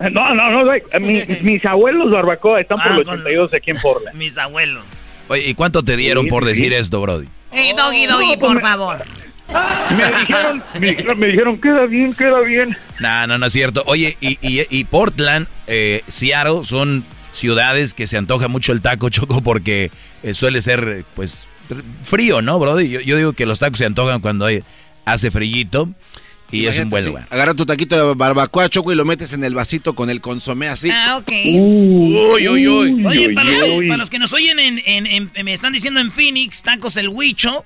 [0.00, 3.70] No, no, no, güey, mi- mis abuelos barbacoa están por Ah, el con- 82 aquí
[3.72, 4.16] en Portland.
[4.18, 4.84] Mis abuelos.
[5.28, 6.48] Oye, ¿y cuánto te dieron Sí, por sí.
[6.50, 7.26] decir esto, Brody?
[7.52, 9.04] Eh, doggy, doggy, No, pues por me- favor.
[9.96, 12.76] Me dijeron, me dijeron, me dijeron, queda bien, queda bien.
[13.00, 13.82] No, no, no es cierto.
[13.86, 19.08] Oye, y, y, y Portland, eh, Seattle son ciudades que se antoja mucho el taco,
[19.08, 19.90] Choco, porque
[20.22, 21.46] eh, suele ser, pues,
[22.02, 22.90] frío, ¿no, Brody?
[22.90, 24.62] Yo, yo digo que los tacos se antojan cuando hay-
[25.06, 25.88] hace frillito
[26.50, 27.08] y es un buen sí.
[27.08, 27.26] lugar.
[27.30, 30.68] Agarra tu taquito de barbacoa, choco, y lo metes en el vasito con el consomé
[30.68, 30.90] así.
[30.90, 31.30] Ah, ok.
[31.44, 33.04] Uy, uy, uy.
[33.06, 33.86] Oye, para, los, uy.
[33.88, 37.08] para los que nos oyen en, en- en- me están diciendo en Phoenix, tacos el
[37.08, 37.64] Huicho,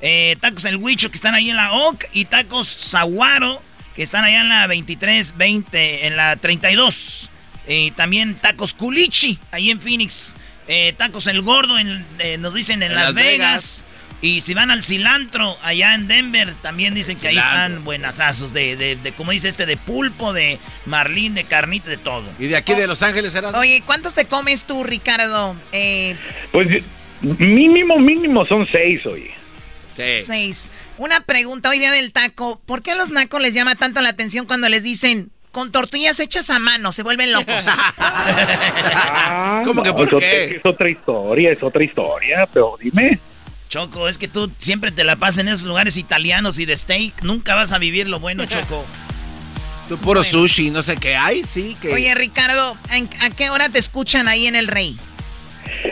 [0.00, 3.62] eh, tacos el Huicho que están ahí en la OC y tacos Zaguaro
[3.94, 7.30] que están allá en la 23, 20, en la 32.
[7.68, 10.34] Y también tacos Culichi, ahí en Phoenix.
[10.68, 13.38] Eh, tacos el Gordo, en- eh, nos dicen en, En Las, Las Vegas.
[13.38, 13.84] Vegas.
[14.22, 18.76] Y si van al cilantro, allá en Denver, también dicen que ahí están buenasazos de,
[18.76, 22.22] de, de, como dice este, de pulpo, de marlín, de carnita, de todo.
[22.38, 23.50] Y de aquí de Los Ángeles era.
[23.50, 25.56] Oye, ¿cuántos te comes tú, Ricardo?
[25.72, 26.16] Eh,
[26.52, 26.68] Pues
[27.20, 29.32] mínimo, mínimo son seis, oye.
[29.96, 30.70] Seis.
[30.98, 32.60] Una pregunta hoy día del taco.
[32.64, 36.20] ¿Por qué a los nacos les llama tanto la atención cuando les dicen con tortillas
[36.20, 36.92] hechas a mano?
[36.92, 37.66] Se vuelven locos.
[39.64, 40.56] ¿Cómo que por qué?
[40.56, 43.18] Es otra historia, es otra historia, pero dime.
[43.72, 47.22] Choco, es que tú siempre te la pasas en esos lugares italianos y de steak.
[47.22, 48.84] Nunca vas a vivir lo bueno, Choco.
[49.88, 51.74] Tú puro sushi, no sé qué hay, sí.
[51.80, 51.90] Que...
[51.90, 54.98] Oye, Ricardo, ¿en- ¿a qué hora te escuchan ahí en el Rey?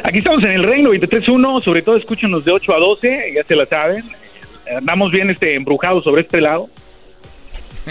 [0.04, 3.56] Aquí estamos en el Reino 23.1, sobre todo escúchanos de 8 a 12, ya se
[3.56, 4.04] la saben.
[4.76, 6.68] Andamos bien este, embrujados sobre este lado.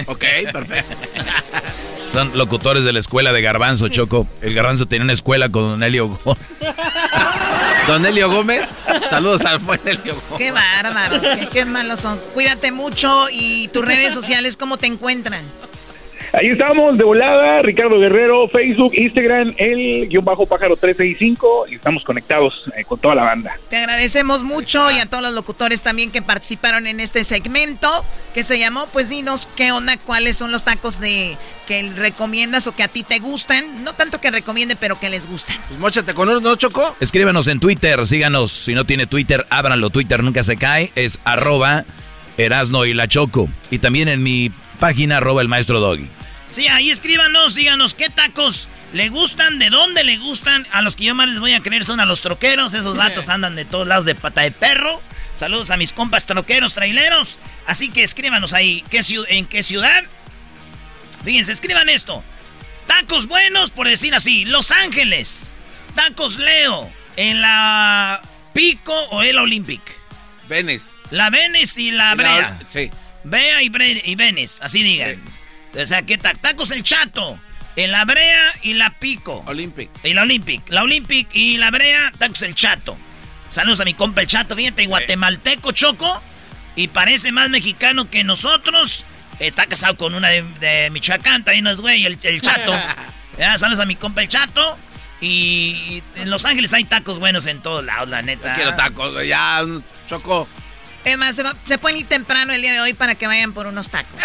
[0.06, 0.95] Ok, perfecto.
[2.11, 4.27] Son locutores de la escuela de Garbanzo, Choco.
[4.41, 6.40] El Garbanzo tenía una escuela con Don Elio Gómez.
[7.88, 8.68] Don Elio Gómez,
[9.10, 10.38] saludos al buen Elio Gómez.
[10.38, 12.19] Qué bárbaros, qué, qué malos son.
[12.34, 15.44] Cuídate mucho y tus redes sociales, ¿cómo te encuentran?
[16.31, 22.03] Ahí estamos, de volada, Ricardo Guerrero, Facebook, Instagram, el guion bajo pájaro 365, y estamos
[22.03, 23.57] conectados eh, con toda la banda.
[23.69, 28.43] Te agradecemos mucho y a todos los locutores también que participaron en este segmento que
[28.43, 31.35] se llamó Pues dinos qué onda, cuáles son los tacos de
[31.68, 33.84] que recomiendas o que a ti te gustan.
[33.84, 35.57] No tanto que recomiende, pero que les gustan.
[35.68, 36.95] Pues mochate con uno, ¿no, Choco?
[36.99, 38.51] Escríbanos en Twitter, síganos.
[38.51, 39.89] Si no tiene Twitter, ábranlo.
[39.89, 40.91] Twitter nunca se cae.
[40.95, 41.85] Es arroba
[42.38, 43.49] Erasno y la Choco.
[43.72, 46.10] Y también en mi página, arroba el maestro Doggy.
[46.50, 50.68] Sí, ahí escríbanos, díganos qué tacos le gustan, de dónde le gustan.
[50.72, 52.74] A los que yo más les voy a creer son a los troqueros.
[52.74, 55.02] Esos vatos andan de todos lados de pata de perro.
[55.36, 57.38] Saludos a mis compas troqueros, traileros.
[57.68, 60.04] Así que escríbanos ahí, ¿qué ciu- ¿en qué ciudad?
[61.24, 62.24] Fíjense, escriban esto.
[62.88, 65.52] Tacos buenos, por decir así, Los Ángeles.
[65.96, 68.22] Tacos Leo, en la
[68.54, 69.82] Pico o el Olympic.
[70.48, 70.96] Venes.
[71.12, 72.60] La Venes y la La- Brea.
[72.68, 72.90] sí.
[73.24, 75.22] Bea y, Bre- y Venes, así digan.
[75.76, 77.40] O sea, ¿qué ta- tacos el Chato?
[77.76, 79.44] En la Brea y la Pico.
[79.48, 79.90] Olympic.
[80.04, 80.64] Y la Olympic.
[80.70, 82.98] La Olympic y la Brea, tacos el Chato.
[83.50, 86.22] Saludos a mi compa el Chato, fíjate, guatemalteco choco.
[86.76, 89.06] Y parece más mexicano que nosotros.
[89.40, 92.74] Está casado con una de, de Michoacán, también no es güey, el, el Chato.
[93.38, 94.78] Ya, saludos a mi compa el Chato.
[95.22, 98.54] Y en Los Ángeles hay tacos buenos en todos lados, la neta.
[98.54, 99.62] Quiero tacos, ya,
[100.08, 100.48] Choco.
[101.06, 103.54] Es más, se, va- se pueden ir temprano el día de hoy para que vayan
[103.54, 104.22] por unos tacos.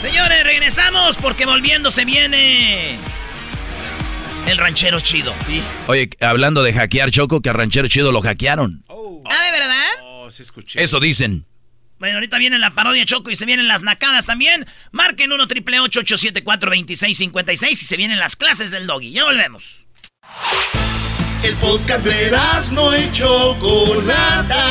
[0.00, 2.98] Señores, regresamos porque volviendo se viene
[4.46, 5.34] el ranchero chido.
[5.86, 8.84] Oye, hablando de hackear, Choco, que a Ranchero Chido lo hackearon.
[8.88, 9.86] Ah, ¿de verdad?
[10.02, 10.82] Oh, sí escuché.
[10.82, 11.46] Eso dicen.
[11.98, 14.66] Bueno, ahorita viene la parodia Choco y se vienen las nacadas también.
[14.90, 19.12] Marquen 1 triple 874 2656 y se vienen las clases del doggy.
[19.12, 19.84] Ya volvemos.
[21.42, 22.30] El podcast de
[22.72, 24.66] no y Chocolata.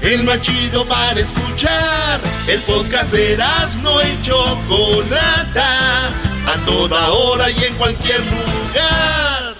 [0.00, 2.20] El más chido para escuchar.
[2.46, 3.36] El podcast de
[3.82, 6.08] no y Chocolata.
[6.08, 9.54] A toda hora y en cualquier lugar.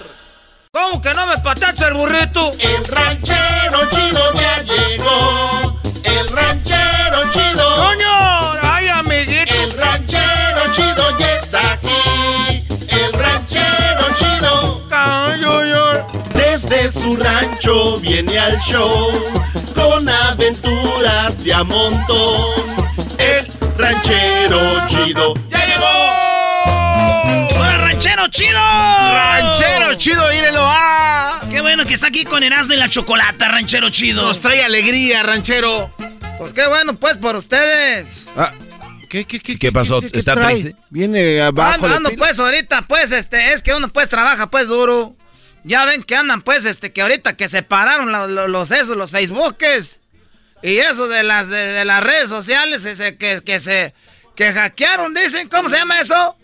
[0.71, 2.53] ¿Cómo que no me patacha el burrito?
[2.59, 5.79] El ranchero chido ya llegó.
[6.03, 7.75] El ranchero chido.
[7.75, 8.53] ¡Coño!
[8.63, 9.53] ¡Ay, amiguito!
[9.53, 11.36] El ranchero chido ya
[16.33, 19.11] Desde su rancho viene al show
[19.75, 22.87] con aventuras de a montón.
[23.19, 23.47] El
[23.77, 27.59] ranchero chido ya llegó.
[27.59, 28.59] ¡Hola, ranchero chido!
[28.59, 31.41] Ranchero chido, írelo a.
[31.51, 34.23] Qué bueno que está aquí con Erasmo y la chocolata, ranchero chido.
[34.23, 35.91] Nos trae alegría, ranchero.
[36.39, 38.25] Pues qué bueno, pues, por ustedes.
[38.35, 38.51] Ah,
[39.07, 40.01] ¿qué, qué, qué, ¿Qué pasó?
[40.01, 40.53] qué- ¿Está trae?
[40.53, 40.75] triste?
[40.89, 41.85] Viene abajo.
[41.85, 45.15] Ando, ando, pues, ahorita, pues, este, es que uno, pues, trabaja, pues, duro.
[45.63, 49.11] Ya ven que andan, pues, este, que ahorita que separaron lo- lo- los, esos, los
[49.11, 49.99] Facebookes.
[50.63, 53.93] Y eso de las, de, de las redes sociales, ese, que, que se,
[54.35, 56.35] que hackearon, dicen, ¿cómo se llama eso?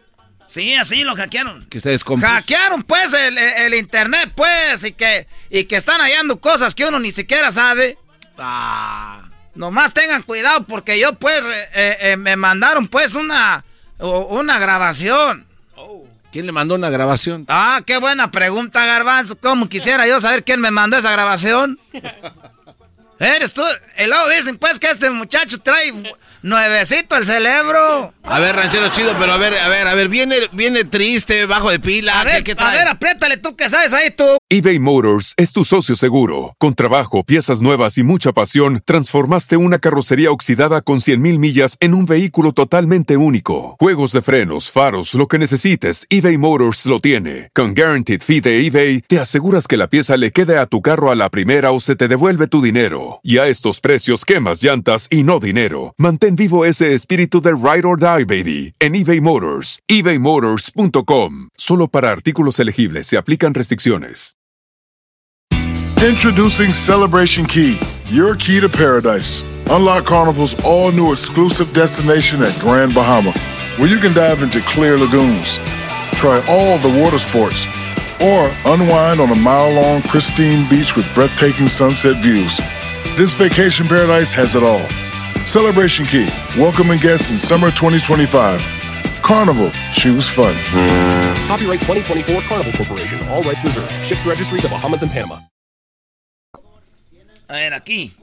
[0.47, 1.65] Sí, así lo hackearon.
[1.67, 1.97] Que se.
[1.97, 6.85] Hackearon, pues, el, el- el internet, pues, y que, y que están hallando cosas que
[6.85, 7.97] uno ni siquiera sabe.
[8.37, 9.29] Ah.
[9.55, 11.41] Nomás tengan cuidado porque yo, pues,
[11.73, 13.63] eh, eh, me mandaron, pues, una,
[13.99, 15.45] una grabación.
[16.31, 17.45] ¿Quién le mandó una grabación?
[17.47, 19.37] Ah, qué buena pregunta, Garbanzo.
[19.37, 21.79] ¿Cómo quisiera yo saber quién me mandó esa grabación?
[23.19, 23.61] Eres tú.
[23.99, 25.93] Y luego dicen, pues, que este muchacho trae
[26.43, 28.13] nuevecito el cerebro.
[28.23, 31.69] A ver, ranchero chido, pero a ver, a ver, a ver, viene, viene triste, bajo
[31.69, 32.21] de pila.
[32.21, 34.25] A ver, ¿qué, qué a ver, apriétale tú que sabes ahí tú.
[34.49, 36.55] eBay Motors es tu socio seguro.
[36.59, 41.93] Con trabajo, piezas nuevas y mucha pasión, transformaste una carrocería oxidada con 100.000 millas en
[41.93, 43.75] un vehículo totalmente único.
[43.79, 47.49] Juegos de frenos, faros, lo que necesites, eBay Motors lo tiene.
[47.53, 51.11] Con Guaranteed Fee de eBay, te aseguras que la pieza le quede a tu carro
[51.11, 53.19] a la primera o se te devuelve tu dinero.
[53.23, 55.93] Y a estos precios, quemas llantas y no dinero.
[55.97, 59.79] Mantén vivo ese espíritu de Ride or Die, baby, en eBay Motors.
[59.87, 61.49] ebaymotors.com.
[61.57, 64.33] Solo para artículos elegibles se aplican restricciones.
[66.05, 67.79] Introducing Celebration Key,
[68.11, 69.41] your key to paradise.
[69.69, 73.31] Unlock Carnival's all new exclusive destination at Grand Bahama,
[73.77, 75.59] where you can dive into clear lagoons,
[76.15, 77.67] try all the water sports,
[78.19, 82.59] or unwind on a mile long, pristine beach with breathtaking sunset views.
[83.15, 84.85] This vacation paradise has it all.
[85.45, 88.61] Celebration Key, welcoming guests in summer 2025.
[89.21, 90.55] Carnival, choose fun.
[91.47, 93.19] Copyright 2024 Carnival Corporation.
[93.29, 93.91] All rights reserved.
[94.05, 95.39] Ships registry the Bahamas and Panama.
[97.49, 98.13] A ver, aquí.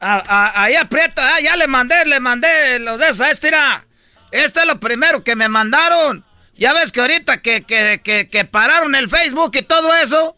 [0.00, 3.84] Ah, ah, ahí aprieta, ah, ya le mandé, le mandé los de esos, este era.
[4.30, 6.24] Este es lo primero que me mandaron.
[6.56, 10.36] Ya ves que ahorita que, que, que, que pararon el Facebook y todo eso.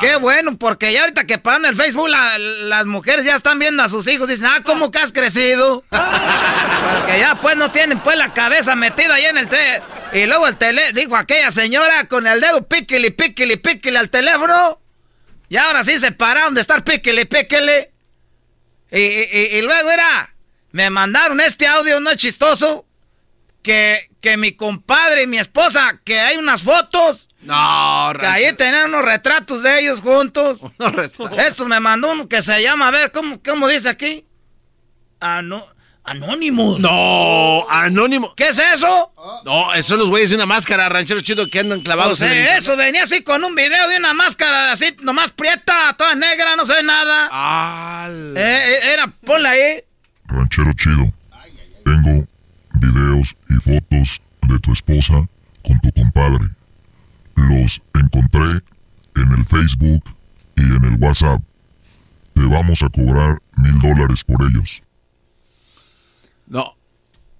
[0.00, 3.82] Qué bueno, porque ya ahorita que pararon el Facebook, la- las mujeres ya están viendo
[3.82, 5.84] a sus hijos y dicen, ah, ¿cómo que has crecido?
[5.90, 9.82] porque ya pues no tienen pues la cabeza metida ahí en el tele.
[10.12, 14.80] Y luego el tele, dijo aquella señora con el dedo píquele, píquele, píquele al teléfono.
[15.48, 17.28] Y ahora sí se pararon de estar píquele.
[18.90, 20.34] Y, y- y- y luego era,
[20.72, 22.86] me mandaron este audio, no es chistoso,
[23.62, 27.28] que, que mi compadre y mi esposa, que hay unas fotos.
[27.42, 30.60] No, Que ahí tenían unos retratos de ellos juntos.
[31.38, 34.26] Esto me mandó uno que se llama, a ver, ¿cómo, cómo dice aquí?
[35.20, 35.66] Ano,
[36.02, 36.80] Anónimos.
[36.80, 38.34] No, anónimo.
[38.34, 39.12] ¿Qué es eso?
[39.44, 42.36] No, esos son los güeyes de una máscara, ranchero chido, que andan clavados Pues, en
[42.38, 46.14] el eh, eso venía así con un video de una máscara así, nomás prieta, toda
[46.14, 48.08] negra, no se ve nada.
[48.08, 49.84] Eh, eh, era, ponla ahí.
[50.24, 51.12] Ranchero chido.
[51.84, 52.26] Tengo
[52.74, 55.28] videos y fotos de tu esposa
[55.62, 56.46] con tu compadre.
[57.48, 58.62] Los encontré
[59.16, 60.04] en el Facebook
[60.56, 61.40] y en el WhatsApp.
[62.34, 64.82] Te vamos a cobrar mil dólares por ellos.
[66.46, 66.76] No.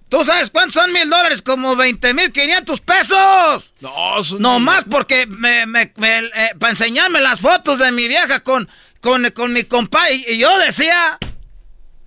[0.09, 1.41] ¿Tú sabes cuántos son mil dólares?
[1.41, 3.73] Como 20 mil 500 pesos.
[3.79, 4.41] No, son...
[4.41, 8.67] No más porque me, me- me- eh, para enseñarme las fotos de mi vieja con,
[8.99, 10.11] con, con mi compa.
[10.11, 11.17] Y, y yo decía,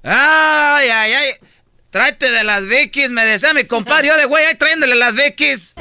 [0.02, 1.30] ay, ay, ay,
[1.88, 4.08] tráete de las Vikis, me decía mi compadre.
[4.08, 5.72] Yo de güey, ahí trayéndole las Vikis.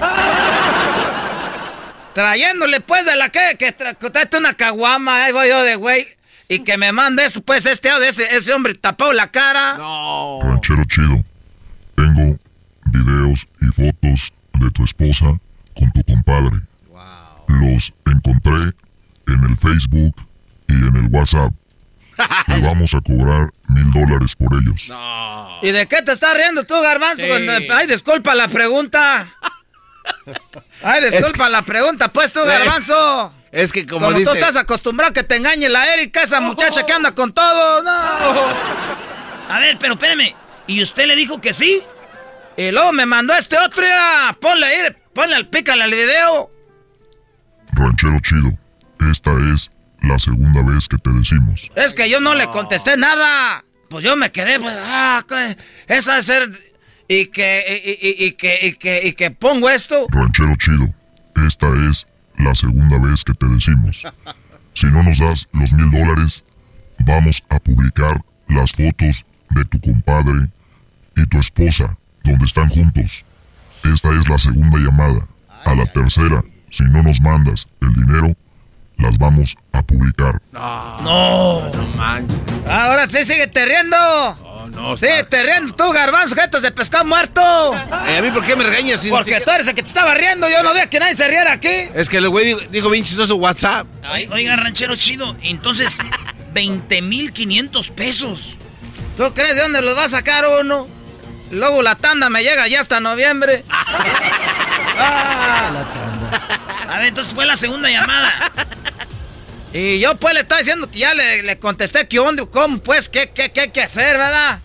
[2.14, 5.76] Trayéndole pues de la que, que tra- que tráete una caguama, ahí voy yo de
[5.76, 6.06] güey.
[6.48, 9.76] Y que me mande eso, pues este audio, ese, ese hombre tapado la cara.
[9.77, 10.40] No.
[10.44, 11.23] Ranchero chido.
[11.95, 12.38] Tengo
[12.85, 15.26] videos y fotos de tu esposa
[15.76, 16.60] con tu compadre.
[17.48, 18.73] Los encontré
[19.27, 20.15] en el Facebook
[20.68, 21.52] y en el WhatsApp.
[22.45, 24.91] Te vamos a cobrar mil dólares por ellos.
[25.64, 27.23] ¿Y de qué te estás riendo tú, Garbanzo?
[27.23, 27.68] Sí.
[27.72, 29.27] Ay, disculpa la pregunta.
[30.84, 33.34] Ay, disculpa la pregunta, pues tú, Garbanzo.
[33.51, 34.31] Es que como, Como, dice...
[34.31, 37.84] tú estás acostumbrado a que te engañe la Erika, esa muchacha que anda con todo,
[37.84, 37.91] no.
[39.49, 40.35] A ver, pero espérame.
[40.65, 41.84] ¿Y usted le dijo que sí?
[42.57, 44.35] Y luego me mandó este otro, ya.
[44.39, 46.49] Ponle ahí, ponle al pícale al video.
[47.73, 48.57] Ranchero chido,
[49.11, 49.71] esta es
[50.01, 51.71] la segunda vez que te decimos.
[51.75, 53.63] Es que yo no le contesté nada.
[53.89, 55.23] Pues yo me quedé, pues, ah,
[55.88, 56.49] esa es ser.
[57.14, 60.07] Y que, y, y- y que, y que, y que pongo esto.
[60.10, 60.91] Ranchero chido,
[61.48, 62.07] esta es
[62.38, 64.03] la segunda vez que te decimos.
[64.73, 66.44] Si no nos das los mil dólares,
[66.99, 70.49] vamos a publicar las fotos de tu compadre
[71.15, 73.23] y tu esposa, donde están juntos.
[73.84, 75.27] Esta es la segunda llamada.
[75.65, 78.35] A la tercera, si no nos mandas el dinero,
[78.98, 80.41] las vamos a publicar.
[80.52, 81.69] No.
[81.72, 82.40] No manches.
[82.68, 83.98] Ahora sí, sigue riendo.
[84.64, 84.95] Oh, no.
[84.98, 87.41] Sigue riendo tú, garbanzo, jetas de pescado muerto.
[88.07, 89.02] Eh, ¿A mí por qué me regañas?
[89.02, 90.49] sin Porque siquiera- tú eres el que te estaba riendo.
[90.49, 91.90] Yo no veía que nadie se riera aquí.
[91.94, 93.88] Es que el güey dijo, dijo bien chistoso WhatsApp.
[94.31, 95.35] Oiga, ranchero chido.
[95.41, 95.98] Entonces,
[96.53, 98.57] 20 mil 500 pesos.
[99.18, 100.88] ¿Tú crees de dónde los va a sacar uno?
[101.52, 103.64] Luego la tanda me llega ya hasta noviembre.
[104.95, 105.72] Ah.
[106.88, 108.52] A ver, entonces fue la segunda llamada.
[109.73, 113.09] Y yo pues le estaba diciendo que ya le, le contesté que onda, cómo pues,
[113.09, 114.59] qué, qué, qué hay que hacer, ¿verdad?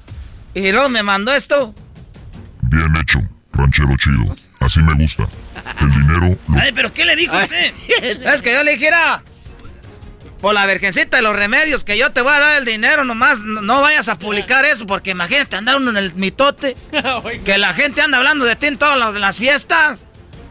[0.53, 1.75] Y luego me mandó esto.
[2.63, 3.21] Bien hecho,
[3.53, 4.37] ranchero chido.
[4.61, 5.27] Así me gusta.
[5.81, 7.73] El dinero lo Ay, pero ¿qué le dijo usted?
[8.03, 9.23] Es que yo le dijera,
[10.43, 13.41] por la virgencita de los remedios, que yo te voy a dar el dinero nomás,
[13.41, 16.77] no, no vayas a publicar eso, porque imagínate andar uno en el mitote,
[17.45, 20.05] que la gente anda hablando de ti en todas las, las fiestas.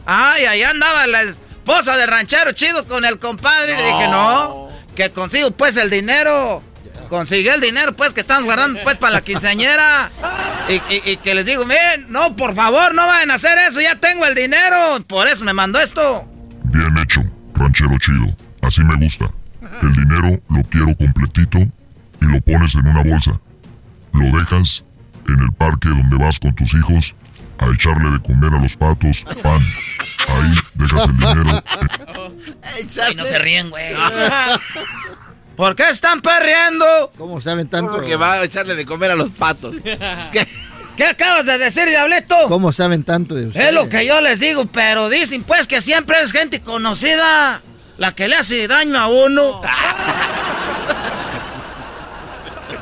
[0.05, 1.25] Ay, ahí andaba la
[1.67, 5.89] esposa de ranchero chido con el compadre, y le dije, no, que consigo pues el
[5.89, 6.63] dinero.
[7.09, 10.11] Consiguió el dinero, pues, que estamos guardando, pues, para la quinceañera.
[10.67, 13.79] Y, y- y que les digo, miren, no, por favor, no vayan a hacer eso,
[13.79, 15.01] ya tengo el dinero.
[15.07, 16.25] Por eso me mandó esto.
[16.65, 17.21] Bien hecho,
[17.53, 18.35] ranchero chido.
[18.61, 19.25] Así me gusta.
[19.83, 23.39] El dinero lo quiero completito y lo pones en una bolsa.
[24.11, 24.83] Lo dejas
[25.29, 27.15] en el parque donde vas con tus hijos
[27.59, 29.61] a echarle de comer a los patos pan.
[30.27, 31.63] Ahí dejas el dinero.
[33.03, 33.93] Ay, no se ríen, güey.
[35.55, 37.11] ¿Por qué están perreando?
[37.17, 37.93] ¿Cómo saben tanto?
[37.93, 39.75] Porque va a echarle de comer a los patos.
[40.97, 42.35] ¿Qué acabas de decir, Diablito?
[42.47, 43.67] ¿Cómo saben tanto de ustedes?
[43.67, 47.61] Es lo que yo les digo, pero dicen pues que siempre es gente conocida
[47.97, 49.61] la que le hace daño a uno.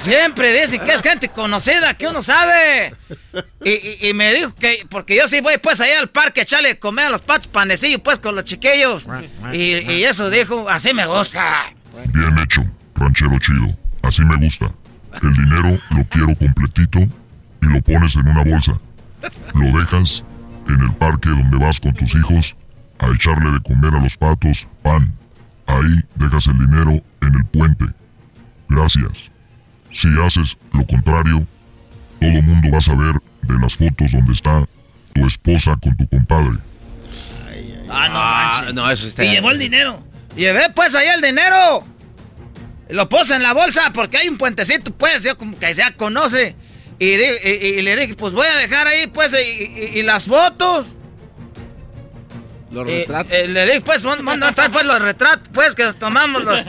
[0.06, 2.95] Siempre dicen que es gente conocida, que uno sabe.
[3.64, 6.44] Y, y- y me dijo que, porque yo sí voy pues allá al parque a
[6.44, 9.07] echarle de comer a los patos panecillos pues con los chiquillos.
[9.52, 11.73] Y, y eso dijo, así me gusta.
[12.14, 12.64] Bien hecho,
[12.95, 13.77] ranchero chido.
[14.03, 14.72] Así me gusta.
[15.22, 18.73] El dinero lo quiero completito y lo pones en una bolsa.
[19.53, 20.23] Lo dejas
[20.68, 22.56] en el parque donde vas con tus hijos
[22.99, 25.14] a echarle de comer a los patos pan.
[25.68, 26.91] Ahí dejas el dinero
[27.22, 27.86] en el puente.
[28.69, 29.32] Gracias.
[29.96, 31.48] Si haces lo contrario,
[32.20, 34.68] todo mundo va a saber de las fotos donde está
[35.14, 36.58] tu esposa con tu compadre.
[37.90, 38.74] Ah, no manches.
[38.74, 40.04] no, eso está- Y llevó el dinero.
[40.36, 41.86] Llevé pues ahí el dinero.
[42.90, 46.56] Lo puse en la bolsa porque hay un puentecito, pues, yo como que ya conoce.
[47.00, 49.64] Y, di- y- y le dije, pues voy a dejar ahí, pues, y,
[49.96, 50.88] y- y las fotos.
[52.72, 53.32] Los retratos.
[53.32, 56.60] eh, le dije, pues, manda atrás, pues, los retratos, pues, que nos tomamos, los-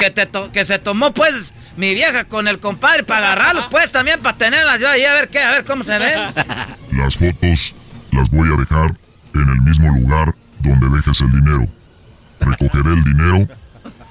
[0.00, 3.90] que, te to- que se tomó, pues, mi vieja con el compadre para agarrarlos, pues,
[3.90, 6.20] también para tenerlas yo ahí, a ver qué, a ver cómo se ven.
[6.92, 7.74] Las fotos
[8.12, 8.94] las voy a dejar
[9.34, 11.66] en el mismo lugar donde dejes el dinero.
[12.40, 13.48] Recogeré el dinero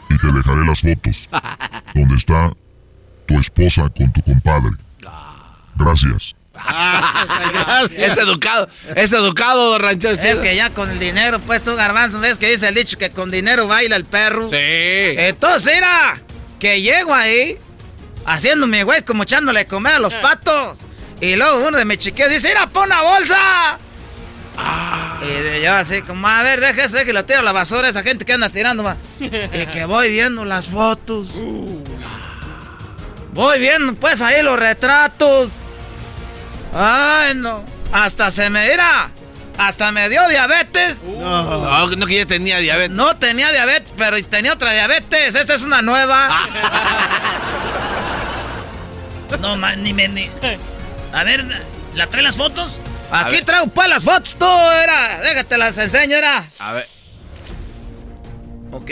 [0.09, 1.29] y te dejaré las fotos
[1.93, 2.51] donde está
[3.27, 4.71] tu esposa con tu compadre.
[5.75, 6.35] Gracias.
[7.95, 10.27] Es educado, es educado, ranchero chido.
[10.27, 13.11] Es que ya con el dinero, pues tú, garbanzo, ves que dice el dicho que
[13.11, 14.49] con dinero baila el perro.
[14.49, 14.55] Sí.
[14.57, 16.21] Entonces, mira,
[16.59, 17.57] que llego ahí,
[18.25, 20.79] haciéndome güey, como echándole comer a los patos.
[21.21, 23.79] Y luego uno de mis chiquillos dice, mira, pon una bolsa.
[25.21, 28.03] Y yo así como, a ver, deja ese que lo tira a la basura, esa
[28.03, 28.97] gente que anda tirando más.
[29.19, 31.29] Y que voy viendo las fotos.
[33.31, 35.51] Voy viendo pues ahí los retratos.
[36.73, 37.63] Ay, no.
[37.91, 39.11] Hasta se me dirá.
[39.59, 41.03] Hasta me dio diabetes.
[41.03, 42.95] No, no que ya tenía diabetes.
[42.95, 45.35] No tenía diabetes, pero tenía otra diabetes.
[45.35, 46.29] Esta es una nueva.
[49.41, 50.07] no, man, ni me.
[50.07, 50.29] Ni...
[51.11, 51.45] A ver,
[51.93, 52.79] ¿la trae las fotos?
[53.11, 53.45] Aquí ver.
[53.45, 55.19] traigo pues las fotos, tú, era.
[55.19, 56.45] Déjate las enseño, era.
[56.59, 56.87] A ver.
[58.71, 58.91] Ok.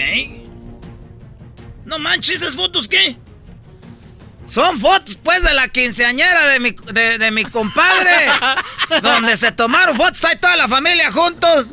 [1.85, 3.15] No manches, ¿esas fotos qué?
[4.47, 8.29] Son fotos, pues, de la quinceañera de mi, de, de mi compadre.
[9.01, 11.67] donde se tomaron fotos, ahí toda la familia juntos.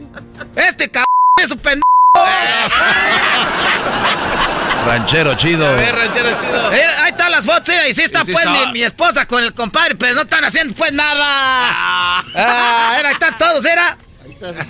[0.57, 1.07] Este cabrón
[1.41, 1.85] es su pendejo.
[4.87, 5.67] Ranchero chido.
[5.67, 6.73] A ver, ranchero chido.
[6.73, 8.67] Eh, ahí está están las fotos, mira, y sí está Sí, sí pues está.
[8.67, 12.21] mi, mi esposa con el compadre, pero no están haciendo pues nada.
[12.35, 13.97] Ah, era, ahí están todos, era.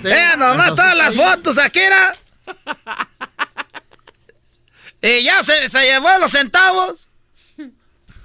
[0.03, 2.13] Vean nomás todas las fotos, aquí era.
[5.01, 7.09] Y ya se, se llevó los centavos.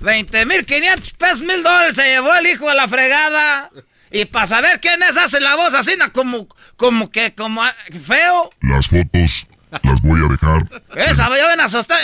[0.01, 3.71] 20 mil 500 pesos, mil dólares se llevó el hijo a la fregada.
[4.11, 7.75] Y para saber quién es, hace la voz así, como, como que, como ah,
[8.05, 8.51] feo.
[8.61, 9.47] Las fotos
[9.83, 10.83] las voy a dejar.
[10.97, 11.99] Esa, ya ven a asustar.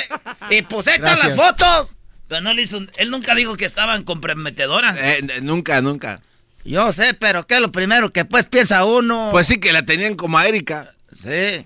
[0.51, 1.95] Y pues ahí están las fotos.
[2.29, 4.97] Pero no le hizo, él nunca dijo que estaban comprometedoras.
[4.99, 6.21] Eh, nunca, nunca.
[6.65, 9.29] Yo sé, pero ¿qué es lo primero que pues piensa uno?
[9.31, 10.91] Pues sí, que la tenían como a Erika.
[11.15, 11.65] Sí.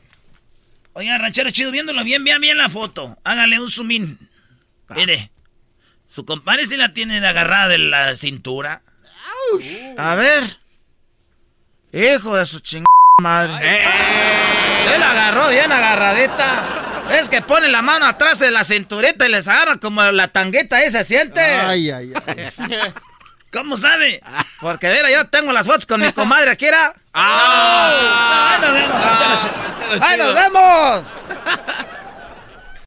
[0.93, 3.17] Oiga, ranchero chido, viéndolo bien, vean bien la foto.
[3.25, 4.19] Hágale un zoom in.
[4.91, 5.31] Mire.
[6.11, 8.83] Su compadre sí la tiene de agarrada de la cintura.
[9.97, 10.59] A ver.
[11.93, 12.89] Hijo de su chingada
[13.23, 13.85] madre.
[14.93, 17.07] Él la agarró bien agarradita.
[17.13, 20.83] Es que pone la mano atrás de la cinturita y les agarra como la tanguita
[20.83, 21.41] esa, ¿siente?
[21.41, 22.53] Ay, ay, ay.
[23.53, 24.21] ¿Cómo sabe?
[24.61, 26.93] Porque mira, yo tengo las fotos con mi comadre aquí, era.
[27.15, 28.59] ¡Ah!
[28.59, 29.47] ¡Ahí nos vemos!
[30.01, 31.05] ¡Ahí nos vemos!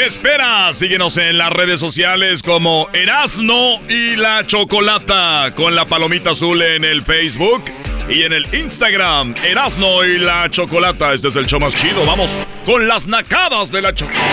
[0.00, 0.78] ¿Qué esperas?
[0.78, 6.86] Síguenos en las redes sociales como Erasno y la Chocolata con la palomita azul en
[6.86, 7.64] el Facebook
[8.08, 11.12] y en el Instagram Erasno y la Chocolata.
[11.12, 12.06] Este es el show más chido.
[12.06, 14.24] Vamos con las nacadas de la Chocolata.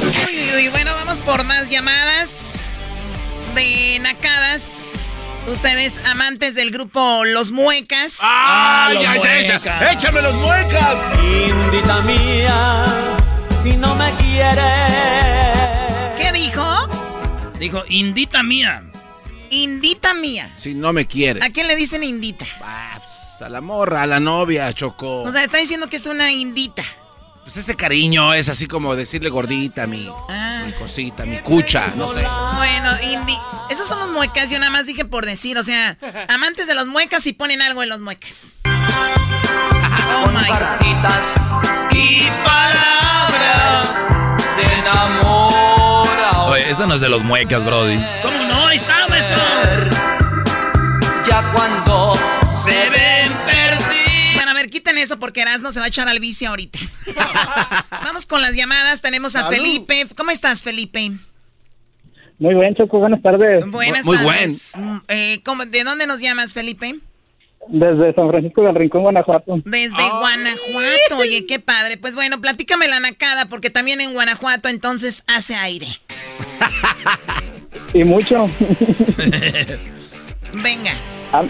[0.00, 2.60] Uy, uy, uy, bueno, vamos por más llamadas
[3.54, 4.98] de nacadas.
[5.46, 8.18] Ustedes, amantes del grupo Los Muecas.
[8.22, 9.92] ¡Ah, ya, ya, ya!
[9.92, 10.96] ¡Échame los muecas!
[11.22, 13.19] Indita mía,
[13.60, 14.56] si no me quieres.
[16.18, 16.64] ¿Qué dijo?
[17.58, 18.82] Dijo, indita mía.
[19.50, 20.50] Indita mía.
[20.56, 21.44] Si no me quiere.
[21.44, 22.46] ¿A quién le dicen indita?
[22.62, 25.22] A la morra, a la novia, Choco.
[25.22, 26.84] O sea, está diciendo que es una indita.
[27.42, 30.62] Pues ese cariño es así como decirle gordita, mi, Ah.
[30.66, 32.22] mi cosita, mi cucha, no sé.
[32.22, 33.34] Bueno, indi
[33.70, 35.96] esos son los muecas, yo nada más dije por decir, o sea,
[36.28, 38.56] amantes de los muecas y ponen algo en los muecas.
[40.12, 40.86] Oh my God.
[41.92, 42.30] y
[43.30, 43.98] palabras
[44.38, 46.42] se enamora.
[46.48, 47.98] Oye, esa no es de los muecas, Brody.
[48.22, 48.66] ¿Cómo no?
[48.66, 49.36] Ahí está, maestro.
[51.26, 52.14] Ya cuando
[52.52, 54.34] se ven perdidos.
[54.34, 56.78] Bueno, a ver, quiten eso porque Erasmo se va a echar al vicio ahorita.
[58.04, 59.54] Vamos con las llamadas, tenemos a Salud.
[59.56, 60.06] Felipe.
[60.16, 61.12] ¿Cómo estás, Felipe?
[62.38, 63.66] Muy buen, Choco, buenas tardes.
[63.66, 64.74] Buenas Muy tardes.
[64.78, 66.96] Mm, eh, ¿cómo- ¿De dónde nos llamas, Felipe?
[67.68, 69.60] Desde San Francisco del Rincón, Guanajuato.
[69.64, 71.98] Desde Guanajuato, oye, qué padre.
[71.98, 75.86] Pues bueno, platícame la nacada, porque también en Guanajuato entonces hace aire.
[77.94, 78.46] Y mucho.
[80.52, 80.90] Venga.
[81.32, 81.44] Ah,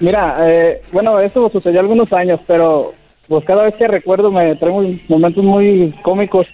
[0.00, 2.94] mira, eh, bueno, esto sucedió algunos años, pero
[3.28, 6.46] pues cada vez que recuerdo me muy- momentos muy cómicos.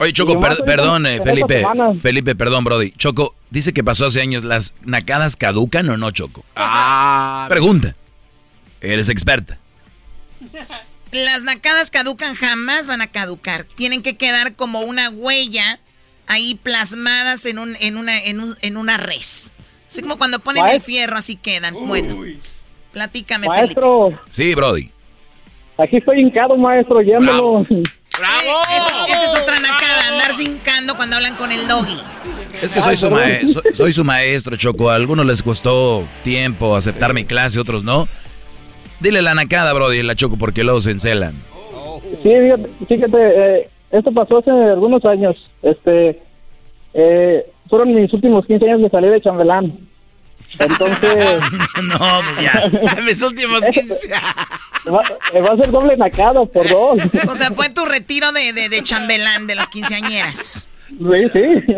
[0.00, 1.64] Oye, Choco, per- perdón, eh, Felipe.
[2.00, 2.92] Felipe, perdón, Brody.
[2.92, 4.44] Choco, dice que pasó hace años.
[4.44, 6.44] ¿Las nacadas caducan o no, Choco?
[6.54, 7.46] Ah.
[7.48, 7.96] Pregunta.
[8.80, 9.58] Eres experta.
[11.10, 13.64] Las nacadas caducan, jamás van a caducar.
[13.76, 15.80] Tienen que quedar como una huella
[16.26, 19.50] ahí plasmadas en, un, en, una, en, un- en una res.
[19.88, 20.86] Así como cuando ponen el Maestro.
[20.86, 21.72] fierro, así quedan.
[21.74, 22.22] Bueno,
[22.92, 24.90] platícame, Maestro, Sí, Brody.
[25.78, 27.64] aquí estoy hincado, maestro, llévelo.
[27.64, 27.90] Felipe.
[28.20, 31.96] Eh, esa, es otra nacada, andarse hincando cuando hablan con el doggy.
[32.60, 34.90] Es que soy su, mae- so- soy su maestro, Choco.
[34.90, 38.08] A algunos les costó tiempo aceptar mi clase, otros no.
[39.00, 41.34] Dile la nacada, Brody, la Choco, porque luego se encelan.
[42.22, 43.18] Sí, fíjate, fíjate,
[43.60, 45.36] eh, esto pasó hace algunos años.
[45.62, 46.20] Este,
[46.94, 49.72] eh, fueron mis últimos 15 años de salir de chambelán.
[50.58, 51.40] Entonces,
[51.82, 53.02] no, pues ya.
[53.04, 54.08] Mis últimos 15.
[54.88, 55.02] va,
[55.32, 56.98] eh, va a ser doble nacada por dos.
[57.28, 60.66] O sea, fue tu retiro de, de, de chambelán de las quinceañeras.
[60.88, 61.74] Sí, sí.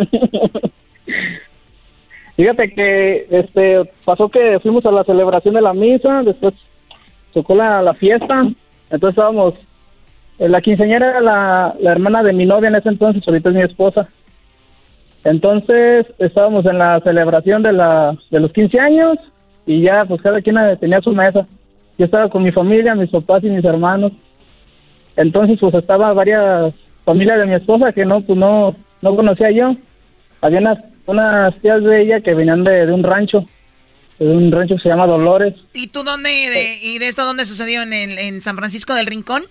[2.37, 6.55] Fíjate que este pasó que fuimos a la celebración de la misa, después
[7.33, 8.43] tocó la, la fiesta,
[8.91, 9.55] entonces estábamos,
[10.39, 13.55] eh, la quinceañera era la, la hermana de mi novia en ese entonces, ahorita es
[13.55, 14.09] mi esposa.
[15.25, 19.19] Entonces estábamos en la celebración de, la, de los 15 años
[19.67, 21.47] y ya pues cada quien tenía su mesa.
[21.99, 24.13] Yo estaba con mi familia, mis papás y mis hermanos.
[25.17, 26.73] Entonces pues estaba varias
[27.05, 29.77] familias de mi esposa que no, pues no, no conocía yo.
[30.41, 33.45] Había unas, unas tías de ella que venían de, de un rancho,
[34.21, 35.55] de un rancho que se llama Dolores.
[35.73, 37.83] ¿Y tú dónde, de, y de esto dónde sucedió?
[37.83, 39.45] ¿En, el, en San Francisco del Rincón?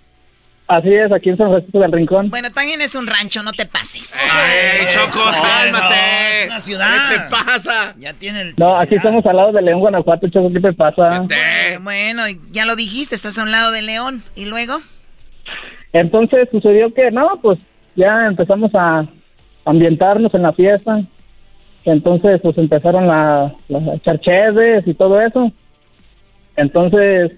[0.67, 2.29] Así es, aquí en San Francisco del Rincón.
[2.29, 4.15] Bueno, también es un rancho, no te pases.
[4.21, 5.95] ¡Ey, Choco, cálmate!
[6.43, 7.09] es una ciudad.
[7.09, 7.95] ¿Qué te pasa?
[7.97, 8.53] Ya tiene el...
[8.57, 11.25] No, aquí estamos al lado de León, Guanajuato, Choco, ¿qué te pasa?
[11.31, 12.21] Eh, Bueno,
[12.51, 14.23] ya lo dijiste, estás a un lado de León.
[14.35, 14.79] ¿Y luego?
[15.93, 17.57] Entonces sucedió que, no, pues
[17.95, 19.07] ya empezamos a
[19.65, 21.01] ambientarnos en la fiesta.
[21.85, 25.51] Entonces, pues empezaron a, a echar cheves y todo eso.
[26.55, 27.31] Entonces,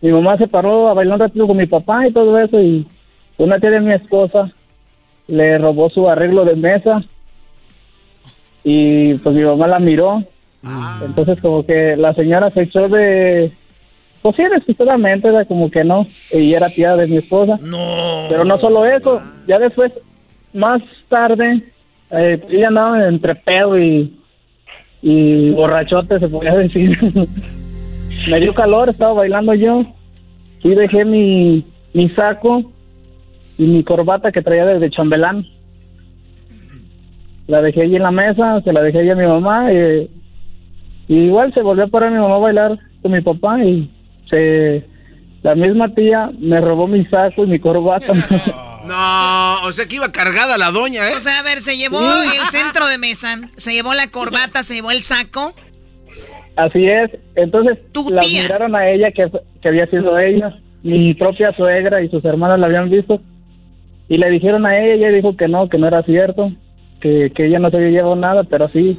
[0.00, 2.60] mi mamá se paró a bailar un ratito con mi papá y todo eso.
[2.60, 2.86] Y
[3.38, 4.50] una tía de mi esposa
[5.26, 7.02] le robó su arreglo de mesa.
[8.64, 10.22] Y pues mi mamá la miró.
[11.04, 13.52] Entonces, como que la señora se echó de.
[14.22, 16.06] Pues sí, desesperadamente, era como que no.
[16.32, 17.58] Y era tía de mi esposa.
[17.62, 18.26] No.
[18.28, 19.92] Pero no solo eso, ya después,
[20.52, 21.62] más tarde,
[22.10, 24.16] eh, ella andaba entre pedo y,
[25.02, 26.98] y borrachote, se podría decir.
[28.28, 29.84] Me dio calor, estaba bailando yo.
[30.62, 31.64] Y dejé mi,
[31.94, 32.70] mi saco
[33.56, 35.46] y mi corbata que traía desde chambelán.
[37.46, 39.72] La dejé ahí en la mesa, se la dejé ahí a mi mamá.
[39.72, 40.10] Y,
[41.08, 43.90] y igual se volvió a parar mi mamá a bailar con mi papá y
[44.28, 44.84] se...
[45.42, 48.12] La misma tía me robó mi saco y mi corbata.
[48.90, 51.14] No, o sea que iba cargada la doña, ¿eh?
[51.16, 52.28] O sea, a ver, se llevó Sí.
[52.40, 55.54] el centro de mesa, se llevó la corbata, se llevó el saco.
[56.56, 57.10] Así es.
[57.36, 57.78] Entonces
[58.10, 59.30] la miraron a ella que,
[59.62, 60.58] que había sido ella.
[60.82, 63.20] Mi propia suegra y sus hermanas la habían visto.
[64.08, 66.50] Y le dijeron a ella, ella dijo que no, que no era cierto,
[67.00, 68.98] que, que ella no se había llevado nada, pero sí.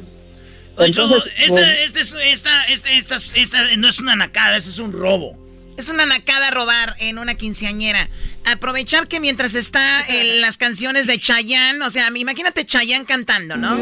[0.78, 4.78] Entonces, esta, pues, esta, es- esta, esta, esta, esta no es una nacada, este es
[4.78, 5.36] un robo.
[5.76, 8.08] Es una nacada robar en una quinceañera.
[8.44, 13.76] Aprovechar que mientras está en las canciones de Chayanne, o sea, imagínate Chayanne cantando, ¿no?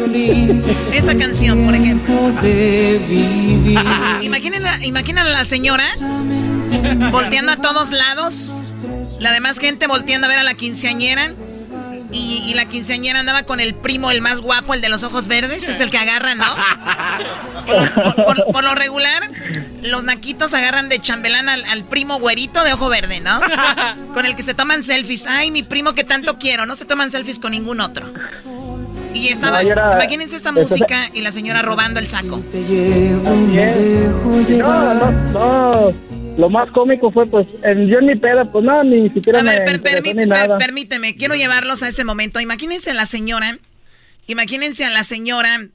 [0.93, 2.15] Esta canción, por ejemplo.
[4.23, 5.85] Imaginen, imaginen a la señora
[7.11, 8.63] volteando a todos lados,
[9.19, 11.35] la demás gente volteando a ver a la quinceañera.
[12.13, 15.29] Y, y la quinceañera andaba con el primo, el más guapo, el de los ojos
[15.29, 16.45] verdes, es el que agarra, ¿no?
[17.67, 19.23] Por, por- por- por lo regular,
[19.83, 23.41] los naquitos agarran de chambelán al, al primo güerito de ojo verde, ¿no?
[24.15, 25.27] Con el que se toman selfies.
[25.29, 26.67] Ay, mi primo que tanto quiero.
[26.67, 28.13] No se toman selfies con ningún otro.
[29.15, 32.43] Y estaba, No, era- imagínense esta música y la señora robando el saco.
[33.27, 34.59] así es.
[34.59, 35.93] No, no, no.
[36.41, 39.57] Lo más cómico fue, pues, en, yo en mi peda, pues no, ni siquiera me
[39.57, 40.57] interesó ni nada.
[40.57, 42.41] Permíteme, quiero llevarlos a ese momento.
[42.41, 43.59] Imagínense a la señora,
[44.27, 45.67] imagínense a la señora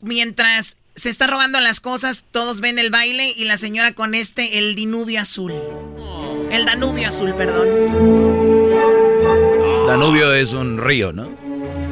[0.00, 4.58] mientras se está robando las cosas, todos ven el baile y la señora con este,
[4.58, 5.52] el dinubio azul.
[6.50, 7.68] El Danubio azul, perdón.
[9.86, 11.28] Danubio es un río, ¿no?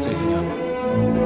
[0.01, 0.43] Sí, señor.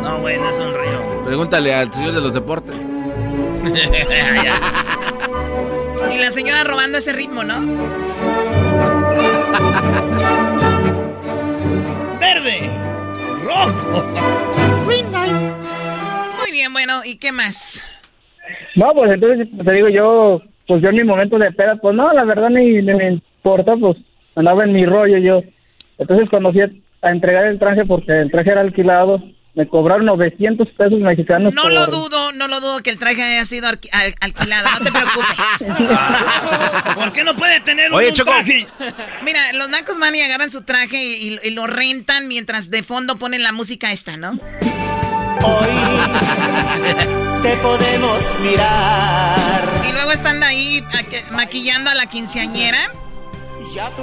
[0.02, 1.24] No, güey, no es un río.
[1.24, 2.74] Pregúntale al señor de los deportes.
[6.12, 7.60] Y la señora robando ese ritmo, ¿no?
[12.20, 12.70] Verde,
[13.44, 14.04] rojo.
[14.86, 15.32] Green light.
[16.38, 17.82] Muy bien, bueno, ¿y qué más?
[18.74, 22.08] No, pues entonces, te digo, yo, pues yo en mi momento de peda, pues no,
[22.10, 23.98] la verdad ni, ni me importa, pues
[24.34, 25.42] andaba en mi rollo yo.
[25.98, 26.70] Entonces cuando fui a,
[27.02, 29.22] a entregar el traje, porque el traje era alquilado,
[29.58, 31.52] me cobraron 900 pesos mexicanos.
[31.52, 34.70] No por- lo dudo, no lo dudo que el traje haya sido alqui- al- alquilado,
[34.70, 35.36] no te preocupes.
[36.94, 38.30] ¿Por qué no puede tener Oye, un Choco.
[38.30, 38.68] traje?
[39.24, 43.16] Mira, los nacos van y agarran su traje y, y lo rentan mientras de fondo
[43.18, 44.38] ponen la música esta, ¿no?
[47.42, 49.62] Te podemos mirar.
[49.88, 50.84] Y luego están ahí
[51.32, 52.78] maquillando a la quinceañera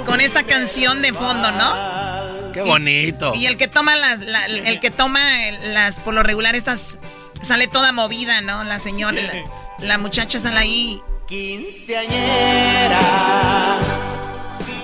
[0.04, 2.35] con esta canción de fondo, ¿no?
[2.56, 3.34] Qué bonito.
[3.34, 5.20] Y el que toma las, la- el que toma
[5.72, 6.98] las, por lo regular estas,
[7.42, 8.64] sale toda movida, ¿no?
[8.64, 11.02] La señora, la, la muchacha sale ahí.
[11.28, 13.00] Quinceañera.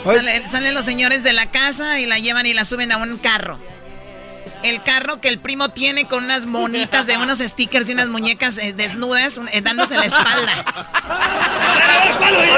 [0.05, 3.19] Sale- salen los señores de la casa y la llevan y la suben a un
[3.19, 3.59] carro.
[4.63, 8.59] El carro que el primo tiene con unas monitas de unos stickers y unas muñecas
[8.59, 10.65] eh, desnudas eh, dándose la espalda.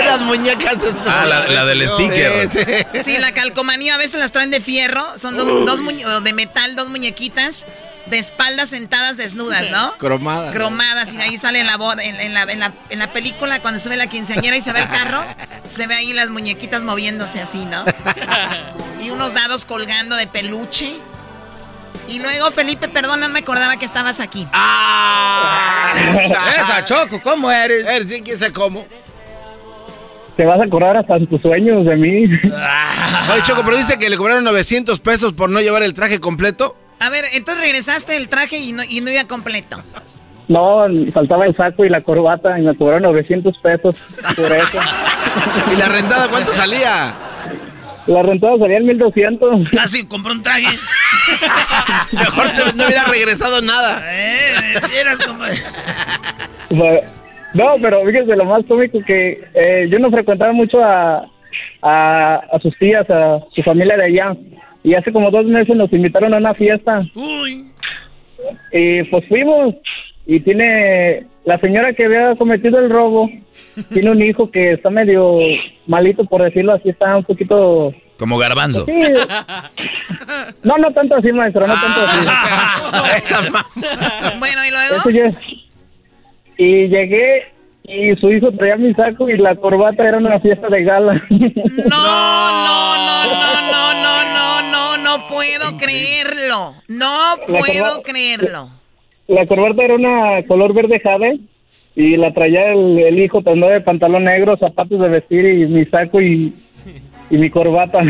[0.02, 2.50] Unas muñecas de Ah, la, la del sticker.
[2.50, 2.58] Sí,
[2.92, 3.00] sí.
[3.02, 6.32] Sí, la calcomanía a veces las traen de fierro, son dos, dos muñe- o de
[6.32, 7.66] metal, dos muñequitas
[8.06, 9.92] de espaldas sentadas desnudas, ¿no?
[9.96, 10.52] Cromada.
[10.52, 13.60] Cromadas y ahí sale en la, boda, en, en la, en, la, en la película
[13.60, 15.24] cuando se ve la quinceañera y se ve el carro,
[15.70, 17.84] se ve ahí las muñequitas moviéndose así, ¿no?
[19.02, 20.98] Y unos dados colgando de peluche.
[22.08, 24.46] Y luego, Felipe, perdón, no me acordaba que estabas aquí.
[26.58, 27.84] Esa Choco, ¿cómo eres?
[27.86, 28.86] Eres sí, quién sabe cómo.
[30.36, 32.24] Te vas a acordar hasta en tus sueños de mí.
[32.24, 36.76] Oye, Choco, pero dice que le cobraron 900 pesos por no llevar el traje completo.
[37.00, 39.82] A ver, entonces regresaste el traje y no, y no iba completo.
[40.48, 43.94] No, faltaba el saco y la corbata y me cobraron 900 pesos
[44.36, 44.78] por eso.
[45.72, 47.14] ¿Y la rentada cuánto salía?
[48.06, 49.68] La rentada salía en 1200.
[49.72, 50.66] Casi compró un traje.
[52.12, 54.02] Mejor te, no hubiera regresado nada.
[54.06, 54.54] Eh,
[55.26, 55.44] cómo...
[56.70, 57.00] Bueno,
[57.54, 61.24] No, pero fíjese lo más cómico que eh, yo no frecuentaba mucho a,
[61.82, 64.36] a, a sus tías, a su familia de allá.
[64.82, 67.02] Y hace como dos meses nos invitaron a una fiesta.
[67.14, 67.66] Uy.
[68.72, 69.74] Y pues fuimos.
[70.26, 73.30] Y tiene la señora que había cometido el robo.
[73.92, 75.38] Tiene un hijo que está medio
[75.86, 76.90] malito, por decirlo así.
[76.90, 77.94] Está un poquito.
[78.18, 78.84] Como garbanzo.
[78.86, 78.92] Sí.
[80.62, 81.66] No, no tanto así, maestro.
[81.66, 82.26] No tanto así.
[84.38, 84.96] Bueno, y luego.
[84.96, 85.32] Eso ya-
[86.56, 87.52] Y llegué
[87.84, 91.14] y su hijo traía mi saco y la corbata era una fiesta de gala.
[91.28, 91.38] No,
[91.90, 96.74] no, no, no, no, no, no, no, no puedo creerlo.
[96.88, 98.70] No puedo creerlo.
[99.28, 101.40] La corbata era una color verde jade
[101.96, 105.84] y la traía el, el hijo también de pantalón negro, zapatos de vestir y mi
[105.86, 106.54] saco y,
[107.30, 108.02] y mi corbata.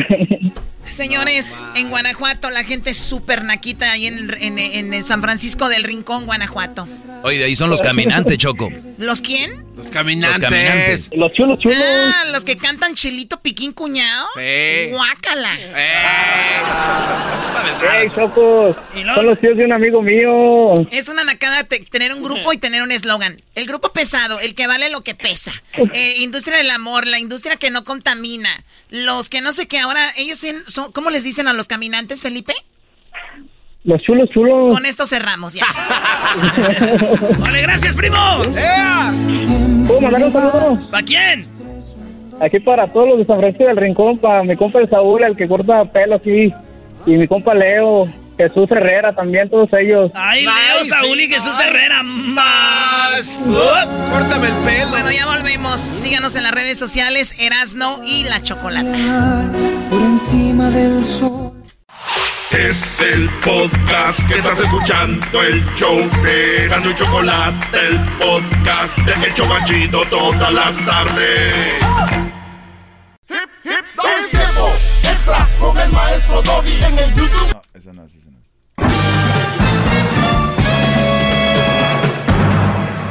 [0.90, 4.58] Señores, en Guanajuato la gente es súper naquita ahí en, en,
[4.94, 6.86] en San Francisco del Rincón, Guanajuato.
[7.22, 8.70] Oye, de ahí son los caminantes, Choco.
[8.98, 9.64] ¿Los quién?
[9.76, 10.40] Los caminantes.
[10.40, 11.10] Los caminantes.
[11.14, 11.78] Los chulos, chulos.
[11.82, 14.26] Ah, los que cantan Chilito Piquín Cuñado.
[14.36, 14.90] Sí.
[14.90, 15.50] Guácala.
[18.00, 18.76] ¡Ey, chocos!
[19.14, 20.74] Son los tíos de un amigo mío.
[20.90, 23.40] Es una nacada te- tener un grupo y tener un eslogan.
[23.54, 25.52] El grupo pesado, el que vale lo que pesa.
[25.92, 28.48] Eh, industria del amor, la industria que no contamina.
[28.90, 32.22] Los que no sé qué ahora, ellos en- son, ¿cómo les dicen a los caminantes,
[32.22, 32.52] Felipe?
[33.84, 34.72] Los chulos, chulos.
[34.72, 35.66] Con esto cerramos ya.
[37.38, 38.16] Vale, gracias, primo.
[39.86, 40.78] ¿Puedo mandar un saludo?
[40.90, 41.46] ¿Para quién?
[42.40, 45.36] Aquí para todos los de San Francisco del Rincón, para mi compa el Saúl, el
[45.36, 46.52] que corta pelo aquí,
[47.06, 50.10] y mi compa Leo, Jesús Herrera también, todos ellos.
[50.14, 52.02] Ay, Leo, Saúl y Jesús Herrera.
[52.02, 53.38] Más.
[54.10, 54.88] Córtame el pelo.
[54.90, 55.80] Bueno, ya volvemos.
[55.80, 59.44] Síganos en las redes sociales, Erasno y La Chocolata.
[59.90, 61.52] Por encima del sol.
[62.50, 69.26] Es el podcast que estás escuchando, el show de Gano y Chocolate, el podcast de
[69.26, 71.54] El Chobachito todas las tardes.
[73.28, 77.64] Es tiempo extra con el maestro Doggy en el YouTube.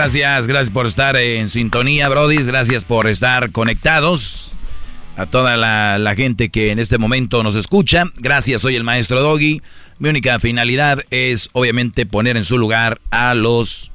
[0.00, 2.46] Gracias, gracias por estar en sintonía, Brodis.
[2.46, 4.54] Gracias por estar conectados.
[5.14, 8.04] A toda la, gente que en este momento nos escucha.
[8.16, 9.60] Gracias, soy el maestro Doggy.
[9.98, 13.92] Mi única finalidad es obviamente poner en su lugar a los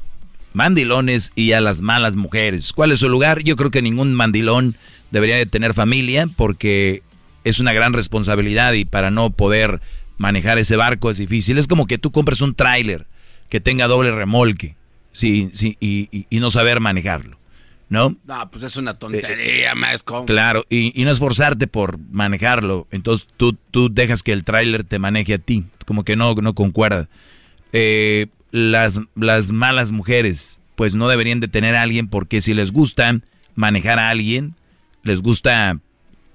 [0.54, 2.72] mandilones y a las malas mujeres.
[2.72, 3.42] ¿Cuál es su lugar?
[3.42, 4.76] Yo creo que ningún mandilón
[5.10, 7.02] debería de tener familia porque
[7.46, 9.82] es una gran responsabilidad y para no poder
[10.20, 11.58] manejar ese barco es difícil.
[11.58, 13.08] Es como que tú compres un tráiler
[13.50, 14.76] que tenga doble remolque
[15.16, 17.38] sí, sí, y, y- y no saber manejarlo,
[17.90, 18.16] ¿no?
[18.26, 20.26] No, pues es una tontería, maestro.
[20.26, 22.88] Claro, y, y no esforzarte por manejarlo.
[22.92, 25.66] Entonces tú, tú dejas que el tráiler te maneje a ti.
[25.86, 27.08] Como que no, no concuerda.
[27.74, 32.72] Eh, las, las malas mujeres, pues no deberían de tener a alguien porque si les
[32.72, 33.20] gusta
[33.56, 34.56] manejar a alguien,
[35.04, 35.80] les gusta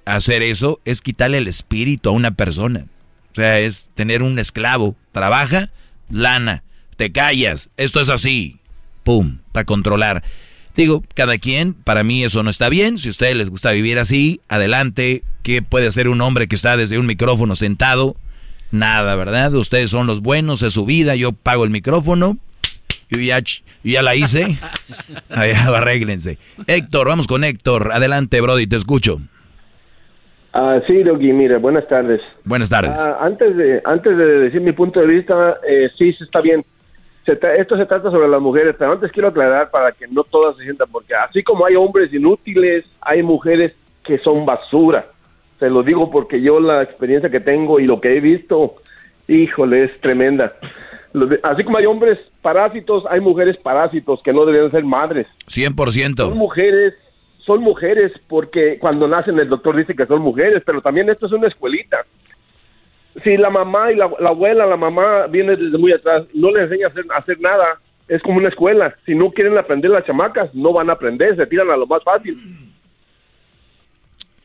[0.04, 2.86] hacer eso, es quitarle el espíritu a una persona.
[3.32, 4.96] O sea, es tener un esclavo.
[5.12, 5.70] Trabaja,
[6.10, 6.62] lana.
[6.96, 7.70] Te callas.
[7.76, 8.59] Esto es así.
[9.10, 10.22] Pum, para controlar.
[10.76, 12.96] Digo, cada quien, para mí eso no está bien.
[12.96, 15.24] Si a ustedes les gusta vivir así, adelante.
[15.42, 18.14] ¿Qué puede hacer un hombre que está desde un micrófono sentado?
[18.70, 19.52] Nada, ¿verdad?
[19.56, 21.16] Ustedes son los buenos, es su vida.
[21.16, 22.38] Yo pago el micrófono.
[23.10, 24.56] Yo ya, yo ya la hice.
[25.28, 26.38] Allá, arréglense.
[26.68, 27.90] Héctor, vamos con Héctor.
[27.92, 29.18] Adelante, Brody, te escucho.
[30.52, 32.20] Ah, sí, Doggy, mire, buenas tardes.
[32.44, 32.92] Buenas tardes.
[32.96, 36.64] Ah, antes, de, antes de decir mi punto de vista, eh, sí, sí está bien.
[37.24, 40.56] Se esto se trata sobre las mujeres, pero antes quiero aclarar para que no todas
[40.56, 43.72] se sientan, porque así como hay hombres inútiles, hay mujeres
[44.04, 45.06] que son basura.
[45.58, 48.76] Se lo digo porque yo la experiencia que tengo y lo que he visto,
[49.28, 50.54] híjole, es tremenda.
[51.42, 55.26] Así como hay hombres parásitos, hay mujeres parásitos que no deberían ser madres.
[55.48, 56.16] 100%.
[56.16, 56.94] Son mujeres,
[57.44, 61.32] son mujeres porque cuando nacen el doctor dice que son mujeres, pero también esto es
[61.32, 61.98] una escuelita.
[63.24, 66.64] Si la mamá y la, la abuela, la mamá viene desde muy atrás, no les
[66.64, 68.96] enseña a hacer, a hacer nada, es como una escuela.
[69.06, 72.02] Si no quieren aprender las chamacas, no van a aprender, se tiran a lo más
[72.04, 72.36] fácil.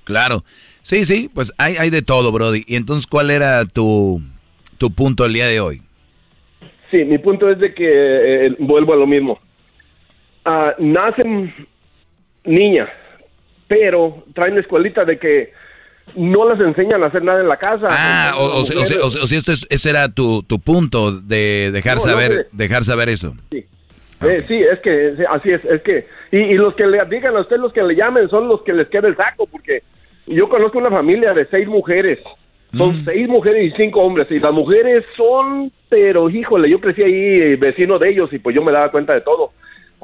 [0.04, 0.44] Claro.
[0.84, 2.64] Sí, sí, pues hay, hay de todo, Brody.
[2.68, 4.22] Y entonces, ¿cuál era tu,
[4.78, 5.82] tu punto el día de hoy?
[6.92, 9.40] Sí, mi punto es de que eh, vuelvo a lo mismo.
[10.46, 11.52] Ah, nacen
[12.44, 12.90] niñas,
[13.68, 15.52] pero traen la escuelita de que
[16.16, 17.88] no las enseñan a hacer nada en la casa.
[17.90, 22.04] Ah, o, o, sea- o esto es- ese era tu, tu punto de dejar No,
[22.06, 23.34] no, saber dejar saber eso.
[23.52, 27.36] Eh, sí, es que sí, así es, es que y, y los que le digan
[27.36, 29.84] a usted los que le llamen son los que les queda el saco porque
[30.26, 32.20] yo conozco una familia de seis mujeres,
[32.76, 37.14] son seis mujeres y cinco hombres y las mujeres son, pero híjole, yo crecí ahí
[37.14, 39.52] eh, vecino de ellos y pues yo me daba cuenta de todo.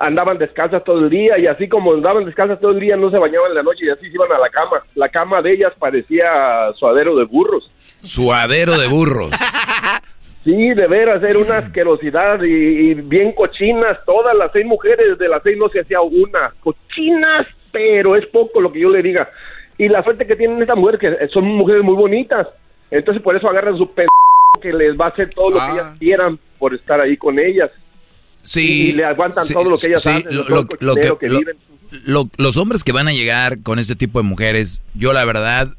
[0.01, 3.17] Andaban descalzas todo el día y así como andaban descalzas todo el día no se
[3.17, 4.83] bañaban en la noche y así se iban a la cama.
[4.95, 7.71] La cama de ellas parecía suadero de burros.
[8.03, 9.31] Suadero de burros.
[10.43, 15.27] Sí, de veras, era una asquerosidad y, y bien cochinas, todas las seis mujeres, de
[15.29, 16.51] las seis no se hacía una.
[16.61, 19.29] Cochinas, pero es poco lo que yo le diga.
[19.77, 22.47] Y la suerte que tienen estas mujeres, que son mujeres muy bonitas,
[22.89, 24.05] entonces por eso agarran su p
[24.61, 27.71] que les va a hacer todo lo que ellas quieran por estar ahí con ellas.
[28.43, 28.89] Sí.
[28.89, 30.43] Y le aguantan sí, todo lo que ellas sí, hacen, lo-
[30.79, 31.57] lo- que- viven.
[32.05, 35.73] lo- los hombres que van a llegar con este tipo de mujeres, yo la verdad,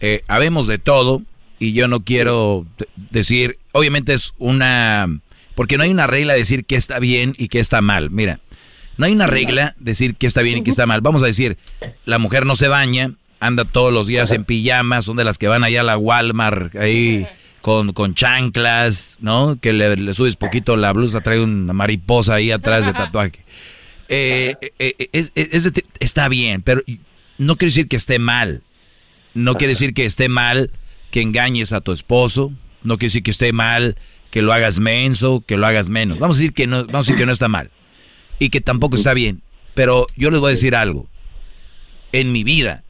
[0.00, 1.22] eh, habemos de todo
[1.58, 2.66] y yo no quiero
[3.10, 5.06] decir, obviamente es una,
[5.54, 8.10] porque no hay una regla de decir qué está bien y qué está mal.
[8.10, 8.40] Mira,
[8.96, 11.00] no hay una regla de decir qué está bien y qué está mal.
[11.00, 11.56] Vamos a decir,
[12.04, 15.48] la mujer no se baña, anda todos los días en pijamas, son de las que
[15.48, 17.26] van allá a la Walmart ahí
[17.68, 19.58] con, con chanclas, ¿no?
[19.60, 23.44] Que le, le subes poquito la blusa, trae una mariposa ahí atrás de tatuaje.
[24.10, 25.70] Eh, es- es-
[26.00, 26.80] está bien, pero
[27.36, 28.62] no quiere decir que esté mal.
[29.34, 30.70] No quiere decir que esté mal
[31.10, 32.50] que engañes a tu esposo.
[32.82, 33.98] No quiere decir que esté mal
[34.30, 36.18] que lo hagas menso, que lo hagas menos.
[36.20, 37.70] Vamos a decir que no, vamos a decir que no está mal.
[38.38, 39.42] Y que tampoco está bien.
[39.74, 41.06] Pero yo les voy a decir algo.
[42.12, 42.84] En mi vida,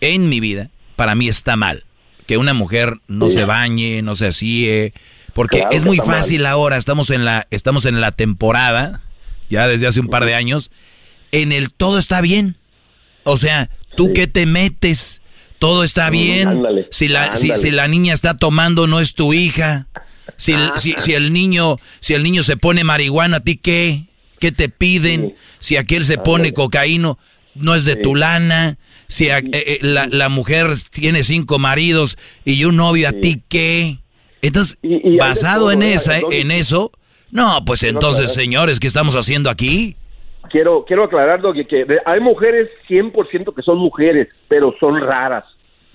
[0.00, 1.82] en mi vida, para mí está mal.
[2.26, 4.92] Que una mujer no se bañe, no se asíe.
[5.34, 6.06] Porque Claro es que muy mal.
[6.06, 9.02] fácil ahora, estamos en la, estamos en la temporada,
[9.50, 10.70] ya desde hace un par de años,
[11.32, 12.56] en el todo está bien.
[13.24, 15.20] O sea, tú qué te metes,
[15.58, 16.48] todo está bien.
[16.48, 19.86] ándale, si, la, si, si la niña está tomando, no es tu hija.
[20.36, 24.04] Si, el- si, si el niño, si el niño se pone marihuana, ¿a ti qué?
[24.38, 25.34] ¿Qué te piden?
[25.60, 27.18] Si aquel se pone cocaíno,
[27.54, 28.78] no es de tu lana.
[29.08, 33.42] Si a- eh, eh, la, la mujer tiene cinco maridos y un novio, ¿a ti
[33.48, 33.98] qué?
[34.42, 34.78] Entonces,
[35.18, 35.94] basado todo, en ¿verdad?
[35.94, 36.90] esa, en eso,
[37.30, 39.96] no, pues entonces, señores, ¿qué estamos haciendo aquí?
[40.50, 45.44] Quiero, quiero aclarar, Doggy, que hay mujeres 100% que son mujeres, pero son raras.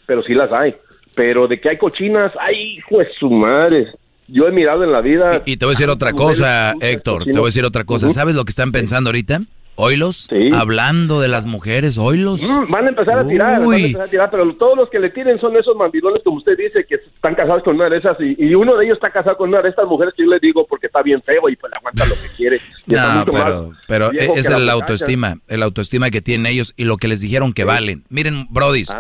[0.06, 0.76] Pero sí las hay.
[1.16, 3.86] Pero de que hay cochinas, ay, hijo de su madre.
[4.28, 5.44] Yo he mirado en la vida.
[5.46, 7.40] Y te voy a decir otra cosa, Héctor, te cochinas.
[7.40, 8.08] voy a decir otra cosa.
[8.08, 8.14] Ujú.
[8.16, 9.42] ¿Sabes lo que están pensando ahorita?
[9.82, 10.28] ¿Oilos?
[10.54, 12.42] Hablando de las mujeres, ¿oilos?
[12.44, 15.00] Mm, Van a empezar a tirar, van a empezar a tirar, pero todos los que
[15.00, 18.18] le tiren son esos mandilones, como usted dice, que están casados con una de esas,
[18.20, 20.40] y, y uno de ellos está casado con una de estas mujeres que yo le
[20.42, 22.60] digo porque está bien feo y pues le aguanta lo que quiere.
[22.88, 27.08] No, pero, pero viejo es el autoestima, el autoestima que tienen ellos y lo que
[27.08, 28.04] les dijeron que valen.
[28.10, 28.94] Miren, brodis,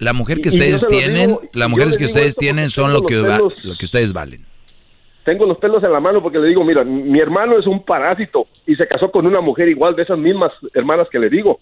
[0.00, 3.22] la mujer que Y- ustedes tienen, digo- las mujeres que ustedes tienen son lo que,
[3.22, 4.44] va- lo que ustedes valen.
[5.26, 8.46] Tengo los pelos en la mano porque le digo, mira, mi hermano es un parásito
[8.64, 11.58] y se casó con una mujer igual de esas mismas hermanas que le digo.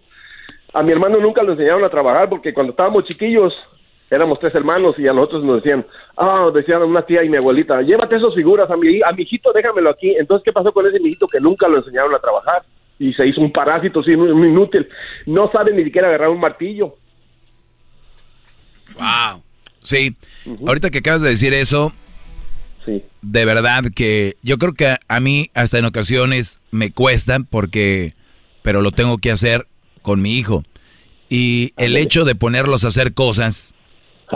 [0.75, 3.55] A mi hermano nunca lo enseñaron a trabajar porque cuando estábamos chiquillos
[4.11, 5.87] éramos tres hermanos y a nosotros nos decían,
[6.19, 9.51] ah, decían una tía y mi abuelita, llévate esas figuras a mi, a mi hijito,
[9.51, 10.15] déjamelo aquí.
[10.15, 12.65] Entonces, ¿qué pasó con ese mijito que nunca lo enseñaron a trabajar?
[12.99, 14.87] Y se hizo un parásito, sí, un inútil.
[15.25, 16.97] No sabe ni siquiera agarrar un martillo.
[18.95, 19.43] Wow.
[19.83, 20.15] Sí,
[20.67, 21.93] ahorita que acabas de decir eso,
[23.23, 28.15] de verdad que yo creo que a, mí hasta en ocasiones me cuesta porque,
[28.63, 29.67] pero lo tengo que hacer
[30.03, 30.65] con mi hijo.
[31.29, 33.75] Y el hecho de ponerlos a hacer cosas,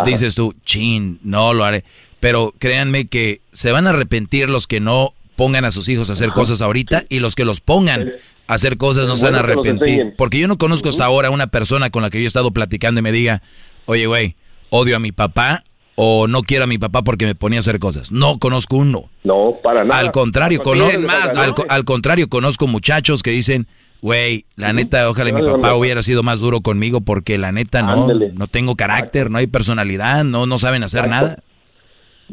[0.04, 1.84] dices tú, chin, no lo haré.
[2.20, 6.14] Pero créanme que se van a arrepentir los que no pongan a sus hijos a
[6.14, 8.12] hacer cosas ahorita y los que los pongan
[8.48, 10.14] a hacer cosas no se van a arrepentir.
[10.16, 12.98] Porque yo no conozco hasta ahora una persona con la que yo he estado platicando
[13.00, 13.42] y me diga,
[13.86, 14.34] oye, güey,
[14.70, 15.62] odio a mi papá
[16.00, 18.12] o no quiero a mi papá porque me ponía a hacer cosas.
[18.12, 19.10] No conozco uno.
[19.24, 20.00] No, para nada.
[20.00, 23.66] Al contrario, Porque cono- miren más, al, co- al contrario, conozco muchachos que dicen,
[24.00, 28.02] güey, la neta, ojalá mi papá hubiera sido más duro conmigo porque la neta no,
[28.04, 28.30] Ándale.
[28.32, 31.26] no tengo carácter, no hay personalidad, no, no saben hacer Exacto.
[31.26, 31.38] nada.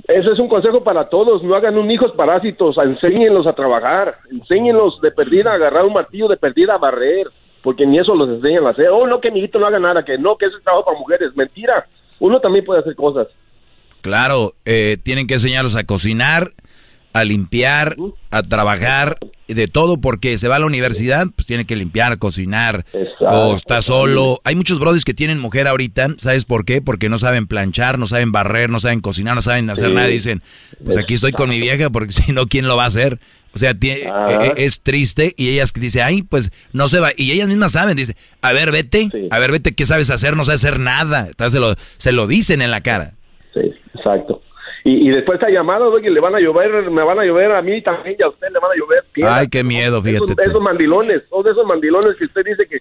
[0.09, 4.99] Eso es un consejo para todos, no hagan un hijos parásitos, enséñenlos a trabajar, enséñenlos
[5.01, 7.27] de perdida a agarrar un martillo, de perdida a barrer,
[7.63, 8.89] porque ni eso los enseñan a hacer.
[8.89, 10.99] Oh, no, que mi hijito no haga nada, que no, que eso es trabajo para
[10.99, 11.35] mujeres.
[11.35, 11.87] Mentira,
[12.19, 13.27] uno también puede hacer cosas.
[14.05, 16.53] Claro, eh, tienen que enseñarlos a cocinar,
[17.11, 17.95] a limpiar,
[18.29, 19.17] a trabajar,
[19.47, 22.85] de todo, porque se va a la universidad, pues tiene que limpiar, cocinar,
[23.19, 24.41] o está solo.
[24.43, 26.83] Hay muchos brodis que tienen mujer ahorita, ¿sabes por qué?
[26.83, 29.93] Porque no saben planchar, no saben barrer, no saben cocinar, no saben hacer Sí.
[29.95, 30.07] nada.
[30.07, 30.43] Dicen,
[30.83, 33.19] pues aquí estoy con mi vieja, porque si no, ¿quién lo va a hacer?
[33.53, 34.45] O sea, tie- Ajá.
[34.57, 37.09] e- es triste y ellas dicen, ay, pues no se va.
[37.17, 40.35] Y ellas mismas saben, dice, a ver, vete, a ver, vete, ¿qué sabes hacer?
[40.35, 41.27] No sabes hacer nada.
[41.29, 43.13] Entonces se lo, se lo dicen en la cara.
[43.55, 44.41] Sí, exacto.
[44.83, 47.61] Y, y después está llamado, Doggy, le van a llover, me van a llover a
[47.63, 49.37] mí también y a usted le van a llover piedras.
[49.39, 50.33] Ay, qué miedo, fíjate.
[50.33, 52.75] Esos, esos mandilones, todos esos mandilones que usted dice que,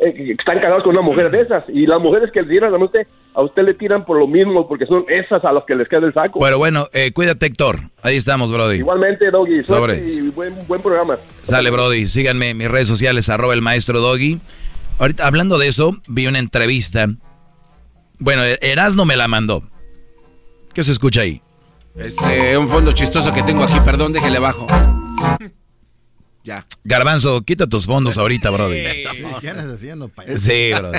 [0.00, 1.62] eh, que están casados con una mujer de esas.
[1.68, 4.66] Y las mujeres que le tiran a usted, a usted le tiran por lo mismo,
[4.66, 6.40] porque son esas a las que les queda el saco.
[6.40, 7.76] Bueno, bueno, eh, cuídate, Héctor.
[8.02, 8.78] Ahí estamos, Brody.
[8.78, 10.18] Igualmente, Doggy, Sobres.
[10.18, 11.16] y buen, buen programa.
[11.42, 12.08] Sale, Brody.
[12.08, 14.40] Síganme en mis redes sociales, arroba el maestro Doggy.
[14.98, 17.06] Ahorita, hablando de eso, vi una entrevista.
[18.18, 19.62] Bueno, Erasno me la mandó.
[20.76, 21.40] ¿Qué se escucha ahí?
[21.94, 24.66] Este, un fondo chistoso que tengo aquí, perdón, déjele bajo.
[26.44, 26.66] Ya.
[26.84, 28.82] Garbanzo, quita tus fondos ahorita, Brody.
[29.40, 30.36] ¿Qué andas haciendo, payaso?
[30.36, 30.98] Sí, Brody.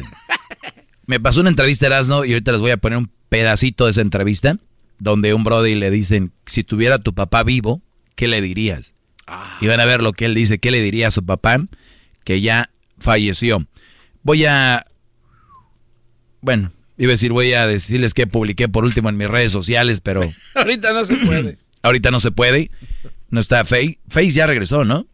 [1.06, 4.02] Me pasó una entrevista Erasno y ahorita les voy a poner un pedacito de esa
[4.02, 4.58] entrevista
[4.98, 7.84] donde un Brody le dicen, si tuviera tu papá vivo,
[8.16, 8.96] ¿qué le dirías?
[9.62, 11.60] Y van a ver lo que él dice, ¿qué le diría a su papá
[12.24, 13.64] que ya falleció?
[14.24, 14.84] Voy a...
[16.42, 20.02] Bueno, iba a decir, voy a decirles que publiqué por último en mis redes sociales,
[20.02, 20.22] pero
[20.56, 21.58] Ahorita no se puede.
[21.84, 22.72] ahorita no se puede.
[23.30, 24.00] No está Face.
[24.08, 25.06] Face ya regresó, ¿no?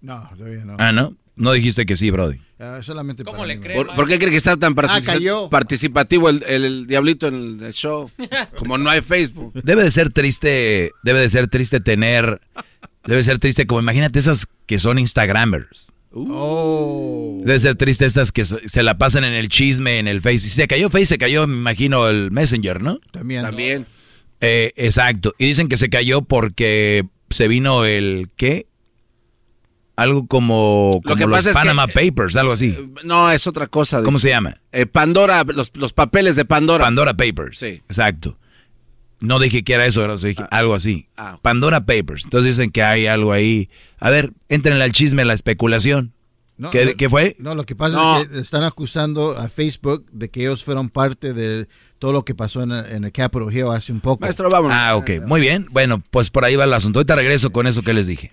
[0.00, 0.76] No, todavía no.
[0.78, 1.16] Ah, ¿no?
[1.36, 2.38] No dijiste que sí, Brody.
[2.60, 5.48] Ah, solamente ¿Cómo para le cree, ¿Por, por qué cree que está tan partici- Ah,
[5.50, 8.10] participativo el, el- el diablito en el show?
[8.58, 9.52] Como no hay Facebook.
[9.64, 12.40] Debe de ser triste, debe de ser triste tener,
[13.04, 15.92] debe ser triste como imagínate esas que son Instagramers.
[16.16, 17.40] Oh.
[17.44, 20.38] Debe ser triste estas que se la pasan en el chisme, en el Face.
[20.38, 23.00] Si se cayó Face, se cayó, me imagino, el Messenger, ¿no?
[23.10, 23.42] También.
[23.42, 23.86] También.
[24.40, 25.34] Eh, exacto.
[25.38, 28.66] Y dicen que se cayó porque se vino el, ¿qué?
[29.96, 32.76] Algo como, Lo que los pasa es que- Panama Papers, algo así.
[33.04, 34.02] No, es otra cosa.
[34.02, 34.56] ¿Cómo se llama?
[34.72, 36.84] Eh, Pandora, los, los papeles de Pandora.
[36.84, 37.58] Pandora Papers.
[37.58, 37.80] Sí.
[37.88, 38.36] Exacto.
[39.24, 41.08] No dije que era eso, era dije algo así.
[41.16, 41.38] Ah.
[41.42, 42.24] Pandora Papers.
[42.24, 43.68] Entonces dicen que hay algo ahí.
[43.98, 46.12] A ver, entren al chisme, la especulación.
[46.56, 47.34] No, ¿Qué, no, qué fue?
[47.40, 48.20] No, lo que pasa No.
[48.20, 51.66] es que están acusando a Facebook de que ellos fueron parte de
[51.98, 54.20] todo lo que pasó en el, en el Capitol Hill hace un poco.
[54.20, 54.76] Maestro, vámonos.
[54.78, 55.10] Ah, ok.
[55.26, 55.66] Muy bien.
[55.70, 57.00] Bueno, pues por ahí va el asunto.
[57.00, 58.32] Ahorita regreso con eso que les dije.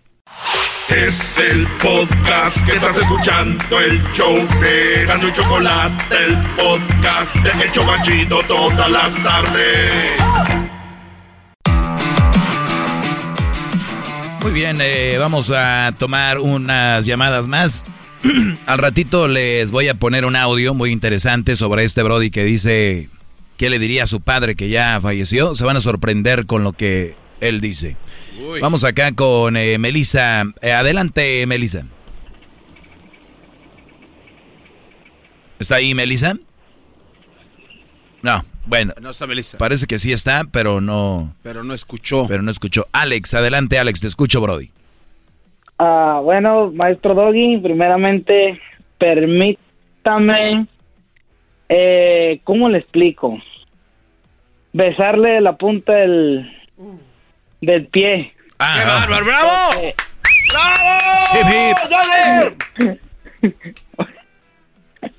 [0.90, 7.64] Es el podcast que estás escuchando, el show de Gano y Chocolate, el podcast de
[7.64, 10.61] El Chobachito todas las tardes.
[14.42, 17.86] Muy bien, eh, vamos a tomar unas llamadas más.
[18.66, 23.10] Al ratito les voy a poner un audio muy interesante sobre este Brody que dice
[23.58, 25.54] qué le diría a su padre que ya falleció.
[25.54, 27.98] Se van a sorprender con lo que él dice.
[28.62, 30.44] Vamos acá con eh, Melissa.
[30.62, 31.86] Eh, adelante, Melissa.
[35.60, 36.36] ¿Está ahí, Melissa?
[38.22, 38.94] No, bueno.
[39.02, 39.58] No está Melissa.
[39.58, 41.34] Parece que sí está, pero no.
[41.44, 42.26] Pero no escuchó.
[42.28, 42.86] Pero no escuchó.
[42.92, 44.70] Alex, adelante, Alex, te escucho, Brody.
[45.80, 48.62] Ah, bueno, maestro Doggy, primeramente,
[49.00, 50.68] permítame,
[51.70, 53.40] eh, ¿cómo le explico?
[54.74, 56.52] Besarle la punta del,
[57.62, 58.34] del pie.
[58.60, 59.26] Ah, ¡Qué bárbaro!
[59.26, 59.82] ¡Bravo!
[59.82, 59.96] Eh,
[61.34, 61.48] Hip,
[62.84, 62.96] hip.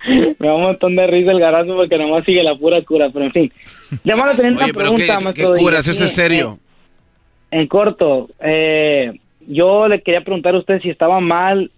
[0.39, 3.27] Me da un montón de risa el garazo porque nomás sigue la pura cura, pero
[3.27, 3.53] en fin.
[4.05, 5.63] Llamando a tener una Oye, pero ¿qué, pregunta, qué maestro Doggy.
[5.63, 5.89] curas?
[5.89, 6.59] ¿Eso es serio?
[7.51, 9.13] En corto, eh,
[9.47, 11.71] yo le quería preguntar a usted si estaba mal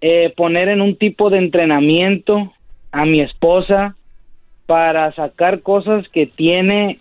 [0.00, 2.52] eh, poner en un tipo de entrenamiento
[2.92, 3.96] a mi esposa
[4.66, 6.98] para sacar cosas que tiene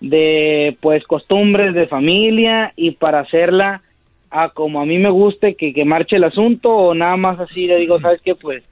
[0.00, 3.82] de pues costumbres de familia y para hacerla
[4.30, 7.66] a como a mí me guste que, que marche el asunto o nada más así
[7.66, 8.34] le digo, ¿sabes qué?
[8.34, 8.62] Pues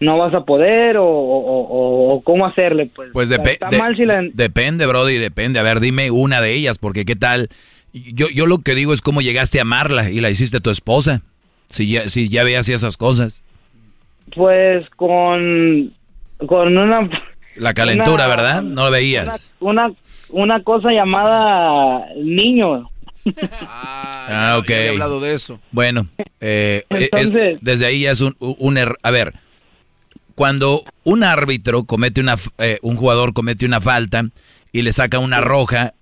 [0.00, 3.10] no vas a poder o, o- o- o cómo hacerle pues.
[3.12, 5.58] Pues O sea, depe- está de- mal si la, depende, Brody, depende.
[5.58, 7.48] A ver, dime una de ellas, porque qué tal.
[7.92, 11.22] Yo, yo lo que digo es cómo llegaste a amarla y la hiciste tu esposa.
[11.68, 13.42] Si ya, si ya veías esas cosas.
[14.34, 15.92] Pues con,
[16.46, 17.08] con una,
[17.56, 18.62] La calentura, Una- ¿verdad?
[18.62, 19.52] No lo veías.
[19.60, 19.92] una,
[20.28, 22.88] una cosa llamada niño.
[23.62, 24.68] Ah, ok.
[24.68, 25.60] Ya he hablado de eso.
[25.72, 26.06] Bueno,
[26.40, 28.98] eh, es- Entonces- desde ahí ya es un, un error.
[29.02, 29.34] A ver,
[30.40, 34.24] cuando un árbitro comete una, eh, un jugador comete una falta
[34.72, 35.92] y le saca una roja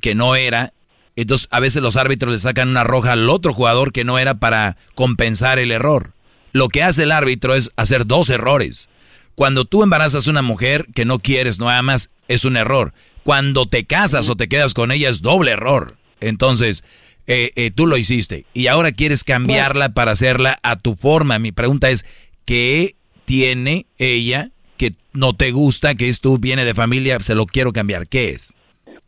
[0.00, 0.72] que no era,
[1.16, 4.34] entonces a veces los árbitros le sacan una roja al otro jugador que no era
[4.34, 6.12] para compensar el error.
[6.52, 8.88] Lo que hace el árbitro es hacer dos errores.
[9.34, 12.94] Cuando tú embarazas a una mujer que no quieres, no amas, es un error.
[13.24, 15.96] Cuando te casas o te quedas con ella es doble error.
[16.20, 16.84] Entonces,
[17.26, 21.40] eh, eh, tú lo hiciste y ahora quieres cambiarla para hacerla a tu forma.
[21.40, 22.06] Mi pregunta es,
[22.44, 22.94] ¿qué
[23.30, 27.72] tiene ella que no te gusta, que es tú, viene de familia, se lo quiero
[27.72, 28.08] cambiar?
[28.08, 28.56] ¿Qué es?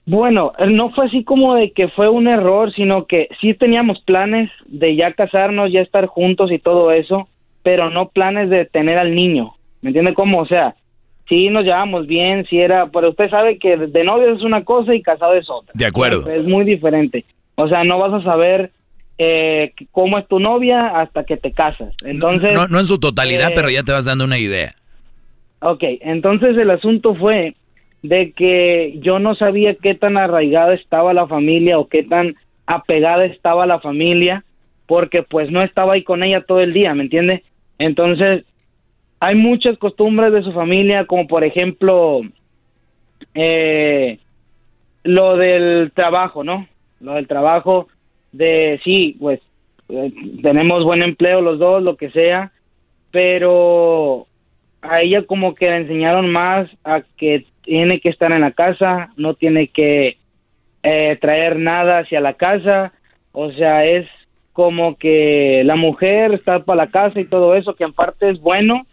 [0.06, 4.00] Bueno, eh, no fue así como de que fue un error, sino que sí teníamos
[4.02, 7.26] planes de ya casarnos, ya estar juntos y todo eso,
[7.64, 9.54] pero no planes de tener al niño.
[9.80, 10.42] ¿Me entiende cómo?
[10.42, 10.76] O sea,
[11.28, 14.94] sí nos llevamos bien, sí era, pero usted sabe que de novio es una cosa
[14.94, 15.72] y casado es otra.
[15.74, 16.30] De acuerdo.
[16.30, 17.24] Es muy diferente.
[17.56, 18.70] O sea, no vas a saber
[19.24, 21.94] eh, cómo es tu novia hasta que te casas.
[22.04, 24.72] Entonces, No, no en su totalidad, eh, pero ya te vas dando una idea.
[25.60, 27.54] Ok, entonces el asunto fue
[28.02, 32.34] de que yo no sabía qué tan arraigada estaba la familia o qué tan
[32.66, 34.44] apegada estaba la familia,
[34.86, 37.44] porque pues no estaba ahí con ella todo el día, ¿me entiende?
[37.78, 38.44] Entonces,
[39.20, 42.22] hay muchas costumbres de su familia, como por ejemplo,
[43.34, 44.18] eh,
[45.04, 46.66] lo del trabajo, ¿no?
[47.00, 47.86] Lo del trabajo,
[48.32, 49.40] de sí, pues
[49.88, 52.52] eh, tenemos buen empleo los dos, lo que sea,
[53.10, 54.26] pero
[54.80, 59.10] a ella como que le enseñaron más a que tiene que estar en la casa,
[59.16, 60.16] no tiene que
[60.82, 62.92] eh, traer nada hacia la casa,
[63.32, 64.06] o sea, es
[64.52, 68.40] como que la mujer está para la casa y todo eso, que en parte es
[68.40, 68.86] bueno,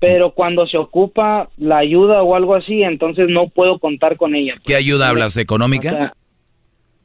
[0.00, 4.54] pero cuando se ocupa la ayuda o algo así, entonces no puedo contar con ella.
[4.64, 5.36] ¿Qué ayuda hablas?
[5.36, 5.88] ¿Económica?
[5.88, 6.12] O sea,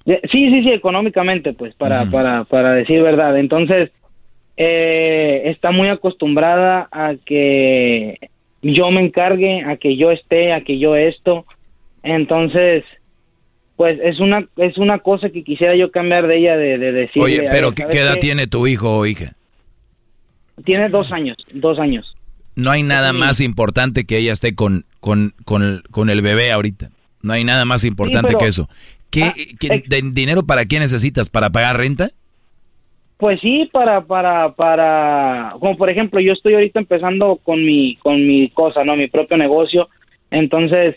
[0.05, 0.19] sí,
[0.49, 3.38] sí, sí, económicamente, pues, para, para, para decir verdad.
[3.38, 3.91] Entonces,
[4.57, 8.30] eh, está muy acostumbrada a que
[8.61, 11.45] yo me encargue, a que yo esté, a que yo esto.
[12.03, 12.84] Entonces,
[13.75, 17.23] pues es una es una cosa que quisiera yo cambiar de ella, de, de decirle.
[17.23, 18.19] Oye, pero ver, ¿qué, ¿sabes qué edad qué?
[18.19, 19.34] tiene tu hijo o hija?
[20.65, 22.15] Tiene dos años, dos años.
[22.55, 26.51] No hay nada más importante que ella esté con, con, con, el, con el bebé
[26.51, 26.89] ahorita.
[27.23, 28.69] No hay nada más importante pero- que eso.
[29.14, 31.30] ¿Qué, qué- de- dinero para qué necesitas?
[31.30, 32.10] ¿Para pagar renta?
[33.18, 38.26] Pues sí, para, para, para, como por ejemplo, yo estoy ahorita empezando con mi, con
[38.27, 38.95] mi cosa, ¿no?
[38.98, 39.88] Mi propio negocio.
[40.31, 40.95] Entonces,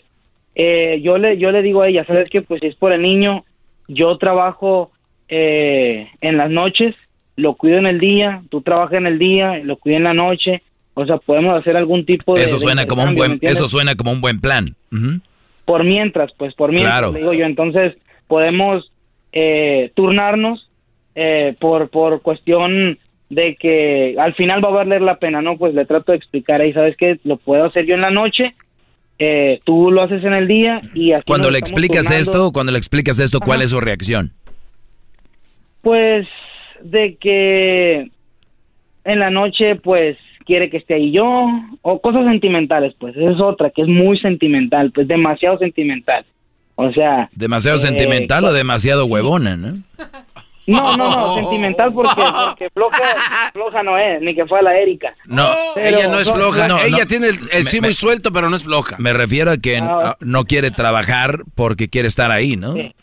[0.55, 2.41] eh, yo le, yo le digo a ella, ¿sabes qué?
[2.41, 3.45] Pues si es por el niño,
[3.87, 4.91] yo trabajo
[5.29, 6.95] eh, en las noches,
[7.35, 10.63] lo cuido en el día, tú trabajas en el día, lo cuido en la noche.
[10.95, 12.43] O sea, podemos hacer algún tipo de...
[12.43, 14.75] Eso de suena como un intercambio, ¿me buen, eso suena como un buen plan.
[15.65, 17.11] Por mientras, pues por mientras, Claro.
[17.13, 17.95] le digo yo, entonces
[18.27, 18.91] podemos
[19.31, 20.69] eh, turnarnos
[21.15, 22.99] eh, por, por cuestión
[23.29, 25.57] de que al final va a valer la pena, ¿no?
[25.57, 27.19] Pues le trato de explicar ahí, ¿sabes qué?
[27.23, 28.53] Lo puedo hacer yo en la noche,
[29.19, 32.21] eh, tú lo haces en el día y así Cuando le explicas turnando.
[32.21, 33.65] esto, cuando le explicas esto, ¿cuál Ajá.
[33.65, 34.31] es su reacción?
[35.81, 36.27] Pues
[36.81, 38.09] de que
[39.03, 41.47] en la noche pues quiere que esté ahí yo
[41.81, 46.23] o cosas sentimentales pues esa es otra que es muy sentimental pues demasiado sentimental
[46.77, 49.73] o sea ¿Demasiado eh, sentimental o demasiado huevona, no?
[50.67, 52.09] no no no sentimental porque,
[52.47, 52.97] porque floja
[53.53, 56.67] floja no es ni que fue a la Erika No, Pero- ella no es floja.
[56.67, 57.05] No, ella no.
[57.07, 58.95] tiene el, el Me- sí me- muy suelto, pero no es floja.
[58.99, 62.73] Me refiero a que ah, no quiere trabajar porque quiere estar ahí, ¿no?
[62.73, 62.93] Sí.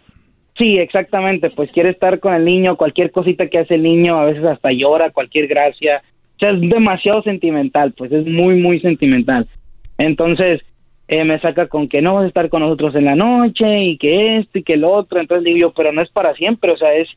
[0.57, 4.25] Sí, exactamente, pues quiere estar con el niño, cualquier cosita que hace el niño, a
[4.27, 6.01] veces hasta llora, cualquier gracia,
[6.37, 9.49] o sea, es demasiado sentimental, pues es muy, muy sentimental.
[9.99, 10.61] Entonces,
[11.09, 13.99] eh, me saca con que no vas a estar con nosotros en la noche y
[13.99, 16.77] que esto y que el otro, entonces digo yo, pero no es para siempre, o
[16.77, 17.09] sea, es,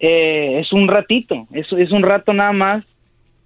[0.00, 2.84] eh, es un ratito, es, es un rato nada más,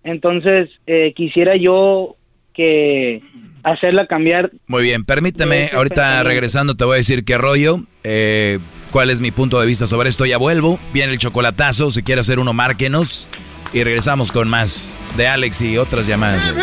[0.02, 2.16] entonces eh, quisiera yo
[2.54, 3.20] que
[3.62, 4.50] hacerla cambiar.
[4.68, 8.58] Muy bien, permíteme, ahorita regresando te voy a decir qué rollo, eh,
[8.90, 12.20] cuál es mi punto de vista sobre esto, ya vuelvo, viene el chocolatazo, si quiere
[12.20, 13.28] hacer uno, márquenos
[13.72, 16.54] y regresamos con más de Alex y otras llamadas.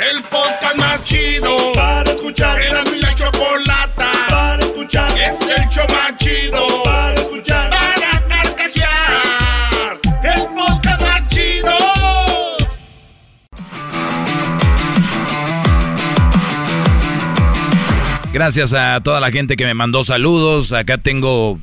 [0.00, 2.62] El podcast más chido para escuchar.
[2.62, 5.10] Era mi la chocolata para escuchar.
[5.18, 7.68] Es el show más chido para escuchar.
[7.68, 10.00] Para carcajear.
[10.22, 11.74] El podcast más chido.
[18.32, 21.58] Gracias a toda la gente que me mandó saludos, acá tengo,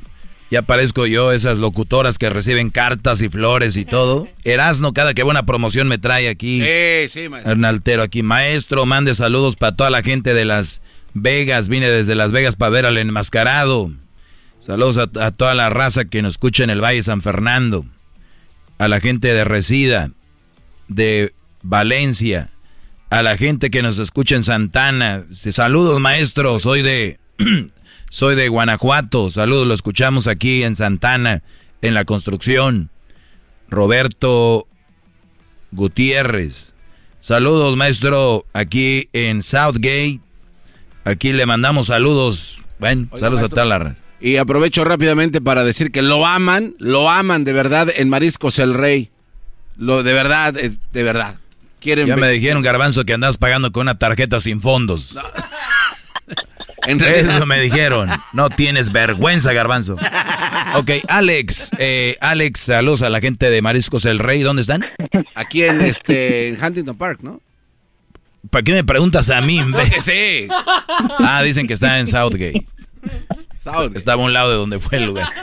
[0.52, 4.28] ya parezco yo, esas locutoras que reciben cartas y flores y todo.
[4.44, 6.62] Erasno, cada que buena promoción me trae aquí.
[6.62, 7.52] Sí, sí, maestro.
[7.52, 10.82] Hernaltero aquí, maestro, mande saludos para toda la gente de Las
[11.14, 11.68] Vegas.
[11.68, 13.92] Vine desde Las Vegas para ver al enmascarado.
[14.60, 17.86] Saludos a, a toda la raza que nos escucha en el Valle San Fernando.
[18.78, 20.12] A la gente de Resida,
[20.88, 22.52] de Valencia.
[23.10, 25.26] A la gente que nos escucha en Santana.
[25.30, 26.60] Saludos, maestro.
[26.60, 27.20] Soy de,
[28.16, 29.30] soy de Guanajuato.
[29.30, 31.44] Saludos, lo escuchamos aquí en Santana,
[31.82, 32.90] en la construcción.
[33.68, 34.70] Roberto
[35.74, 36.74] Gutiérrez.
[37.20, 40.22] Saludos, maestro, aquí en Southgate.
[41.04, 42.64] Aquí le mandamos saludos.
[42.80, 44.02] Bueno, Oiga, saludos maestro, a toda la raza.
[44.22, 48.76] Y aprovecho rápidamente para decir que lo aman, lo aman de verdad en Mariscos el
[48.76, 49.10] Rey.
[49.76, 51.36] Lo de verdad, eh, de verdad.
[51.82, 55.18] Quieren ya me dijeron, Garbanzo, que andas pagando con una tarjeta sin fondos.
[56.88, 58.10] En realidad- Eso me dijeron.
[58.34, 59.98] No tienes vergüenza, Garbanzo.
[60.76, 64.42] Ok, Alex, eh, Alex, saludos a la gente de Mariscos el Rey.
[64.44, 64.84] ¿Dónde están?
[65.36, 67.42] Aquí en este en Huntington Park, ¿no?
[68.50, 69.62] ¿Para qué me preguntas a mí?
[69.72, 70.48] Porque sí.
[71.20, 72.66] Ah, dicen que está en Southgate.
[73.96, 75.28] Estaba a un lado de donde fue el lugar.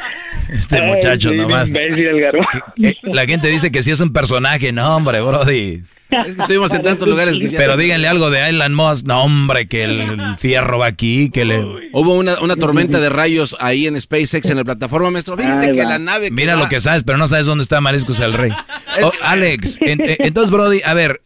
[0.49, 1.69] Este Ay, muchacho sí, nomás.
[1.69, 2.59] imbécil el garbanzo.
[2.82, 4.70] Eh, la gente dice que sí es un personaje.
[4.73, 5.82] No, hombre, Brody.
[6.11, 9.07] Es que estuvimos en tantos lugares que Pero díganle algo de Elon Musk.
[9.07, 11.61] No, hombre, que el, el fierro va aquí, que le...
[11.93, 15.39] Hubo una, una tormenta de rayos ahí en SpaceX en la plataforma, maestro.
[15.39, 15.90] Fíjese que va.
[15.90, 16.27] la nave.
[16.28, 18.53] que Mira va- lo que sabes, pero no sabes dónde está Mariscos el Rey.
[19.03, 21.23] Oh, Alex, en- en- entonces, Brody, a ver,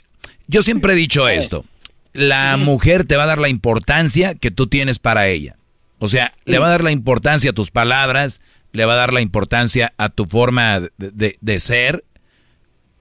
[0.46, 1.64] yo siempre he dicho esto.
[2.12, 5.56] La mujer te va a dar la importancia que tú tienes para ella.
[5.98, 8.40] O sea, le va a dar la importancia a tus palabras,
[8.72, 12.04] le va a dar la importancia a tu forma de, de- de ser,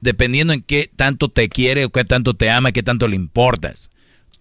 [0.02, 3.90] dependiendo en qué tanto te quiere o qué tanto te ama, qué tanto le importas.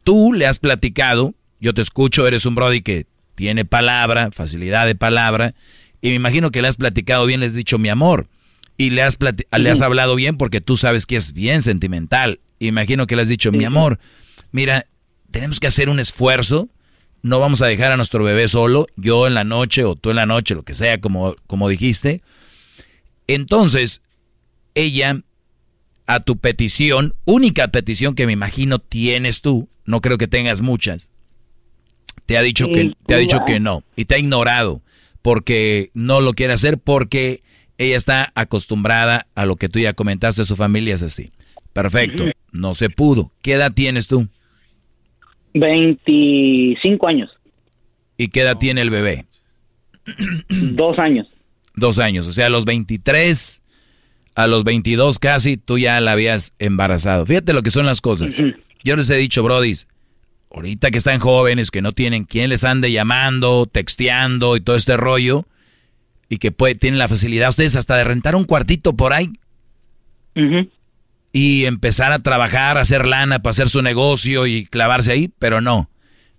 [0.02, 4.94] Tú le has platicado, yo te escucho, eres un Brody que tiene palabra, facilidad de
[4.94, 5.55] palabra,
[6.01, 8.28] y me imagino que le has platicado bien, le has dicho mi amor,
[8.76, 12.40] y le has, plati- le has hablado bien porque tú sabes que es bien sentimental.
[12.59, 13.98] Imagino que le has dicho mi amor,
[14.52, 14.86] mira,
[15.31, 16.68] tenemos que hacer un esfuerzo,
[17.24, 20.16] no vamos a dejar a nuestro bebé solo, yo en la noche o tú en
[20.16, 22.20] la noche, lo que sea, como, como dijiste.
[23.26, 24.02] Entonces,
[24.74, 25.22] ella,
[26.06, 31.09] a tu petición, única petición que me imagino tienes tú, no creo que tengas muchas,
[32.26, 34.82] te ha dicho que, te ha dicho que no y te ha ignorado
[35.22, 37.42] porque no lo quiere hacer porque
[37.78, 41.32] ella está acostumbrada a lo que tú ya comentaste, su familia es así.
[41.72, 43.32] Perfecto, no se pudo.
[43.40, 44.28] ¿Qué edad tienes tú?
[45.55, 47.31] 25 años,
[48.16, 49.26] ¿Y qué edad tiene el bebé?
[50.48, 51.26] dos años.
[51.74, 53.62] Dos años, o sea, a los 23,
[54.36, 57.26] a los 22 casi, tú ya la habías embarazado.
[57.26, 58.40] Fíjate lo que son las cosas.
[58.85, 59.89] Yo les he dicho, brodis,
[60.52, 64.97] ahorita que están jóvenes, que no tienen quien les ande llamando, texteando y todo este
[64.97, 65.47] rollo,
[66.28, 69.32] y que puede, tienen la facilidad ustedes hasta de rentar un cuartito por ahí
[71.35, 75.61] y empezar a trabajar, a hacer lana para hacer su negocio y clavarse ahí, pero
[75.61, 75.90] no.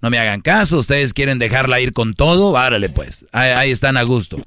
[0.02, 3.98] No me hagan caso, ustedes quieren dejarla ir con todo, árale pues, ahí, ahí están
[3.98, 4.38] a gusto.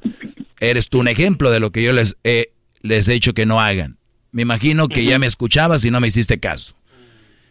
[0.58, 3.60] Eres tú un ejemplo de lo que yo les he, les he dicho que no
[3.60, 3.98] hagan.
[4.32, 6.74] Me imagino que ya me escuchabas y no me hiciste caso.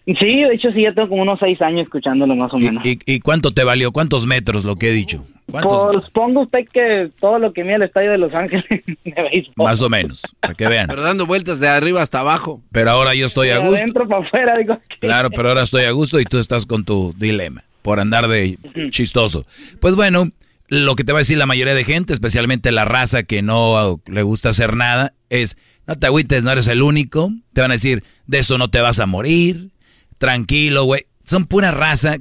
[0.08, 2.84] Sí, de hecho sí, ya tengo como unos seis años escuchándolo más o menos.
[2.84, 3.92] ¿Y, y cuánto te valió?
[3.92, 5.24] ¿Cuántos metros lo que he dicho?
[5.50, 5.94] ¿Cuántos?
[5.94, 9.66] Pues ponga usted que todo lo que mide el estadio de Los Ángeles de béisbol.
[9.66, 10.88] Más o menos, para que vean.
[10.88, 12.62] Pero dando vueltas de arriba hasta abajo.
[12.72, 13.76] Pero ahora yo estoy a De gusto.
[13.76, 14.78] adentro para afuera, digo.
[15.00, 18.58] Claro, pero ahora estoy a gusto y tú estás con tu dilema por andar de
[18.90, 19.46] chistoso.
[19.80, 20.30] Pues bueno,
[20.68, 24.02] lo que te va a decir la mayoría de gente, especialmente la raza que no
[24.06, 25.56] le gusta hacer nada, es,
[25.86, 27.32] no te agüites, no eres el único.
[27.54, 29.70] Te van a decir, de eso no te vas a morir.
[30.18, 31.06] Tranquilo, güey.
[31.24, 32.18] Son pura raza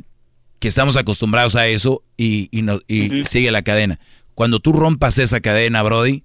[0.59, 3.99] que estamos acostumbrados a eso y, y, no- y sigue la cadena.
[4.35, 6.23] Cuando tú rompas esa cadena, Brody,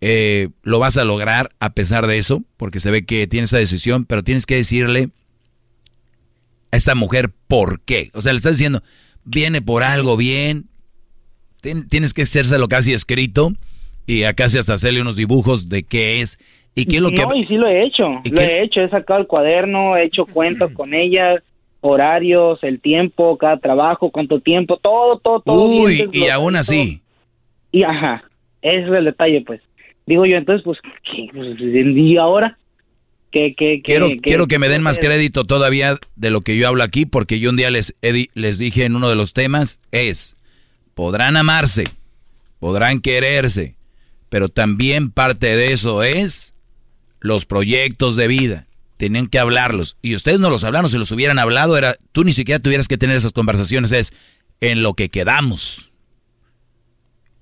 [0.00, 3.58] eh, lo vas a lograr a pesar de eso, porque se ve que tienes esa
[3.58, 5.08] decisión, pero tienes que decirle
[6.72, 8.10] a esta mujer por qué.
[8.14, 8.82] O sea, le estás diciendo,
[9.24, 10.66] viene por algo bien,
[11.62, 13.52] Tien- tienes que hacérselo casi escrito
[14.06, 16.38] y acá casi hasta hacerle unos dibujos de qué es
[16.74, 17.22] y qué es lo que...
[17.22, 18.44] No, y sí lo he hecho, ¿Y lo qué?
[18.44, 21.42] he hecho, he sacado el cuaderno, he hecho cuentas con ella,
[21.86, 25.64] horarios, el tiempo, cada trabajo, cuánto tiempo, todo, todo, todo.
[25.64, 27.00] Uy, y aún así,
[27.72, 28.24] Y ajá,
[28.62, 29.60] ese es el detalle, pues.
[30.06, 31.28] Digo yo, entonces, pues, ¿qué?
[31.32, 32.58] Pues, ¿y ahora?
[33.32, 36.56] ¿Qué, qué, qué, quiero, qué- quiero que me den más crédito todavía de lo que
[36.56, 37.94] yo hablo aquí, porque yo un día les,
[38.34, 40.36] les dije en uno de los temas, es,
[40.94, 41.84] podrán amarse,
[42.60, 43.74] podrán quererse,
[44.30, 46.54] pero también parte de eso es
[47.20, 48.66] los proyectos de vida.
[48.96, 49.96] Tenían que hablarlos.
[50.02, 52.96] Y ustedes no los hablaron, si los hubieran hablado, era, tú ni siquiera tuvieras que
[52.98, 54.12] tener esas conversaciones, es
[54.60, 55.92] en lo que quedamos.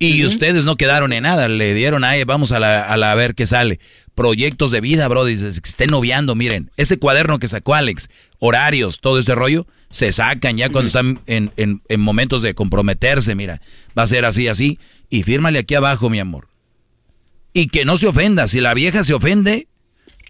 [0.00, 3.14] Y ustedes no quedaron en nada, le dieron a vamos a la, a la a
[3.14, 3.78] ver qué sale.
[4.14, 8.10] Proyectos de vida, bro, dices que estén noviando, miren, ese cuaderno que sacó Alex,
[8.40, 13.34] horarios, todo este rollo, se sacan ya cuando están en, en- en momentos de comprometerse,
[13.34, 13.62] mira,
[13.96, 14.78] va a ser así, así,
[15.08, 16.48] y fírmale aquí abajo, mi amor.
[17.52, 19.68] Y que no se ofenda, si la vieja se ofende,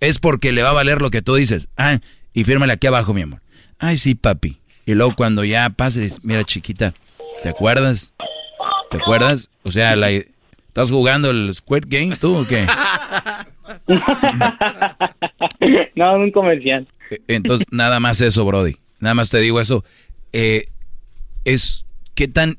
[0.04, 1.68] es porque le va a valer lo que tú dices.
[1.76, 1.98] Ah,
[2.32, 3.40] y fírmale aquí abajo, mi amor.
[3.78, 4.58] Ay, sí, papi.
[4.86, 6.94] Y luego cuando ya pases, mira, chiquita,
[7.42, 8.12] ¿te acuerdas?
[8.90, 9.50] ¿Te acuerdas?
[9.62, 12.66] O sea, la, ¿estás jugando el Squid Game tú o qué?
[15.96, 16.86] no, un comercial.
[17.10, 18.76] E- Entonces, nada más eso, Brody.
[19.00, 19.84] Nada más te digo eso.
[20.32, 20.64] Eh,
[21.44, 22.58] es, ¿qué tan,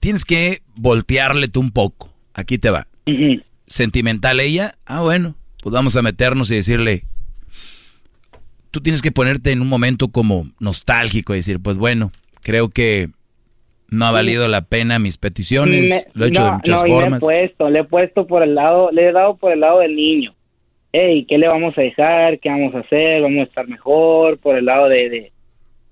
[0.00, 2.12] tienes que voltearle tú un poco.
[2.34, 2.86] Aquí te va.
[3.66, 7.04] Sentimental ella, ah, bueno, pues vamos a meternos y decirle,
[8.72, 12.10] tú tienes que ponerte en un momento como nostálgico y decir, pues bueno,
[12.42, 13.10] creo que
[13.88, 17.22] no ha valido la pena mis peticiones, lo he hecho de muchas formas.
[17.22, 19.78] Le he puesto, le he puesto por el lado, le he dado por el lado
[19.78, 20.34] del niño.
[20.92, 22.40] Hey, ¿qué le vamos a dejar?
[22.40, 23.22] ¿Qué vamos a hacer?
[23.22, 24.38] ¿Vamos a estar mejor?
[24.38, 25.32] Por el lado de, de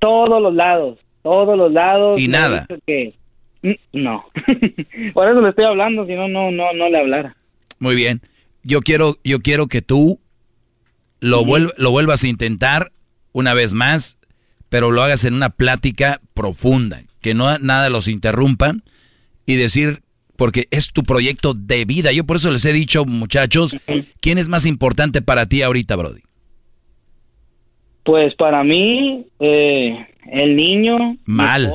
[0.01, 2.19] todos los lados, todos los lados.
[2.19, 2.67] Y nada.
[2.87, 3.15] Que,
[3.63, 4.25] mm, no.
[5.15, 7.37] por eso le estoy hablando, si no, no, no, no le hablara.
[7.79, 8.21] Muy bien.
[8.63, 10.21] Yo quiero, yo quiero que tú
[11.21, 11.45] lo,
[11.77, 12.93] lo vuelvas a intentar
[13.33, 14.19] una vez más,
[14.69, 18.75] pero lo hagas en una plática profunda, que no nada los interrumpa
[19.47, 20.03] y decir,
[20.37, 22.13] porque es tu proyecto de vida.
[22.13, 23.77] Yo por eso les he dicho, muchachos,
[24.21, 26.23] ¿quién es más importante para ti ahorita, Brody?
[28.05, 31.71] Pues para mí, eh, el niño, mal,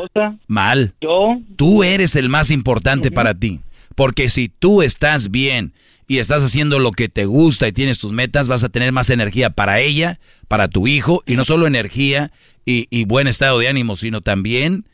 [0.47, 0.95] mal.
[1.01, 1.37] Yo.
[1.55, 3.59] Tú eres el más importante para ti,
[3.93, 5.73] porque si tú estás bien
[6.07, 9.09] y estás haciendo lo que te gusta y tienes tus metas, vas a tener más
[9.09, 12.31] energía para ella, para tu hijo, y no solo energía
[12.65, 14.85] y, buen estado de ánimo, sino también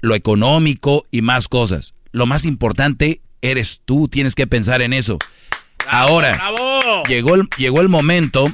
[0.00, 1.94] lo económico y más cosas.
[2.12, 5.18] Lo más importante eres tú, tienes que pensar en eso.
[5.88, 6.38] Ahora,
[7.06, 8.52] Llegó, el, llegó el momento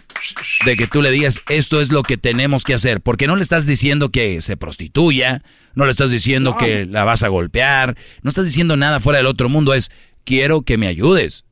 [0.64, 3.42] de que tú le digas, esto es lo que tenemos que hacer, porque no le
[3.42, 5.42] estás diciendo que se prostituya,
[5.74, 9.26] no le estás diciendo que la vas a golpear, no estás diciendo nada fuera del
[9.26, 9.90] otro mundo, es,
[10.24, 11.44] quiero que me ayudes,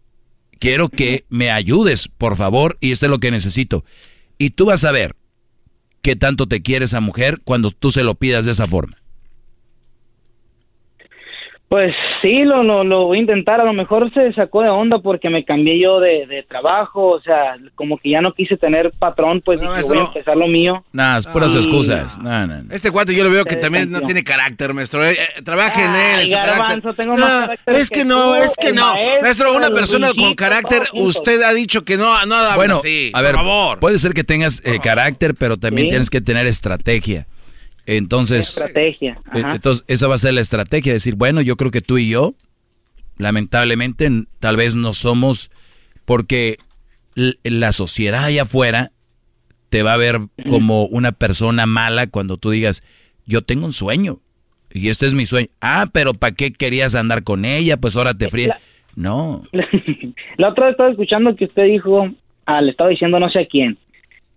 [0.62, 3.84] quiero que me ayudes, por favor, y esto es lo que necesito.
[4.38, 5.16] Y tú vas a ver
[6.02, 9.01] qué tanto te quiere esa mujer cuando tú se lo pidas de esa forma.
[11.72, 13.58] Pues sí, lo, lo, voy a intentar.
[13.58, 17.12] A lo mejor se sacó de onda porque me cambié yo de, trabajo.
[17.12, 20.48] O sea, como que ya no quise tener patrón, pues no, voy a empezar lo
[20.48, 20.84] mío.
[20.92, 22.18] Nada, es puras excusas.
[22.18, 25.02] No, no, Este cuate yo lo veo que también no tiene carácter, maestro.
[25.02, 26.34] Eh, eh, trabaje en él.
[26.34, 28.94] En tengo más carácter es que, no, es que no.
[29.22, 33.10] Maestro, una persona con carácter, usted ha dicho que no, no bueno, así.
[33.14, 33.80] A ver, por favor.
[33.80, 37.26] puede ser que tengas eh, carácter, pero también tienes que tener estrategia.
[37.86, 39.20] Entonces, estrategia.
[39.34, 42.08] Eh, entonces, esa va a ser la estrategia, decir, bueno, yo creo que tú y
[42.08, 42.34] yo,
[43.18, 44.08] lamentablemente,
[44.40, 45.50] tal vez no somos,
[46.04, 46.58] porque
[47.14, 48.92] la sociedad allá afuera
[49.68, 52.82] te va a ver como una persona mala cuando tú digas,
[53.26, 54.20] yo tengo un sueño,
[54.72, 55.48] y este es mi sueño.
[55.60, 57.76] Ah, pero ¿para qué querías andar con ella?
[57.76, 58.52] Pues ahora te fríes.
[58.96, 59.42] No.
[60.36, 62.08] La otra vez estaba escuchando que usted dijo,
[62.46, 63.78] ah, le estaba diciendo no sé a quién,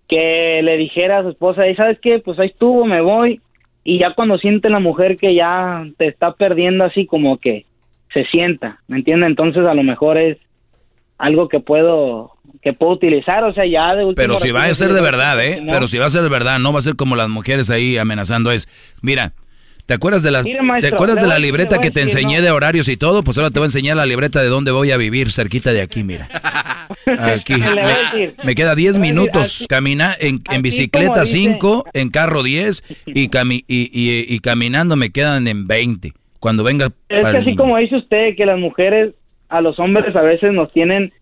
[0.07, 3.41] que le dijera a su esposa, y sabes qué, pues ahí estuvo, me voy,
[3.83, 7.65] y ya cuando siente la mujer que ya te está perdiendo así como que
[8.13, 9.27] se sienta, ¿me entiende?
[9.27, 10.37] Entonces a lo mejor es
[11.17, 14.91] algo que puedo que puedo utilizar, o sea, ya de Pero si va a ser
[14.91, 15.63] de verdad, ¿eh?
[15.69, 17.97] Pero si va a ser de verdad, no va a ser como las mujeres ahí
[17.97, 18.67] amenazando es,
[19.01, 19.33] mira,
[19.85, 22.97] ¿Te acuerdas de la, ¿te acuerdas de la libreta que te enseñé de horarios y
[22.97, 23.23] todo?
[23.23, 25.81] Pues ahora te voy a enseñar la libreta de dónde voy a vivir, cerquita de
[25.81, 26.27] aquí, mira.
[27.05, 27.53] Aquí.
[28.43, 29.65] Me, queda 10 minutos.
[29.69, 35.47] Camina en, en bicicleta 5, en carro 10 y, cami y, y, caminando me quedan
[35.47, 36.13] en 20.
[36.39, 36.87] Cuando venga.
[37.09, 39.13] Es que así como dice usted, que las mujeres
[39.49, 41.13] a los hombres a veces nos tienen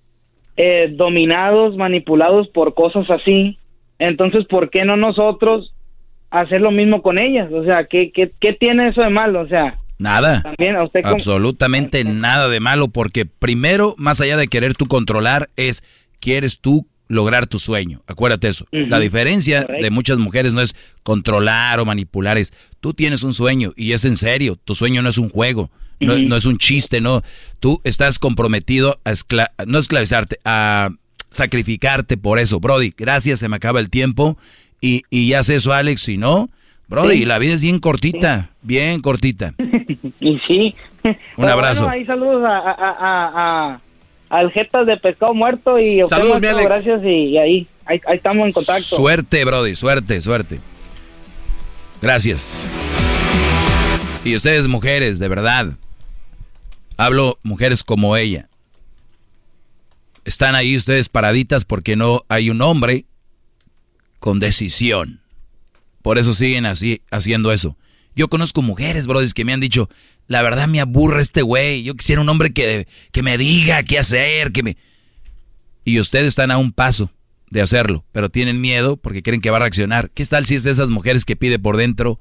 [0.55, 3.57] eh, dominados, manipulados por cosas así.
[3.99, 5.72] Entonces, ¿por qué no nosotros
[6.33, 7.51] hacer lo mismo con ellas.
[7.53, 9.41] O sea, ¿qué, qué, qué tiene eso de malo?
[9.41, 10.41] O sea, Nada.
[10.41, 15.49] También a usted Absolutamente nada de malo, porque primero, más allá de querer tú controlar,
[15.55, 15.83] es
[16.19, 18.01] quieres tú lograr tu sueño.
[18.07, 18.65] Acuérdate eso.
[18.71, 23.71] La diferencia de muchas mujeres no es controlar o manipular, es tú tienes un sueño
[23.77, 24.57] y es en serio.
[24.65, 27.21] Tu sueño no es un juego, no, no es un chiste, no.
[27.59, 29.13] Tú estás comprometido a
[29.67, 30.89] no esclavizarte, a
[31.29, 32.59] sacrificarte por eso.
[32.59, 34.37] Brody, gracias, se me acaba el tiempo
[34.83, 36.49] y, y ya haces eso, Alex, si no,
[36.89, 39.53] Brody, la vida es bien cortita, bien cortita.
[40.19, 40.75] y sí.
[41.37, 41.87] Un abrazo.
[41.89, 43.81] ahí saludos a, a, a,
[44.29, 46.65] al Jetas de Pescado Muerto y saludos, mi Alex.
[46.65, 48.81] gracias y, ahí, ahí, estamos en contacto.
[48.81, 50.59] Suerte, Brody, suerte, suerte.
[52.01, 52.67] Gracias.
[54.25, 55.67] Y ustedes mujeres, de verdad,
[56.97, 58.49] hablo mujeres como ella.
[60.25, 63.05] Están ahí ustedes paraditas porque no hay un hombre
[64.23, 65.19] con decisión.
[66.01, 67.75] Por eso siguen así, haciendo eso.
[68.15, 69.89] Yo conozco mujeres, brodis, que me han dicho,
[70.27, 71.83] la verdad me aburre este güey.
[71.83, 74.77] Yo quisiera un hombre que, que me diga qué hacer, que me...
[75.83, 77.11] Y ustedes están a un paso
[77.49, 80.09] de hacerlo, pero tienen miedo porque creen que va a reaccionar.
[80.11, 82.17] ¿Qué tal si es de esas mujeres que pide por dentro?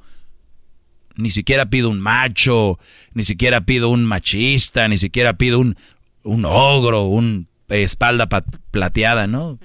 [1.15, 2.81] Ni siquiera pido un macho,
[3.15, 5.77] ni siquiera pido un machista, ni siquiera pido un,
[6.25, 8.29] un ogro, un espalda
[8.73, 9.61] plateada, ¿no?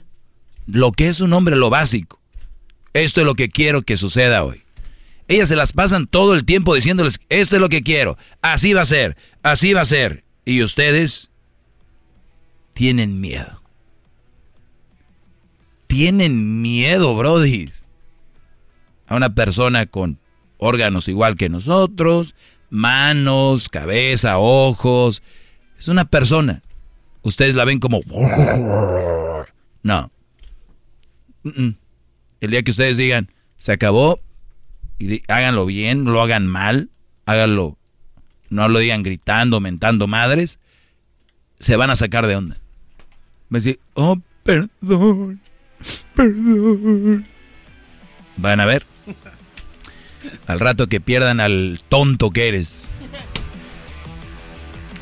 [0.67, 2.17] Lo que es un hombre, lo básico.
[2.98, 4.64] Esto es lo que quiero que suceda hoy.
[5.27, 8.82] Ellas se las pasan todo el tiempo diciéndoles, esto es lo que quiero, así va
[8.82, 10.24] a ser, así va a ser.
[10.45, 11.30] Y ustedes
[12.74, 13.61] tienen miedo.
[15.85, 17.69] Tienen miedo, Brody.
[19.06, 20.19] A una persona con
[20.58, 22.34] órganos igual que nosotros,
[22.72, 25.22] manos, cabeza, ojos.
[25.77, 26.64] Es una persona.
[27.22, 28.01] Ustedes la ven como...
[29.84, 30.11] No.
[32.41, 34.19] El día que ustedes digan, se acabó,
[34.99, 36.90] y háganlo bien, no lo hagan mal,
[37.25, 37.77] háganlo,
[38.49, 40.59] no lo digan gritando, mentando madres,
[41.59, 42.57] se van a sacar de onda.
[43.49, 45.41] Van a decir, oh, perdón,
[46.16, 47.27] perdón.
[48.38, 48.85] Van a ver.
[50.48, 52.91] Al rato que pierdan al tonto que eres.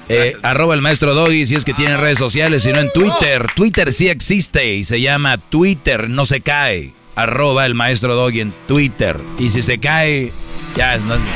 [0.08, 3.48] Eh, arroba el maestro Doggy si es que tiene redes sociales, si no en Twitter.
[3.56, 6.94] Twitter sí existe y se llama Twitter, no se cae.
[7.16, 9.22] Arroba el maestro Doggy en Twitter.
[9.40, 10.34] Y si se cae,
[10.76, 11.28] ya es no es mi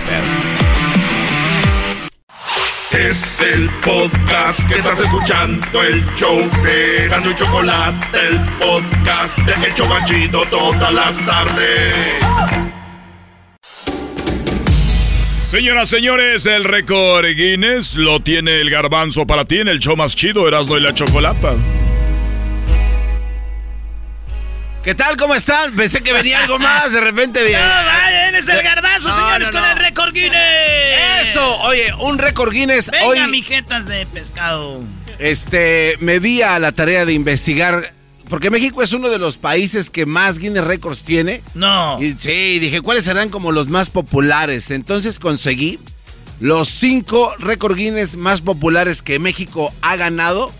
[2.98, 9.68] Es el podcast que estás escuchando, el show de Gano y Chocolate, el podcast de
[9.68, 12.16] El Chocachito todas las tardes.
[15.50, 20.16] Señoras, señores, el récord Guinness lo tiene el garbanzo para ti en el show más
[20.16, 21.56] chido, Erasmo y la Chocolata.
[24.84, 25.18] ¿Qué tal?
[25.18, 25.76] ¿Cómo están?
[25.76, 27.42] Pensé que venía algo más, de repente...
[27.52, 29.72] No, vayan, es el garbanzo, No, señores, no, con no.
[29.72, 31.22] el récord Guinness.
[31.22, 33.20] Eso, oye, un récord Guinness Venga, hoy...
[33.30, 34.82] mijetas de pescado.
[35.20, 37.94] Este, me di a la tarea de investigar,
[38.30, 41.44] porque México es uno de los países que más Guinness Records tiene.
[41.56, 42.02] No.
[42.02, 44.72] Y, sí, dije, ¿cuáles serán como los más populares?
[44.72, 45.78] Entonces conseguí
[46.40, 50.54] los cinco récord Guinness más populares que México ha ganado,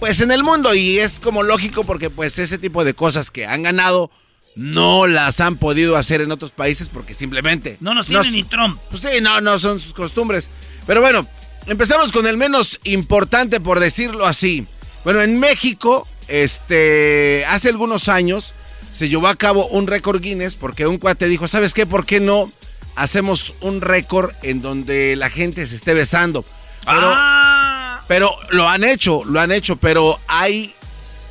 [0.00, 0.74] pues en el mundo.
[0.74, 4.10] Y es como lógico porque pues ese tipo de cosas que han ganado
[4.56, 7.76] no las han podido hacer en otros países porque simplemente...
[7.80, 8.80] No nos tiene ni Trump.
[8.90, 10.48] Pues sí, no, no son sus costumbres.
[10.86, 11.26] Pero bueno,
[11.66, 14.66] empezamos con el menos importante, por decirlo así.
[15.02, 18.54] Bueno, en México, este, hace algunos años
[18.94, 21.84] se llevó a cabo un récord Guinness porque un cuate dijo, ¿sabes qué?
[21.84, 22.52] ¿Por qué no
[22.94, 26.44] hacemos un récord en donde la gente se esté besando?
[26.86, 27.73] Pero, Ah.
[28.08, 30.74] Pero lo han hecho, lo han hecho, pero hay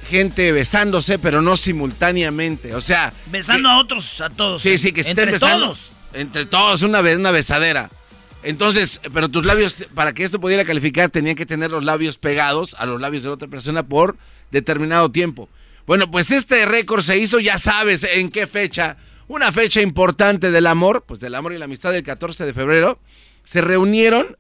[0.10, 2.76] gente besándose, pero no simultáneamente.
[2.76, 4.62] O sea, Besando a otros, a todos.
[4.62, 5.66] Sí, sí, que estén Entre besando.
[5.68, 5.92] todos.
[6.14, 7.90] Entre todos, una, be- una besadera.
[8.44, 12.76] Entonces, pero tus labios, para que esto pudiera calificar, tenían que tener los labios pegados
[12.78, 14.18] a los labios de otra persona por
[14.52, 15.48] determinado tiempo.
[15.88, 18.98] Bueno, pues este récord se hizo, ya sabes en qué fecha.
[19.30, 23.00] Una fecha importante del amor, pues del amor y la amistad del 14 de febrero.
[23.46, 24.38] Se reunieron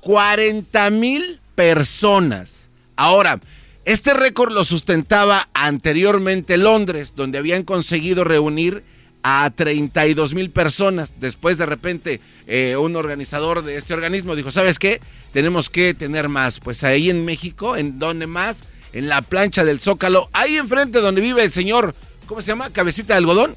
[0.00, 2.68] 40 mil personas.
[2.96, 3.40] Ahora,
[3.84, 8.82] este récord lo sustentaba anteriormente Londres, donde habían conseguido reunir
[9.22, 11.12] a 32 mil personas.
[11.18, 15.00] Después, de repente, eh, un organizador de este organismo dijo, ¿sabes qué?
[15.32, 16.60] Tenemos que tener más.
[16.60, 18.64] Pues ahí en México, ¿en dónde más?
[18.92, 21.94] En la plancha del Zócalo, ahí enfrente donde vive el señor,
[22.26, 22.70] ¿cómo se llama?
[22.70, 23.56] Cabecita de algodón.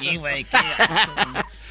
[0.02, 0.44] Sí, güey.
[0.44, 0.58] qué.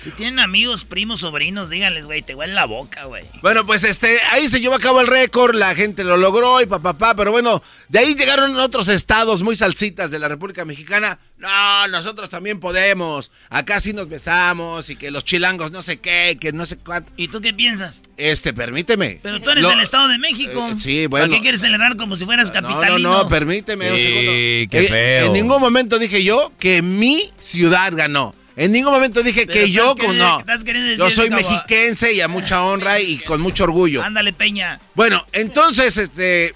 [0.05, 3.25] Si tienen amigos, primos, sobrinos, díganles, güey, te huele la boca, güey.
[3.41, 6.67] Bueno, pues este, ahí se llevó a cabo el récord, la gente lo logró y
[6.67, 11.19] papá, papá, pero bueno, de ahí llegaron otros estados muy salsitas de la República Mexicana.
[11.39, 13.31] No, nosotros también podemos.
[13.49, 17.11] Acá sí nos besamos y que los chilangos no sé qué, que no sé cuánto.
[17.17, 18.03] ¿Y tú qué piensas?
[18.19, 19.21] Este, permíteme.
[19.23, 20.69] Pero tú eres Lo- del Estado de México.
[20.71, 21.27] Eh, sí, bueno.
[21.29, 23.11] ¿Por qué quieres celebrar como si fueras No, capitalino?
[23.11, 24.31] no, no, permíteme un Sí, segundo.
[24.33, 25.27] qué Eh, feo.
[25.29, 28.35] En ningún momento dije yo que mi ciudad ganó.
[28.57, 30.39] En ningún momento dije Pero que yo, estás como no.
[30.41, 34.03] estás queriendo decir Yo soy como- mexiquense y a mucha honra y con mucho orgullo.
[34.03, 34.79] Ándale, Peña.
[34.95, 36.55] Bueno, entonces, este,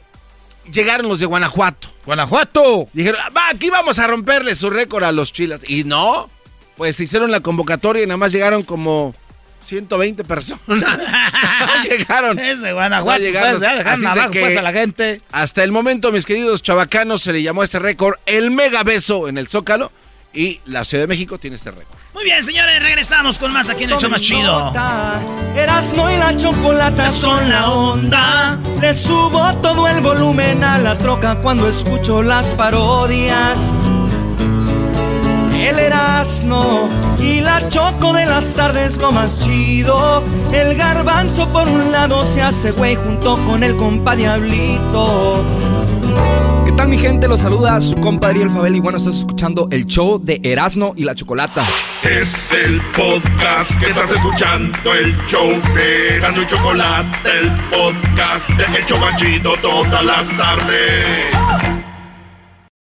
[0.72, 1.92] llegaron los de Guanajuato.
[2.06, 2.88] ¡Guanajuato!
[2.92, 5.60] Dijeron, va, aquí vamos a romperle su récord a los chilas.
[5.68, 6.30] Y no,
[6.76, 9.14] pues hicieron la convocatoria y nada más llegaron como
[9.64, 10.62] 120 personas.
[10.68, 12.38] no llegaron.
[12.38, 13.58] Es de Guanajuato, No llegaron.
[13.58, 15.20] pues, ya dejaron Así es de abajo, que pues, a la gente.
[15.32, 19.28] Hasta el momento, mis queridos chavacanos, se le llamó a este récord el mega beso
[19.28, 19.90] en el Zócalo.
[20.32, 21.97] Y la Ciudad de México tiene este récord.
[22.15, 24.73] Muy bien, señores, regresamos con más aquí en el show más chido.
[25.57, 28.58] Erasmo y la chocolata son la onda.
[28.81, 33.73] Le subo todo el volumen a la troca cuando escucho las parodias.
[35.55, 36.89] El Erasmo
[37.20, 40.23] y la Choco de las tardes lo más chido.
[40.52, 45.44] El garbanzo por un lado se hace güey junto con el compa Diablito.
[46.78, 47.26] ¿Qué tal mi gente?
[47.26, 51.02] Los saluda su compadre El Fabel y bueno, estás escuchando el show de Erasmo y
[51.02, 51.66] la Chocolata.
[52.05, 58.78] Es el podcast que estás escuchando, el show de Erasmo y Chocolate, el podcast de
[58.78, 61.34] Hecho Machito todas las tardes.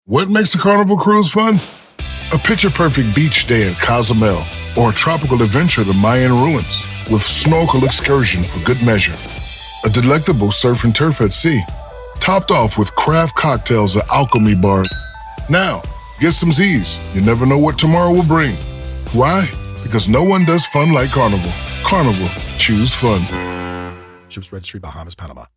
[0.08, 1.60] What makes a carnival cruise fun?
[2.34, 4.42] A picture perfect beach day at Cozumel
[4.76, 6.82] or a tropical adventure to Mayan ruins
[7.12, 9.14] with snorkel excursion for good measure.
[9.86, 11.62] A delectable surf and turf at sea,
[12.24, 14.86] topped off with craft cocktails at Alchemy Bar.
[15.50, 15.82] Now,
[16.22, 16.98] get some Z's.
[17.14, 18.56] You never know what tomorrow will bring.
[19.12, 19.46] Why?
[19.84, 21.52] Because no one does fun like Carnival.
[21.84, 23.20] Carnival, choose fun.
[24.30, 25.48] Ships Registry, Bahamas, Panama.